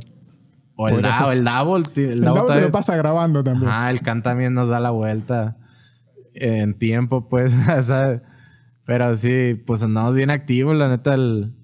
O 0.77 0.89
el 0.89 1.03
Davo, 1.03 1.31
el 1.33 1.45
Davo. 1.45 1.77
El, 1.77 1.85
el 1.97 2.11
el 2.13 2.21
Davo 2.23 2.51
se 2.53 2.61
lo 2.63 2.71
pasa 2.71 2.97
grabando 2.97 3.45
también. 3.45 3.69
Ajá, 3.71 3.91
el 3.91 4.01
Can 4.01 4.23
también 4.23 4.55
nos 4.55 4.69
da 4.71 4.81
la 4.81 4.91
vuelta 4.91 5.59
en 6.35 6.75
tiempo, 6.79 7.29
pues, 7.29 7.53
¿sabes? 7.83 8.23
Pero 8.85 9.17
sí, 9.17 9.61
pues 9.67 9.83
andamos 9.83 10.15
bien 10.15 10.31
activos, 10.31 10.77
la 10.77 10.89
neta, 10.89 11.15
el- 11.15 11.55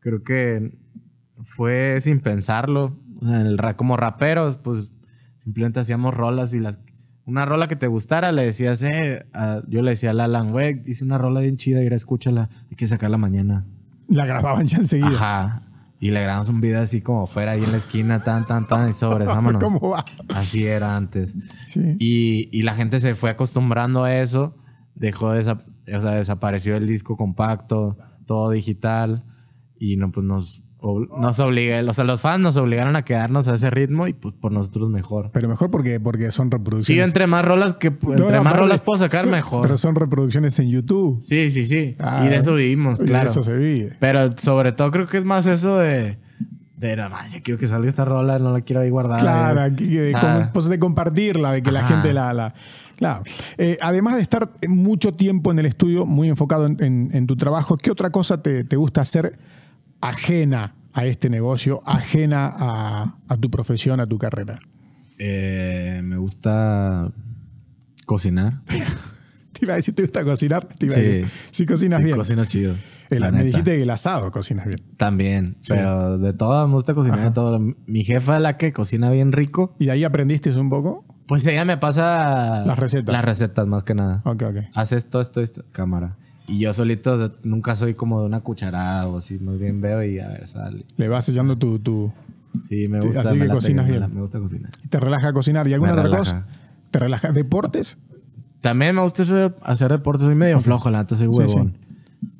creo 0.00 0.22
que 0.22 0.76
fue 1.44 1.98
sin 2.00 2.20
pensarlo. 2.20 2.98
El 3.22 3.58
como 3.76 3.96
raperos, 3.96 4.56
pues, 4.58 4.92
simplemente 5.38 5.80
hacíamos 5.80 6.14
rolas 6.14 6.54
y 6.54 6.60
las... 6.60 6.80
Una 7.24 7.44
rola 7.46 7.68
que 7.68 7.76
te 7.76 7.86
gustara, 7.86 8.32
le 8.32 8.44
decías, 8.44 8.82
eh, 8.82 9.24
a- 9.32 9.62
yo 9.68 9.80
le 9.82 9.90
decía 9.90 10.10
al 10.10 10.20
Alan, 10.20 10.50
güey, 10.50 10.82
hice 10.86 11.04
una 11.04 11.18
rola 11.18 11.40
bien 11.40 11.56
chida, 11.56 11.82
ir 11.82 11.92
escúchala, 11.92 12.50
hay 12.68 12.76
que 12.76 12.86
sacarla 12.88 13.16
mañana. 13.16 13.64
La 14.08 14.26
grababan 14.26 14.66
ya 14.66 14.78
enseguida. 14.78 15.08
Ajá. 15.08 15.62
Y 16.00 16.10
le 16.10 16.20
grabamos 16.20 16.48
un 16.48 16.60
video 16.60 16.80
así 16.82 17.00
como 17.00 17.28
fuera 17.28 17.52
ahí 17.52 17.62
en 17.62 17.70
la 17.70 17.78
esquina, 17.78 18.24
tan, 18.24 18.44
tan, 18.44 18.66
tan, 18.66 18.90
y 18.90 18.92
sobres, 18.92 19.28
vámonos. 19.28 19.62
¿Cómo 19.62 19.78
va? 19.90 20.04
Así 20.30 20.66
era 20.66 20.96
antes. 20.96 21.36
Sí. 21.68 21.96
Y, 22.00 22.48
y 22.50 22.62
la 22.62 22.74
gente 22.74 22.98
se 22.98 23.14
fue 23.14 23.30
acostumbrando 23.30 24.02
a 24.02 24.16
eso. 24.16 24.56
Dejó 24.96 25.30
de 25.32 25.40
o 25.86 26.00
sea, 26.00 26.12
desapareció 26.12 26.76
el 26.76 26.86
disco 26.86 27.16
compacto, 27.16 27.96
todo 28.26 28.50
digital. 28.50 29.24
Y 29.78 29.96
no, 29.96 30.12
pues 30.12 30.24
nos, 30.24 30.62
nos 31.18 31.40
obliga, 31.40 31.80
o 31.88 31.92
sea, 31.92 32.04
los 32.04 32.20
fans 32.20 32.40
nos 32.40 32.56
obligaron 32.56 32.94
a 32.96 33.04
quedarnos 33.04 33.48
a 33.48 33.54
ese 33.54 33.68
ritmo 33.70 34.06
y 34.06 34.12
pues 34.12 34.34
por 34.34 34.52
nosotros 34.52 34.88
mejor. 34.90 35.30
Pero 35.32 35.48
mejor 35.48 35.70
porque, 35.70 35.98
porque 35.98 36.30
son 36.30 36.46
Sí, 36.46 36.50
yo 36.52 36.58
reproducciones. 36.58 37.08
entre 37.08 37.26
más 37.26 37.44
rolas 37.44 37.74
que 37.74 37.88
entre 37.88 38.16
No, 38.16 38.30
no, 38.30 38.44
más 38.44 38.56
rolas 38.56 38.80
puedo 38.80 38.98
sacar, 39.00 39.22
son- 39.22 39.32
mejor. 39.32 39.62
Pero 39.62 39.76
son 39.76 39.94
reproducciones 39.96 40.58
en 40.60 40.68
YouTube. 40.70 41.20
Sí, 41.20 41.50
sí, 41.50 41.66
sí. 41.66 41.96
Ah, 41.98 42.22
y 42.24 42.28
de 42.30 42.36
eso 42.36 42.54
vivimos, 42.54 43.00
y 43.00 43.04
de 43.04 43.10
claro. 43.10 43.28
eso 43.28 43.42
se 43.42 43.56
vive. 43.56 43.96
Pero 43.98 44.36
sobre 44.36 44.70
todo 44.72 44.90
creo 44.92 45.08
que 45.08 45.18
es 45.18 45.24
más 45.24 45.46
eso 45.46 45.78
de. 45.78 46.18
De 46.76 46.96
nada 46.96 47.08
más, 47.08 47.32
ya 47.32 47.40
quiero 47.42 47.60
que 47.60 47.68
salga 47.68 47.88
esta 47.88 48.04
rola, 48.04 48.40
no 48.40 48.50
la 48.52 48.60
quiero 48.62 48.82
ahí 48.82 48.90
guardada. 48.90 49.20
Claro, 49.20 49.60
aquí, 49.60 49.86
de, 49.86 50.14
O 50.16 50.20
sea, 50.20 50.50
pues 50.52 50.66
de 50.66 50.80
compartirla, 50.80 51.52
de 51.52 51.62
que 51.62 51.70
la 51.70 51.78
Ajá. 51.80 51.88
gente 51.94 52.12
la. 52.12 52.32
la- 52.32 52.54
claro. 52.96 53.22
Eh, 53.58 53.76
además 53.80 54.16
de 54.16 54.22
estar 54.22 54.50
mucho 54.68 55.12
tiempo 55.14 55.50
en 55.52 55.58
el 55.58 55.66
estudio, 55.66 56.06
muy 56.06 56.28
enfocado 56.28 56.66
en, 56.66 56.76
en- 56.82 57.10
en 57.12 57.26
tu 57.26 57.36
trabajo, 57.36 57.76
¿qué 57.76 57.90
otra 57.90 58.10
cosa 58.10 58.42
te, 58.42 58.64
te 58.64 58.76
gusta 58.76 59.00
hacer 59.02 59.38
ajena 60.00 60.74
a 60.92 61.04
este 61.06 61.30
negocio, 61.30 61.80
ajena 61.86 62.52
a, 62.54 63.16
a 63.28 63.36
tu 63.36 63.50
profesión, 63.50 64.00
a 64.00 64.06
tu 64.06 64.18
carrera? 64.18 64.58
eh, 65.18 66.00
me 66.02 66.16
gusta 66.16 67.12
cocinar. 68.06 68.60
Te 69.52 69.66
iba 69.66 69.74
a 69.74 69.76
decir, 69.76 69.94
¿te 69.94 70.02
gusta 70.02 70.24
cocinar? 70.24 70.66
Te 70.66 70.86
iba 70.86 70.94
a 70.94 70.98
Sí. 70.98 71.02
decir, 71.02 71.28
sí 71.52 71.66
cocinas 71.66 71.98
Sí, 71.98 72.04
bien. 72.06 72.16
Cocino 72.16 72.44
chido. 72.44 72.74
El- 73.10 73.20
la 73.20 73.26
me 73.26 73.32
neta. 73.38 73.44
dijiste 73.46 73.76
que 73.76 73.82
el 73.82 73.90
asado 73.90 74.32
cocinas 74.32 74.66
bien. 74.66 74.80
También, 74.96 75.56
pero 75.68 76.18
de 76.18 76.32
todo, 76.32 76.66
me 76.66 76.74
gusta 76.74 76.94
cocinar 76.94 77.20
de 77.20 77.30
todo. 77.30 77.60
Mi 77.86 78.02
jefa 78.02 78.36
es 78.36 78.42
la 78.42 78.56
que 78.56 78.72
cocina 78.72 79.10
bien 79.10 79.30
rico. 79.30 79.76
¿Y 79.78 79.84
de 79.84 79.92
ahí 79.92 80.02
aprendiste 80.04 80.50
un 80.58 80.68
poco? 80.70 81.04
Pues 81.26 81.46
ella 81.46 81.64
me 81.64 81.76
pasa 81.76 82.64
Las 82.66 82.78
recetas. 82.78 83.12
Las 83.12 83.24
recetas, 83.24 83.66
más 83.66 83.84
que 83.84 83.94
nada. 83.94 84.22
Ok, 84.24 84.42
ok. 84.42 84.56
Haz 84.74 84.92
esto, 84.92 85.20
esto, 85.20 85.40
esto, 85.40 85.64
cámara. 85.72 86.16
Y 86.48 86.58
yo 86.58 86.72
solito 86.72 87.12
o 87.12 87.16
sea, 87.16 87.30
nunca 87.44 87.74
soy 87.74 87.94
como 87.94 88.20
de 88.20 88.26
una 88.26 88.40
cucharada 88.40 89.06
o 89.06 89.18
así, 89.18 89.38
más 89.38 89.58
bien 89.58 89.80
veo 89.80 90.02
y 90.02 90.18
a 90.18 90.28
ver, 90.28 90.46
sale. 90.46 90.84
Le 90.96 91.08
vas 91.08 91.28
echando 91.28 91.56
tu, 91.56 91.78
tu, 91.78 92.12
Sí, 92.60 92.86
me 92.88 93.00
Sí, 93.00 93.06
gusta. 93.06 93.22
así 93.22 93.34
me 93.34 93.46
que 93.46 93.52
cocinas 93.52 93.86
bien. 93.86 94.00
la- 94.00 94.08
Me 94.08 94.20
gusta 94.20 94.38
cocinar. 94.38 94.70
te 94.90 95.00
relaja 95.00 95.32
cocinar. 95.32 95.66
¿Y 95.68 95.72
alguna 95.72 95.92
Me 95.92 96.00
otra 96.00 96.10
relaja. 96.10 96.42
cosa? 96.42 96.46
¿Te 96.90 96.98
relaja? 96.98 97.32
¿Deportes? 97.32 97.96
También 98.60 98.94
me 98.94 99.00
gusta 99.02 99.22
hacer, 99.22 99.56
hacer 99.62 99.90
deporte. 99.90 100.24
Soy 100.24 100.34
medio 100.34 100.58
flojo, 100.60 100.90
la 100.90 100.98
neta, 100.98 101.16
soy 101.16 101.28
Sí, 101.28 101.32
huevón. 101.34 101.78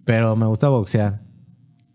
Pero 0.05 0.37
me 0.37 0.45
gusta 0.47 0.69
boxear. 0.69 1.23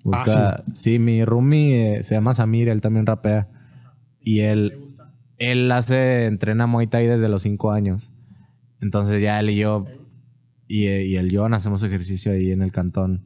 O 0.04 0.12
Ah, 0.16 0.24
sea, 0.26 0.64
sí. 0.74 0.98
mi 0.98 1.24
roomie 1.26 1.98
eh, 2.00 2.04
se 2.04 2.16
llama 2.16 2.34
Samir, 2.34 2.70
él 2.70 2.82
también 2.82 3.06
rapea. 3.06 3.50
Y 4.22 4.40
él, 4.40 4.80
él 5.38 5.72
hace, 5.72 6.26
entrena 6.26 6.68
Muay 6.68 6.88
Thai 6.88 7.08
desde 7.08 7.30
los 7.30 7.42
cinco 7.42 7.72
años. 7.72 8.12
Entonces 8.82 9.22
ya 9.22 9.40
él 9.40 9.52
y 9.52 9.58
yo, 9.58 9.86
y, 10.68 10.88
y 10.88 11.16
el 11.16 11.36
John 11.36 11.54
hacemos 11.54 11.84
ejercicio 11.84 12.32
ahí 12.32 12.52
en 12.52 12.62
el 12.62 12.72
cantón. 12.72 13.26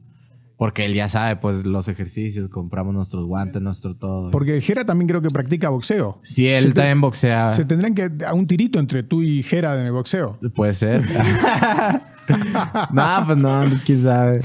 Porque 0.62 0.84
él 0.84 0.94
ya 0.94 1.08
sabe, 1.08 1.34
pues, 1.34 1.66
los 1.66 1.88
ejercicios, 1.88 2.48
compramos 2.48 2.94
nuestros 2.94 3.26
guantes, 3.26 3.60
nuestro 3.60 3.96
todo. 3.96 4.30
Porque 4.30 4.60
Jera 4.60 4.84
también 4.84 5.08
creo 5.08 5.20
que 5.20 5.28
practica 5.28 5.70
boxeo. 5.70 6.20
Sí, 6.22 6.46
él 6.46 6.62
Se 6.62 6.72
también 6.72 7.00
boxea. 7.00 7.50
Se 7.50 7.64
tendrán 7.64 7.96
que 7.96 8.08
a 8.24 8.32
un 8.32 8.46
tirito 8.46 8.78
entre 8.78 9.02
tú 9.02 9.22
y 9.22 9.42
Jera 9.42 9.80
en 9.80 9.86
el 9.86 9.92
boxeo. 9.92 10.38
Puede 10.54 10.72
ser. 10.72 11.02
no, 12.92 13.24
pues 13.26 13.38
no, 13.38 13.64
quién 13.84 14.02
sabe. 14.02 14.40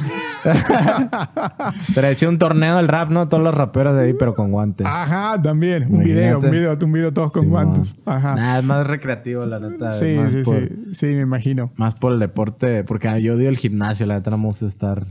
pero 1.96 2.08
eché 2.08 2.28
un 2.28 2.38
torneo 2.38 2.78
del 2.78 2.88
rap, 2.88 3.10
¿no? 3.10 3.28
Todos 3.28 3.44
los 3.44 3.54
raperos 3.54 3.96
de 3.96 4.06
ahí, 4.06 4.14
pero 4.14 4.36
con 4.36 4.52
guantes. 4.52 4.86
Ajá, 4.86 5.42
también. 5.42 5.84
Un 5.84 6.02
Imagínate. 6.02 6.14
video, 6.14 6.40
un 6.40 6.52
video, 6.52 6.78
un 6.82 6.92
video 6.92 7.14
todos 7.14 7.32
con 7.32 7.44
Simón. 7.44 7.66
guantes. 7.66 7.96
Ajá. 8.06 8.36
Nah, 8.36 8.60
es 8.60 8.64
más 8.66 8.88
recreativo, 8.88 9.46
la 9.46 9.60
neta. 9.60 9.92
sí, 9.92 10.18
sí, 10.30 10.44
por, 10.44 10.60
sí. 10.60 10.70
Sí, 10.92 11.06
me 11.08 11.22
imagino. 11.22 11.72
Más 11.76 11.96
por 11.96 12.14
el 12.14 12.20
deporte, 12.20 12.84
porque 12.84 13.22
yo 13.22 13.36
odio 13.36 13.50
el 13.50 13.58
gimnasio, 13.58 14.06
la 14.06 14.16
neta 14.16 14.32
no 14.32 14.38
me 14.38 14.46
gusta 14.46 14.66
estar. 14.66 15.06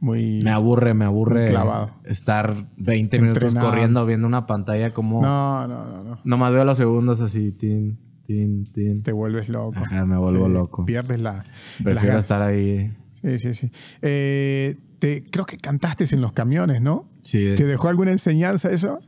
Muy. 0.00 0.42
Me 0.42 0.50
aburre, 0.50 0.92
me 0.94 1.04
aburre. 1.06 1.46
Clavado. 1.46 1.90
Estar 2.04 2.66
20 2.76 3.18
minutos 3.18 3.42
Entrenado. 3.44 3.70
corriendo, 3.70 4.06
viendo 4.06 4.26
una 4.26 4.46
pantalla 4.46 4.92
como. 4.92 5.22
No, 5.22 5.62
no, 5.66 5.86
no, 5.86 6.04
no. 6.04 6.18
Nomás 6.22 6.52
veo 6.52 6.64
los 6.64 6.76
segundos 6.76 7.22
así, 7.22 7.50
tin, 7.52 7.98
tin, 8.26 8.64
tin. 8.72 9.02
Te 9.02 9.12
vuelves 9.12 9.48
loco. 9.48 9.78
Ajá, 9.78 10.04
me 10.06 10.16
vuelvo 10.16 10.46
Sí, 10.46 10.52
loco. 10.52 10.84
Pierdes 10.84 11.20
la. 11.20 11.44
Prefiero 11.82 12.18
estar 12.18 12.42
ahí. 12.42 12.92
Sí, 13.22 13.38
sí, 13.38 13.54
sí. 13.54 13.70
Eh, 14.02 14.76
te, 14.98 15.22
creo 15.24 15.46
que 15.46 15.56
cantaste 15.58 16.04
en 16.12 16.20
los 16.20 16.32
camiones, 16.32 16.80
¿no? 16.82 17.08
Sí. 17.22 17.54
¿Te 17.56 17.64
dejó 17.64 17.88
alguna 17.88 18.12
enseñanza 18.12 18.70
eso? 18.70 19.00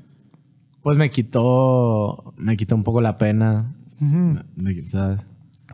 Pues 0.83 0.97
me 0.97 1.11
quitó. 1.11 2.35
Me 2.37 2.57
quitó 2.57 2.75
un 2.77 2.85
poco 2.85 3.01
la 3.01 3.19
pena. 3.19 3.67
Me- 4.01 4.45
me- 4.57 4.87
¿Sabes? 4.87 5.21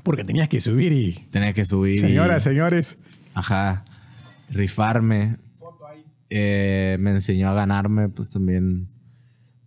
Porque 0.03 0.24
tenías 0.24 0.49
que 0.49 0.61
subir 0.61 0.92
y. 0.92 1.12
Tenía 1.30 1.53
que 1.53 1.64
subir. 1.64 1.97
y- 1.97 1.99
Señoras, 1.99 2.42
señores. 2.42 2.99
Ajá. 3.34 3.84
Rifarme. 4.51 5.36
Eh, 6.30 6.97
me 7.01 7.11
enseñó 7.12 7.49
a 7.51 7.55
ganarme, 7.55 8.09
pues 8.09 8.28
también. 8.28 8.88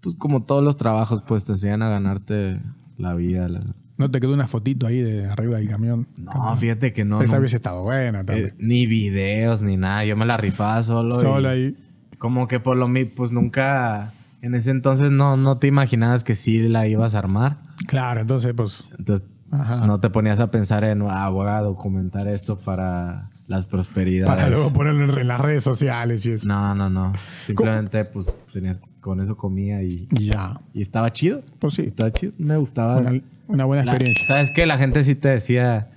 Pues 0.02 0.16
como 0.16 0.44
todos 0.44 0.64
los 0.64 0.78
trabajos, 0.78 1.22
pues 1.26 1.46
te 1.46 1.54
enseñan 1.54 1.82
a 1.82 1.90
ganarte 1.90 2.60
la 2.98 3.14
vida. 3.14 3.48
la- 3.50 3.62
¿No 3.98 4.12
te 4.12 4.20
quedó 4.20 4.34
una 4.34 4.48
fotito 4.48 4.86
ahí 4.86 5.02
de 5.02 5.26
arriba 5.26 5.58
del 5.58 5.68
camión? 5.70 6.08
No, 6.18 6.56
fíjate 6.56 6.94
que 6.94 7.04
no. 7.04 7.22
Esa 7.22 7.36
no. 7.38 7.40
hubiese 7.40 7.56
estado 7.56 7.82
buena 7.84 8.24
también. 8.24 8.50
Eh, 8.50 8.54
ni 8.60 8.86
videos, 8.86 9.62
ni 9.64 9.76
nada. 9.76 10.06
Yo 10.06 10.16
me 10.16 10.26
la 10.26 10.38
rifaba 10.38 10.84
solo. 10.84 11.12
Solo 11.12 11.50
ahí. 11.50 11.76
Como 12.20 12.48
que 12.48 12.60
por 12.60 12.78
lo 12.78 12.88
mismo, 12.88 13.12
pues 13.16 13.32
nunca. 13.32 14.14
En 14.44 14.54
ese 14.54 14.70
entonces 14.70 15.10
no, 15.10 15.36
no 15.36 15.58
te 15.58 15.66
imaginabas 15.68 16.24
que 16.24 16.36
sí 16.36 16.60
la 16.68 16.88
ibas 16.88 17.16
a 17.16 17.20
armar. 17.20 17.58
Claro, 17.88 18.22
entonces, 18.22 18.54
pues. 18.56 18.88
Entonces 19.00 19.28
Ajá. 19.52 19.88
no 19.88 20.00
te 20.00 20.10
ponías 20.12 20.40
a 20.40 20.52
pensar 20.52 20.84
en, 20.84 21.02
ah, 21.04 21.30
voy 21.30 21.48
a 21.48 21.60
documentar 21.62 22.28
esto 22.28 22.60
para 22.60 23.32
las 23.48 23.66
prosperidades. 23.66 24.36
Para 24.36 24.50
luego 24.50 24.74
ponerlo 24.74 25.12
en, 25.12 25.20
en 25.22 25.28
las 25.28 25.42
redes 25.42 25.64
sociales 25.64 26.24
y 26.28 26.34
eso. 26.34 26.48
No, 26.48 26.76
no, 26.76 26.88
no. 26.90 27.14
Simplemente, 27.46 28.06
pues, 28.06 28.38
tenías, 28.54 28.80
con 29.08 29.20
eso 29.22 29.36
comía 29.38 29.82
y, 29.84 30.08
Y 30.12 30.26
ya. 30.26 30.54
y 30.74 30.82
estaba 30.82 31.12
chido. 31.12 31.42
Pues 31.60 31.74
sí. 31.76 31.84
Estaba 31.84 32.12
chido. 32.12 32.34
Me 32.38 32.58
gustaba. 32.58 32.98
Una, 32.98 33.22
una 33.48 33.66
buena 33.66 33.84
La- 33.86 33.92
experiencia. 33.94 34.26
¿Sabes 34.26 34.52
qué? 34.52 34.66
La 34.66 34.78
gente 34.78 35.04
sí 35.04 35.16
te 35.16 35.30
decía, 35.30 35.90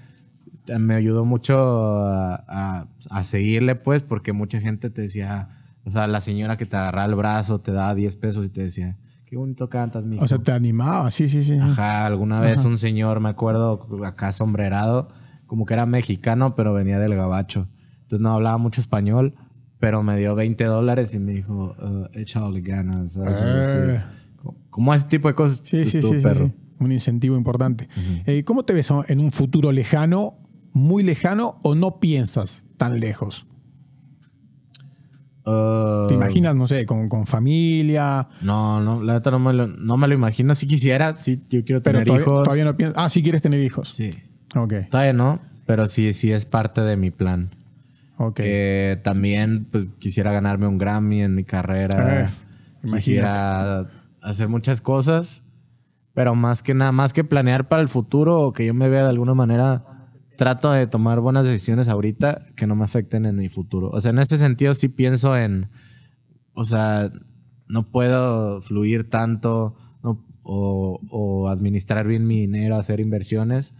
me 0.79 0.95
ayudó 0.95 1.25
mucho 1.25 1.59
a, 1.59 2.35
a- 2.49 2.87
a 3.11 3.25
seguirle, 3.25 3.75
pues, 3.75 4.03
porque 4.03 4.33
mucha 4.33 4.61
gente 4.61 4.89
te 4.91 5.03
decía, 5.03 5.49
o 5.85 5.91
sea, 5.91 6.07
la 6.07 6.21
señora 6.21 6.57
que 6.57 6.67
te 6.67 6.77
agarraba 6.77 7.07
el 7.07 7.15
brazo 7.15 7.59
te 7.61 7.73
daba 7.73 7.95
10 7.95 8.17
pesos 8.17 8.47
y 8.47 8.49
te 8.51 8.63
decía, 8.63 8.97
qué 9.27 9.37
bonito 9.37 9.69
cantas, 9.69 10.07
mijo. 10.07 10.25
O 10.25 10.29
sea, 10.29 10.39
te 10.39 10.53
animaba, 10.53 11.11
sí, 11.11 11.29
sí, 11.29 11.43
sí. 11.43 11.57
Ajá, 11.59 12.07
alguna 12.07 12.41
vez 12.41 12.65
un 12.65 12.79
señor, 12.79 13.21
me 13.21 13.29
acuerdo, 13.29 13.87
acá 14.05 14.33
sombrerado, 14.33 15.09
como 15.47 15.67
que 15.67 15.75
era 15.75 15.87
mexicano, 15.87 16.55
pero 16.55 16.73
venía 16.73 16.99
del 16.99 17.15
gabacho. 17.17 17.69
Entonces 18.03 18.21
no 18.21 18.33
hablaba 18.33 18.59
mucho 18.59 18.81
español, 18.81 19.35
pero 19.81 20.03
me 20.03 20.17
dio 20.19 20.35
20 20.35 20.63
dólares 20.65 21.15
y 21.15 21.19
me 21.19 21.33
dijo, 21.33 21.75
uh, 21.79 22.07
échale 22.13 22.61
ganas. 22.61 23.17
Eh. 23.17 24.03
Sí. 24.43 24.49
Como 24.69 24.95
ese 24.95 25.07
tipo 25.09 25.27
de 25.29 25.35
cosas. 25.35 25.63
Sí, 25.65 25.85
sí, 25.85 26.01
tú, 26.01 26.15
perro. 26.23 26.53
Un 26.79 26.93
incentivo 26.93 27.37
importante. 27.37 27.89
Eh, 28.27 28.45
¿Cómo 28.45 28.65
te 28.65 28.73
ves 28.73 28.91
en 29.09 29.21
un 29.21 29.33
futuro 29.33 29.73
lejano, 29.73 30.39
muy 30.73 31.03
lejano, 31.03 31.59
o 31.63 31.75
no 31.75 31.99
piensas 31.99 32.65
tan 32.77 33.01
lejos? 33.01 33.47
Uh, 35.45 36.07
¿Te 36.09 36.15
imaginas, 36.15 36.55
no 36.55 36.69
sé, 36.69 36.85
con, 36.87 37.09
con 37.09 37.27
familia? 37.27 38.29
No, 38.43 38.81
no, 38.81 39.03
la 39.03 39.15
neta 39.15 39.31
no 39.31 39.39
me 39.39 39.53
lo, 39.53 39.67
no 39.67 39.97
me 39.97 40.07
lo 40.09 40.15
imagino. 40.15 40.55
Si 40.55 40.67
quisiera, 40.67 41.15
sí, 41.15 41.43
yo 41.49 41.65
quiero 41.65 41.83
Pero 41.83 41.99
tener 42.01 42.07
todavía, 42.07 42.23
hijos. 42.25 42.43
todavía 42.45 42.65
no 42.65 42.77
piensas. 42.77 43.03
Ah, 43.03 43.09
sí 43.09 43.23
quieres 43.23 43.43
tener 43.43 43.61
hijos. 43.61 43.89
Sí. 43.89 44.15
Ok, 44.55 44.75
Todavía 44.91 45.13
no, 45.13 45.41
pero 45.67 45.87
sí, 45.87 46.13
sí 46.13 46.33
es 46.33 46.45
parte 46.45 46.83
de 46.83 46.97
mi 46.97 47.11
plan. 47.11 47.55
Ok. 48.21 48.41
Eh, 48.43 49.01
también 49.03 49.67
pues, 49.71 49.89
quisiera 49.99 50.33
ganarme 50.33 50.67
un 50.67 50.79
Grammy 50.79 51.23
en 51.23 51.35
mi 51.35 51.45
carrera. 51.45 52.25
Eh, 52.25 52.29
quisiera 52.91 53.89
hacer 54.23 54.49
muchas 54.49 54.81
cosas, 54.81 55.43
pero 56.15 56.35
más 56.35 56.63
que 56.63 56.75
nada, 56.75 56.93
más 56.93 57.13
que 57.13 57.25
planear 57.25 57.69
para 57.69 57.83
el 57.83 57.89
futuro 57.89 58.41
o 58.41 58.53
que 58.53 58.67
yo 58.67 58.75
me 58.75 58.89
vea 58.89 59.03
de 59.05 59.09
alguna 59.11 59.35
manera, 59.35 59.85
trato 60.37 60.71
de 60.73 60.87
tomar 60.87 61.21
buenas 61.21 61.47
decisiones 61.47 61.89
ahorita 61.89 62.47
que 62.57 62.67
no 62.67 62.75
me 62.77 62.85
afecten 62.85 63.27
en 63.27 63.37
mi 63.37 63.49
futuro. 63.49 63.91
O 63.91 64.01
sea, 64.01 64.11
en 64.11 64.19
ese 64.19 64.37
sentido 64.37 64.75
sí 64.75 64.89
pienso 64.89 65.37
en, 65.37 65.69
o 66.55 66.65
sea, 66.65 67.11
no 67.69 67.91
puedo 67.91 68.61
fluir 68.63 69.09
tanto 69.09 69.77
no- 70.03 70.25
o, 70.43 70.99
o 71.11 71.49
administrar 71.49 72.07
bien 72.07 72.27
mi 72.27 72.41
dinero, 72.41 72.77
hacer 72.77 73.01
inversiones 73.01 73.75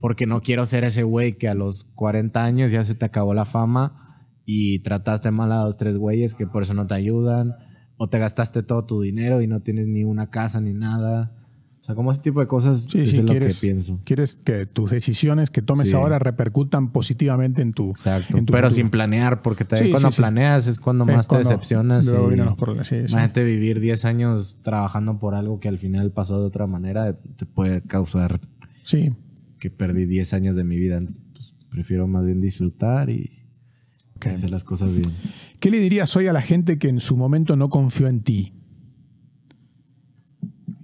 porque 0.00 0.26
no 0.26 0.40
quiero 0.42 0.66
ser 0.66 0.84
ese 0.84 1.02
güey 1.02 1.34
que 1.38 1.48
a 1.48 1.54
los 1.54 1.84
40 1.94 2.42
años 2.44 2.70
ya 2.70 2.84
se 2.84 2.94
te 2.94 3.04
acabó 3.04 3.34
la 3.34 3.44
fama 3.44 4.24
y 4.44 4.78
trataste 4.80 5.30
mal 5.30 5.50
a 5.52 5.56
dos, 5.56 5.76
tres 5.76 5.96
güeyes 5.96 6.34
que 6.34 6.46
por 6.46 6.62
eso 6.62 6.74
no 6.74 6.86
te 6.86 6.94
ayudan, 6.94 7.54
o 7.96 8.08
te 8.08 8.18
gastaste 8.18 8.62
todo 8.62 8.84
tu 8.84 9.00
dinero 9.00 9.40
y 9.40 9.46
no 9.46 9.60
tienes 9.60 9.86
ni 9.88 10.04
una 10.04 10.28
casa 10.30 10.60
ni 10.60 10.72
nada. 10.74 11.32
O 11.80 11.82
sea, 11.86 11.94
como 11.94 12.10
ese 12.10 12.20
tipo 12.20 12.40
de 12.40 12.46
cosas 12.48 12.86
Sí, 12.90 13.00
es 13.00 13.16
lo 13.18 13.32
que 13.32 13.48
pienso. 13.60 14.00
quieres 14.04 14.36
que 14.36 14.66
tus 14.66 14.90
decisiones 14.90 15.50
que 15.50 15.62
tomes 15.62 15.88
Sí. 15.90 15.94
ahora 15.96 16.18
repercutan 16.18 16.90
positivamente 16.92 17.62
en 17.62 17.72
tu, 17.72 17.90
Exacto. 17.90 18.36
en 18.36 18.44
tu 18.44 18.52
Pero 18.52 18.68
futuro. 18.68 18.82
sin 18.82 18.90
planear, 18.90 19.40
porque 19.40 19.64
te- 19.64 19.90
cuando 19.90 20.10
planeas 20.10 20.66
es 20.66 20.80
cuando 20.80 21.04
Es 21.08 21.14
más 21.16 21.28
cuando 21.28 21.48
te 21.48 21.54
decepcionas. 21.54 22.06
luego 22.06 22.32
y- 22.32 22.84
sí. 22.84 22.96
Imagínate 22.96 23.44
vivir 23.44 23.78
10 23.80 24.04
años 24.04 24.58
trabajando 24.62 25.18
por 25.20 25.34
algo 25.36 25.60
que 25.60 25.68
al 25.68 25.78
final 25.78 26.10
pasó 26.12 26.40
de 26.40 26.46
otra 26.46 26.66
manera, 26.66 27.16
te 27.36 27.46
puede 27.46 27.82
causar 27.82 28.40
Sí, 28.82 29.10
que 29.58 29.70
perdí 29.70 30.06
10 30.06 30.32
años 30.34 30.56
de 30.56 30.64
mi 30.64 30.76
vida. 30.76 31.00
Pues, 31.32 31.54
prefiero 31.70 32.06
más 32.06 32.24
bien 32.24 32.40
disfrutar 32.40 33.10
y 33.10 33.30
hacer 34.30 34.50
las 34.50 34.64
cosas 34.64 34.92
bien. 34.92 35.06
¿Qué 35.60 35.70
le 35.70 35.78
dirías 35.78 36.14
hoy 36.16 36.26
a 36.26 36.32
la 36.32 36.42
gente 36.42 36.78
que 36.78 36.88
en 36.88 37.00
su 37.00 37.16
momento 37.16 37.54
no 37.56 37.68
confió 37.68 38.08
en 38.08 38.20
ti? 38.22 38.52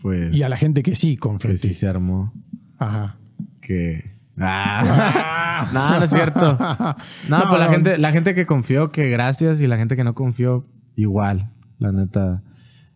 Pues 0.00 0.34
Y 0.34 0.42
a 0.42 0.48
la 0.48 0.56
gente 0.56 0.82
que 0.82 0.94
sí 0.94 1.16
confió 1.16 1.48
que 1.48 1.54
en 1.54 1.60
ti. 1.60 1.68
sí 1.68 1.74
se 1.74 1.86
armó. 1.88 2.32
Ajá. 2.78 3.18
Que. 3.60 4.10
Ah. 4.36 5.70
no, 5.74 5.98
no 5.98 6.04
es 6.04 6.10
cierto. 6.10 6.40
No, 6.58 6.58
No, 7.38 7.48
pues 7.48 7.58
la 7.60 7.66
no. 7.66 7.70
gente, 7.72 7.98
la 7.98 8.12
gente 8.12 8.34
que 8.34 8.46
confió, 8.46 8.90
que 8.90 9.08
gracias, 9.10 9.60
y 9.60 9.66
la 9.66 9.76
gente 9.76 9.94
que 9.96 10.04
no 10.04 10.14
confió, 10.14 10.66
igual, 10.96 11.52
la 11.78 11.92
neta. 11.92 12.42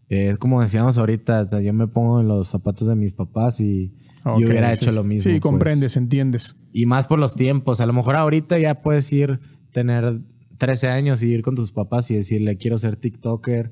Eh, 0.09 0.31
Es 0.31 0.39
como 0.39 0.61
decíamos 0.61 0.99
ahorita, 0.99 1.43
o 1.43 1.49
sea, 1.49 1.61
yo 1.61 1.73
me 1.73 1.87
pongo 1.87 2.21
en 2.21 2.29
los 2.29 2.49
zapatos 2.49 2.89
de 2.89 2.97
mis 2.97 3.13
papás 3.13 3.61
y 3.61 3.93
Ok, 4.29 4.41
yo 4.41 4.49
hubiera 4.49 4.73
hecho 4.73 4.91
lo 4.91 5.05
mismo. 5.05 5.23
Sí, 5.23 5.39
pues. 5.39 5.41
comprendes, 5.41 5.97
entiendes. 5.97 6.57
Y 6.73 6.87
más 6.87 7.07
por 7.07 7.21
los 7.21 7.37
tiempos. 7.37 7.81
A 7.81 7.87
lo 7.87 7.93
mejor 7.93 8.17
ahorita 8.17 8.59
ya 8.59 8.83
puedes 8.83 9.13
ir, 9.13 9.39
tener 9.71 10.21
13 10.59 10.89
años 10.89 11.23
y 11.23 11.29
ir 11.29 11.43
con 11.43 11.55
tus 11.55 11.71
papás 11.71 12.11
y 12.11 12.17
decirle, 12.17 12.57
quiero 12.57 12.77
ser 12.77 12.97
TikToker 12.97 13.71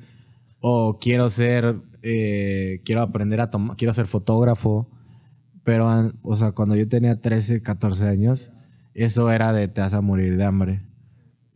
o 0.60 0.98
quiero 1.00 1.28
ser, 1.28 1.80
eh, 2.02 2.80
quiero 2.84 3.02
aprender 3.02 3.40
a 3.40 3.50
tomar, 3.50 3.76
quiero 3.76 3.92
ser 3.92 4.06
fotógrafo. 4.06 4.88
Pero, 5.64 6.12
o 6.22 6.36
sea, 6.36 6.52
cuando 6.52 6.76
yo 6.76 6.86
tenía 6.86 7.20
13, 7.20 7.60
14 7.60 8.06
años, 8.06 8.52
eso 8.92 9.32
era 9.32 9.52
de 9.52 9.66
te 9.66 9.80
vas 9.80 9.94
a 9.94 10.02
morir 10.02 10.36
de 10.36 10.44
hambre. 10.44 10.82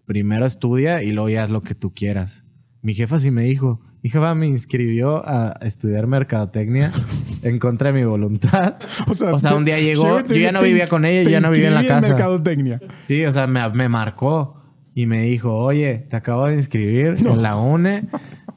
Primero 0.06 0.44
estudia 0.44 1.04
y 1.04 1.12
luego 1.12 1.28
ya 1.28 1.44
haz 1.44 1.50
lo 1.50 1.62
que 1.62 1.76
tú 1.76 1.94
quieras. 1.94 2.42
Mi 2.82 2.94
jefa 2.94 3.20
sí 3.20 3.30
me 3.30 3.44
dijo, 3.44 3.80
mi 4.02 4.10
jefa 4.10 4.34
me 4.34 4.46
inscribió 4.46 5.26
a 5.26 5.56
estudiar 5.60 6.06
mercadotecnia 6.06 6.92
en 7.42 7.58
contra 7.58 7.92
de 7.92 7.98
mi 7.98 8.04
voluntad. 8.04 8.76
O 9.08 9.14
sea, 9.14 9.54
un 9.54 9.64
día 9.64 9.80
llegó, 9.80 10.20
yo 10.24 10.36
ya 10.36 10.52
no 10.52 10.62
vivía 10.62 10.86
con 10.86 11.04
ella, 11.04 11.22
yo 11.24 11.30
ya 11.30 11.40
no 11.40 11.50
vivía 11.50 11.68
en 11.68 11.74
la 11.74 11.86
casa. 11.86 12.08
mercadotecnia. 12.08 12.80
Sí, 13.00 13.24
o 13.24 13.32
sea, 13.32 13.46
me, 13.46 13.68
me 13.70 13.88
marcó 13.88 14.62
y 14.94 15.06
me 15.06 15.22
dijo, 15.22 15.56
oye, 15.56 16.06
te 16.10 16.16
acabo 16.16 16.46
de 16.46 16.54
inscribir 16.54 17.16
en 17.18 17.42
la 17.42 17.56
UNE, 17.56 18.08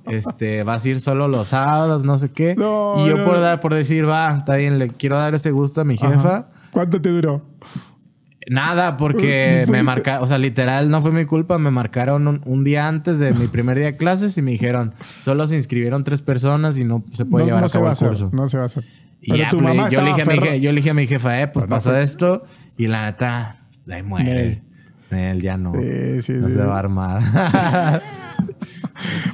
este, 0.08 0.64
vas 0.64 0.86
a 0.86 0.90
ir 0.90 1.00
solo 1.00 1.28
los 1.28 1.50
sábados, 1.50 2.04
no 2.04 2.18
sé 2.18 2.32
qué. 2.32 2.56
No, 2.56 3.06
y 3.06 3.10
yo 3.10 3.18
no, 3.18 3.26
por 3.26 3.40
dar, 3.40 3.60
por 3.60 3.74
decir, 3.74 4.08
va, 4.08 4.38
está 4.40 4.56
bien, 4.56 4.80
le 4.80 4.90
quiero 4.90 5.18
dar 5.18 5.36
ese 5.36 5.52
gusto 5.52 5.82
a 5.82 5.84
mi 5.84 5.98
jefa. 5.98 6.16
Ajá. 6.16 6.50
¿Cuánto 6.72 7.02
te 7.02 7.10
duró? 7.10 7.44
Nada, 8.50 8.98
porque 8.98 9.66
me 9.70 9.84
marcaron, 9.84 10.24
o 10.24 10.28
sea, 10.28 10.38
literal, 10.38 10.90
no 10.90 11.00
fue 11.02 11.12
mi 11.12 11.26
culpa, 11.26 11.58
me 11.60 11.70
marcaron 11.72 12.28
un, 12.28 12.42
un 12.46 12.64
día 12.64 12.88
antes 12.88 13.20
de 13.20 13.34
mi 13.34 13.48
primer 13.48 13.78
día 13.78 13.86
de 13.86 13.98
clases 13.98 14.38
y 14.38 14.42
me 14.42 14.52
dijeron, 14.52 14.94
solo 15.22 15.48
se 15.48 15.56
inscribieron 15.56 16.04
tres 16.04 16.22
personas 16.22 16.78
y 16.78 16.84
no 16.84 17.04
se 17.14 17.26
puede 17.26 17.44
no, 17.44 17.48
llevar 17.50 17.62
no 17.62 17.68
a 17.68 17.70
cabo 17.70 17.86
el 17.86 17.92
hacer. 17.92 18.08
curso. 18.08 18.30
No 18.34 18.50
se 18.50 18.58
va 18.58 18.64
a 18.64 18.66
hacer. 18.66 18.84
Y 19.22 19.32
Pero 19.32 19.44
ya, 19.44 19.50
tu 19.52 19.62
mamá 19.62 19.90
yo, 19.90 20.02
le 20.02 20.08
dije 20.08 20.22
a 20.24 20.26
mi 20.26 20.34
aferra- 20.34 20.52
je- 20.54 20.60
yo 20.60 20.72
le 20.72 20.76
dije 20.78 20.90
a 20.90 20.94
mi 20.96 21.06
jefa, 21.08 21.42
eh, 21.42 21.48
pues 21.50 21.66
no 21.68 21.76
pasa 21.76 22.02
esto. 22.02 22.44
Y 22.78 22.88
la 22.88 23.06
neta, 23.06 23.58
ahí 23.90 24.02
muere. 24.02 24.64
Él 25.12 25.42
ya 25.42 25.58
no. 25.58 25.74
Sí, 25.76 26.22
sí, 26.24 26.34
no 26.34 26.50
sí. 26.50 26.56
se 26.56 26.64
va 26.64 26.78
a 26.78 26.80
armar. 26.80 27.22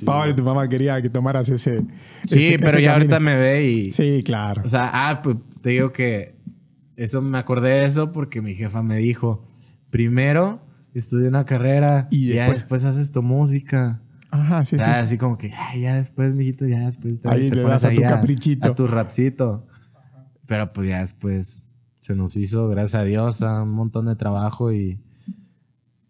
Pablo, 0.06 0.36
tu 0.36 0.44
mamá 0.44 0.68
quería 0.68 1.02
que 1.02 1.10
tomaras 1.10 1.50
ese. 1.50 1.82
sí, 2.26 2.40
ese- 2.40 2.58
pero 2.60 2.70
ese 2.72 2.82
ya 2.82 2.94
ahorita 2.94 3.20
me 3.20 3.36
ve 3.38 3.64
y. 3.66 3.92
Sí, 3.92 4.22
claro. 4.26 4.62
O 4.66 4.70
sea, 4.70 4.90
ah, 4.94 5.22
pues 5.22 5.38
te 5.62 5.70
digo 5.72 5.92
que 5.92 6.36
eso 6.98 7.22
me 7.22 7.38
acordé 7.38 7.70
de 7.70 7.86
eso 7.86 8.12
porque 8.12 8.42
mi 8.42 8.54
jefa 8.56 8.84
me 8.84 8.98
dijo: 8.98 9.46
primero 9.90 10.60
estudia 10.94 11.30
una 11.30 11.46
carrera 11.46 12.08
Y 12.12 12.34
ya 12.34 12.52
después- 12.52 12.84
haces 12.84 13.12
tu 13.14 13.22
música. 13.24 14.02
Ajá, 14.30 14.66
sí, 14.66 14.78
sí. 14.78 14.84
Así 14.84 15.18
como 15.18 15.38
que, 15.38 15.52
"Ay, 15.56 15.82
ya 15.84 15.96
después, 15.96 16.36
mijito, 16.36 16.68
ya 16.68 16.80
después 16.82 17.22
te, 17.22 17.30
Ahí 17.30 17.50
te 17.50 17.56
le 17.56 17.62
pones 17.64 17.82
das 17.84 17.92
a 17.92 17.96
tu 17.96 18.02
caprichito. 18.02 18.72
A 18.72 18.76
tu 18.76 18.86
rapcito. 18.88 19.66
Pero 20.46 20.74
pues 20.74 20.90
ya 20.90 21.00
después 21.00 21.64
se 22.02 22.16
nos 22.16 22.36
hizo, 22.36 22.68
gracias 22.68 23.02
a 23.02 23.06
Dios, 23.06 23.42
a 23.42 23.64
un 23.64 23.72
montón 23.72 24.06
de 24.08 24.16
trabajo 24.18 24.74
y. 24.74 25.00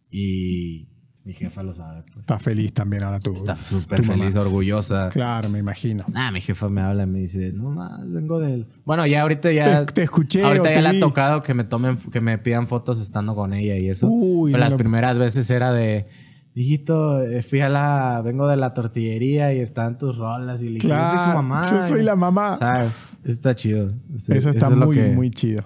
Y 0.10 0.87
mi 1.28 1.34
jefa 1.34 1.62
lo 1.62 1.74
sabe, 1.74 2.04
pues. 2.04 2.20
Está 2.22 2.40
feliz 2.40 2.74
también 2.74 3.04
ahora 3.04 3.20
tú. 3.20 3.36
Está 3.36 3.56
súper 3.58 4.02
mamá. 4.02 4.24
feliz, 4.24 4.36
orgullosa. 4.38 5.10
Claro, 5.10 5.50
me 5.50 5.60
imagino. 5.60 6.06
Ah, 6.14 6.32
mi 6.32 6.40
jefa 6.40 6.70
me 6.70 6.80
habla 6.82 7.04
y 7.04 7.08
me 7.08 7.20
dice, 7.20 7.52
no 7.54 7.70
más, 7.70 8.00
vengo 8.10 8.40
del. 8.40 8.66
Bueno, 8.86 9.06
ya 9.06 9.24
ahorita 9.24 9.52
ya. 9.52 9.86
Te- 9.86 9.92
te 9.94 10.04
escuché 10.04 10.42
Ahorita 10.44 10.74
ya 10.74 10.82
le 10.82 10.98
ha 10.98 11.00
tocado 11.02 11.42
que 11.42 11.54
me 11.54 11.66
tomen, 11.66 11.98
que 11.98 12.22
me 12.22 12.38
pidan 12.38 12.68
fotos 12.68 13.02
estando 13.02 13.36
con 13.36 13.54
ella 13.54 13.76
y 13.76 13.90
eso. 13.90 14.08
Uy, 14.08 14.52
Pero 14.54 14.60
no 14.60 14.64
las 14.64 14.72
lo- 14.72 14.78
primeras 14.78 15.18
veces 15.20 15.50
era 15.50 15.74
de. 15.74 16.08
Hijito, 16.56 17.22
eh, 17.22 17.44
fui 17.44 17.60
a 17.60 17.70
la. 17.70 18.22
Vengo 18.24 18.48
de 18.48 18.56
la 18.58 18.74
tortillería 18.74 19.54
y 19.54 19.60
están 19.60 19.98
tus 19.98 20.18
rolas. 20.18 20.62
Y 20.62 20.70
le 20.70 20.72
dije, 20.76 20.88
yo 20.88 20.96
soy 20.96 21.18
su 21.20 21.24
Claro, 21.26 21.44
mamá. 21.44 21.62
yo 21.70 21.82
soy 21.82 22.04
la 22.04 22.16
mamá. 22.16 22.56
¿Sabes? 22.56 22.88
Eso 23.24 23.32
está 23.32 23.54
chido. 23.54 23.94
Eso, 24.16 24.34
Eso 24.34 24.50
está 24.50 24.66
eso 24.68 24.74
es 24.74 24.80
lo 24.80 24.86
muy, 24.88 24.96
que- 24.96 25.08
muy 25.10 25.30
chido. 25.30 25.62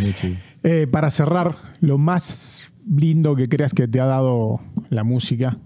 muy 0.00 0.12
chido. 0.14 0.36
Eh, 0.64 0.86
para 0.90 1.10
cerrar, 1.10 1.54
lo 1.80 1.98
más 1.98 2.72
lindo 2.88 3.34
que 3.36 3.48
creas 3.48 3.72
que 3.74 3.88
te 3.88 4.00
ha 4.00 4.06
dado 4.06 4.60
la 4.90 5.04
música. 5.04 5.58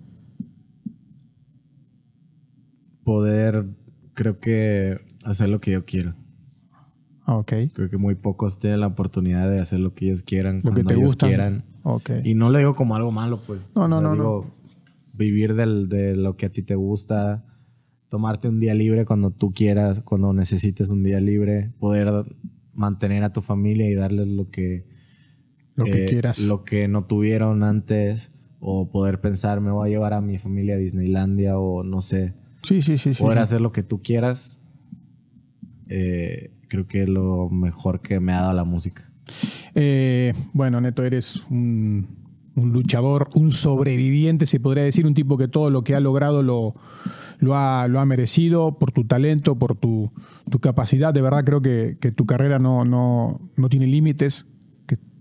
Poder, 3.04 3.66
creo 4.14 4.38
que, 4.38 4.98
hacer 5.24 5.48
lo 5.48 5.60
que 5.60 5.72
yo 5.72 5.84
quiero. 5.84 6.14
Ah, 7.24 7.36
Ok. 7.36 7.52
Creo 7.72 7.88
que 7.90 7.96
muy 7.96 8.14
pocos 8.14 8.58
tienen 8.58 8.80
la 8.80 8.86
oportunidad 8.88 9.48
de 9.50 9.60
hacer 9.60 9.80
lo 9.80 9.94
que 9.94 10.06
ellos 10.06 10.22
quieran. 10.22 10.60
Lo 10.64 10.72
que 10.72 10.84
te 10.84 10.94
ellos 10.94 11.12
gusta. 11.12 11.26
quieran. 11.26 11.64
Ok. 11.82 12.10
Y 12.24 12.34
no 12.34 12.50
lo 12.50 12.58
digo 12.58 12.74
como 12.74 12.96
algo 12.96 13.10
malo, 13.12 13.40
pues. 13.46 13.60
No, 13.74 13.88
no, 13.88 13.96
O 13.98 14.00
sea, 14.00 14.08
no, 14.10 14.14
digo, 14.14 14.54
Vivir 15.14 15.54
del- 15.54 15.88
de 15.88 16.14
lo 16.14 16.36
que 16.36 16.46
a 16.46 16.50
ti 16.50 16.62
te 16.62 16.76
gusta, 16.76 17.44
tomarte 18.08 18.46
un 18.48 18.60
día 18.60 18.72
libre 18.74 19.04
cuando 19.04 19.32
tú 19.32 19.52
quieras, 19.52 20.00
cuando 20.00 20.32
necesites 20.32 20.90
un 20.90 21.02
día 21.02 21.18
libre, 21.20 21.72
poder 21.80 22.24
mantener 22.72 23.24
a 23.24 23.32
tu 23.32 23.42
familia 23.42 23.90
y 23.90 23.94
darles 23.94 24.28
lo 24.28 24.48
que, 24.50 24.86
Lo 25.78 25.84
que 25.86 26.04
eh, 26.04 26.06
quieras. 26.06 26.38
lo 26.40 26.64
que 26.64 26.86
no 26.88 27.04
tuvieron 27.04 27.62
antes, 27.62 28.32
o 28.60 28.90
poder 28.90 29.20
pensar, 29.20 29.60
me 29.62 29.70
voy 29.70 29.88
a 29.88 29.90
llevar 29.90 30.12
a 30.12 30.20
mi 30.20 30.36
familia 30.38 30.74
a 30.74 30.78
Disneylandia, 30.78 31.58
o 31.58 31.82
no 31.84 32.00
sé, 32.02 32.34
Sí, 32.62 32.82
sí, 32.82 32.98
sí. 32.98 33.12
poder 33.14 33.38
sí. 33.38 33.42
hacer 33.42 33.60
lo 33.62 33.72
que 33.72 33.82
tú 33.82 34.00
quieras. 34.02 34.60
eh, 35.88 36.50
creo 36.68 36.86
que 36.86 37.02
es 37.02 37.08
lo 37.08 37.48
mejor 37.48 38.00
que 38.02 38.20
me 38.20 38.32
ha 38.32 38.42
dado 38.42 38.52
la 38.52 38.64
música. 38.64 39.10
Eh, 39.74 40.34
bueno, 40.52 40.80
Neto, 40.80 41.02
eres 41.04 41.44
un, 41.50 42.08
un 42.56 42.72
luchador, 42.72 43.28
un 43.34 43.52
sobreviviente, 43.52 44.44
se 44.46 44.60
podría 44.60 44.84
decir, 44.84 45.06
un 45.06 45.14
tipo 45.14 45.36
que 45.38 45.48
todo 45.48 45.70
lo 45.70 45.84
que 45.84 45.94
ha 45.94 46.00
logrado 46.00 46.42
lo, 46.42 46.74
lo, 47.38 47.56
ha, 47.56 47.86
lo 47.88 48.00
ha 48.00 48.04
merecido 48.06 48.78
por 48.78 48.92
tu 48.92 49.04
talento, 49.04 49.58
por 49.58 49.76
tu, 49.76 50.12
tu 50.50 50.58
capacidad. 50.58 51.14
De 51.14 51.22
verdad 51.22 51.44
creo 51.44 51.62
que, 51.62 51.96
que 52.00 52.10
tu 52.12 52.24
carrera 52.24 52.58
no, 52.58 52.84
no, 52.84 53.40
no 53.56 53.68
tiene 53.68 53.86
límites, 53.86 54.46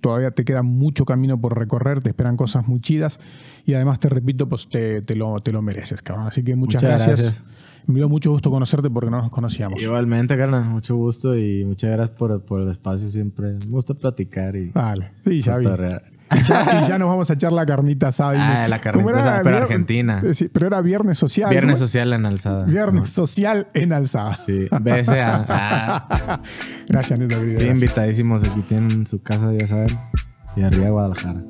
todavía 0.08 0.32
te 0.32 0.46
queda 0.46 0.64
mucho 0.64 1.04
camino 1.04 1.40
por 1.40 1.58
recorrer, 1.58 2.02
te 2.02 2.10
esperan 2.10 2.38
cosas 2.38 2.66
muy 2.66 2.80
chidas 2.80 3.20
y 3.66 3.74
además 3.74 4.00
te 4.00 4.08
repito, 4.08 4.48
pues 4.48 4.70
te, 4.70 5.02
te 5.02 5.16
lo, 5.18 5.42
te 5.42 5.52
lo 5.52 5.62
mereces, 5.62 6.02
cabrón. 6.02 6.28
Así 6.28 6.44
que 6.44 6.56
muchas, 6.56 6.82
Muchas 6.82 7.06
gracias. 7.06 7.20
gracias. 7.22 7.46
Me 7.88 7.96
dio 7.96 8.08
mucho 8.10 8.32
gusto 8.32 8.50
conocerte 8.50 8.90
porque 8.90 9.10
no 9.12 9.22
nos 9.22 9.30
conocíamos. 9.32 9.82
Igualmente, 9.82 10.38
carnal, 10.38 10.64
mucho 10.66 10.96
gusto 10.96 11.38
y 11.38 11.66
muchas 11.66 11.92
gracias 11.92 12.18
por, 12.18 12.42
por 12.42 12.62
el 12.62 12.70
espacio 12.70 13.10
siempre. 13.10 13.54
Me 13.54 13.66
gusta 13.66 13.94
platicar 13.94 14.56
y 14.56 14.70
Vale, 14.70 15.12
sí, 15.26 15.42
ya 15.42 15.58
vi. 15.58 15.66
Y 16.36 16.44
ya, 16.44 16.82
y 16.82 16.88
ya 16.88 16.98
nos 17.00 17.08
vamos 17.08 17.30
a 17.30 17.34
echar 17.34 17.54
la 17.54 17.66
carnita 17.66 18.10
asada. 18.10 18.64
Ah, 18.64 18.68
la 18.68 18.80
carnita 18.80 19.10
asada, 19.20 19.42
pero 19.44 19.58
argentina. 19.58 20.22
Eh, 20.24 20.34
sí, 20.34 20.50
pero 20.52 20.68
era 20.68 20.82
viernes 20.82 21.18
social. 21.18 21.50
Viernes 21.50 21.80
social 21.80 22.12
en 22.14 22.26
alzada. 22.26 22.66
Viernes 22.66 23.10
social 23.10 23.68
en 23.74 23.94
alzada. 23.94 24.36
Sí, 24.36 24.68
BSA. 24.82 25.46
Ah, 25.50 26.40
Gracias, 26.88 27.20
Neto. 27.20 27.36
sí, 27.40 27.46
gracias. 27.52 27.76
invitadísimos. 27.76 28.44
Aquí 28.44 28.62
tienen 28.62 29.08
su 29.08 29.22
casa, 29.22 29.52
ya 29.58 29.68
saben. 29.68 29.88
Y 30.56 30.64
arriba 30.64 30.90
Guadalajara. 30.90 31.42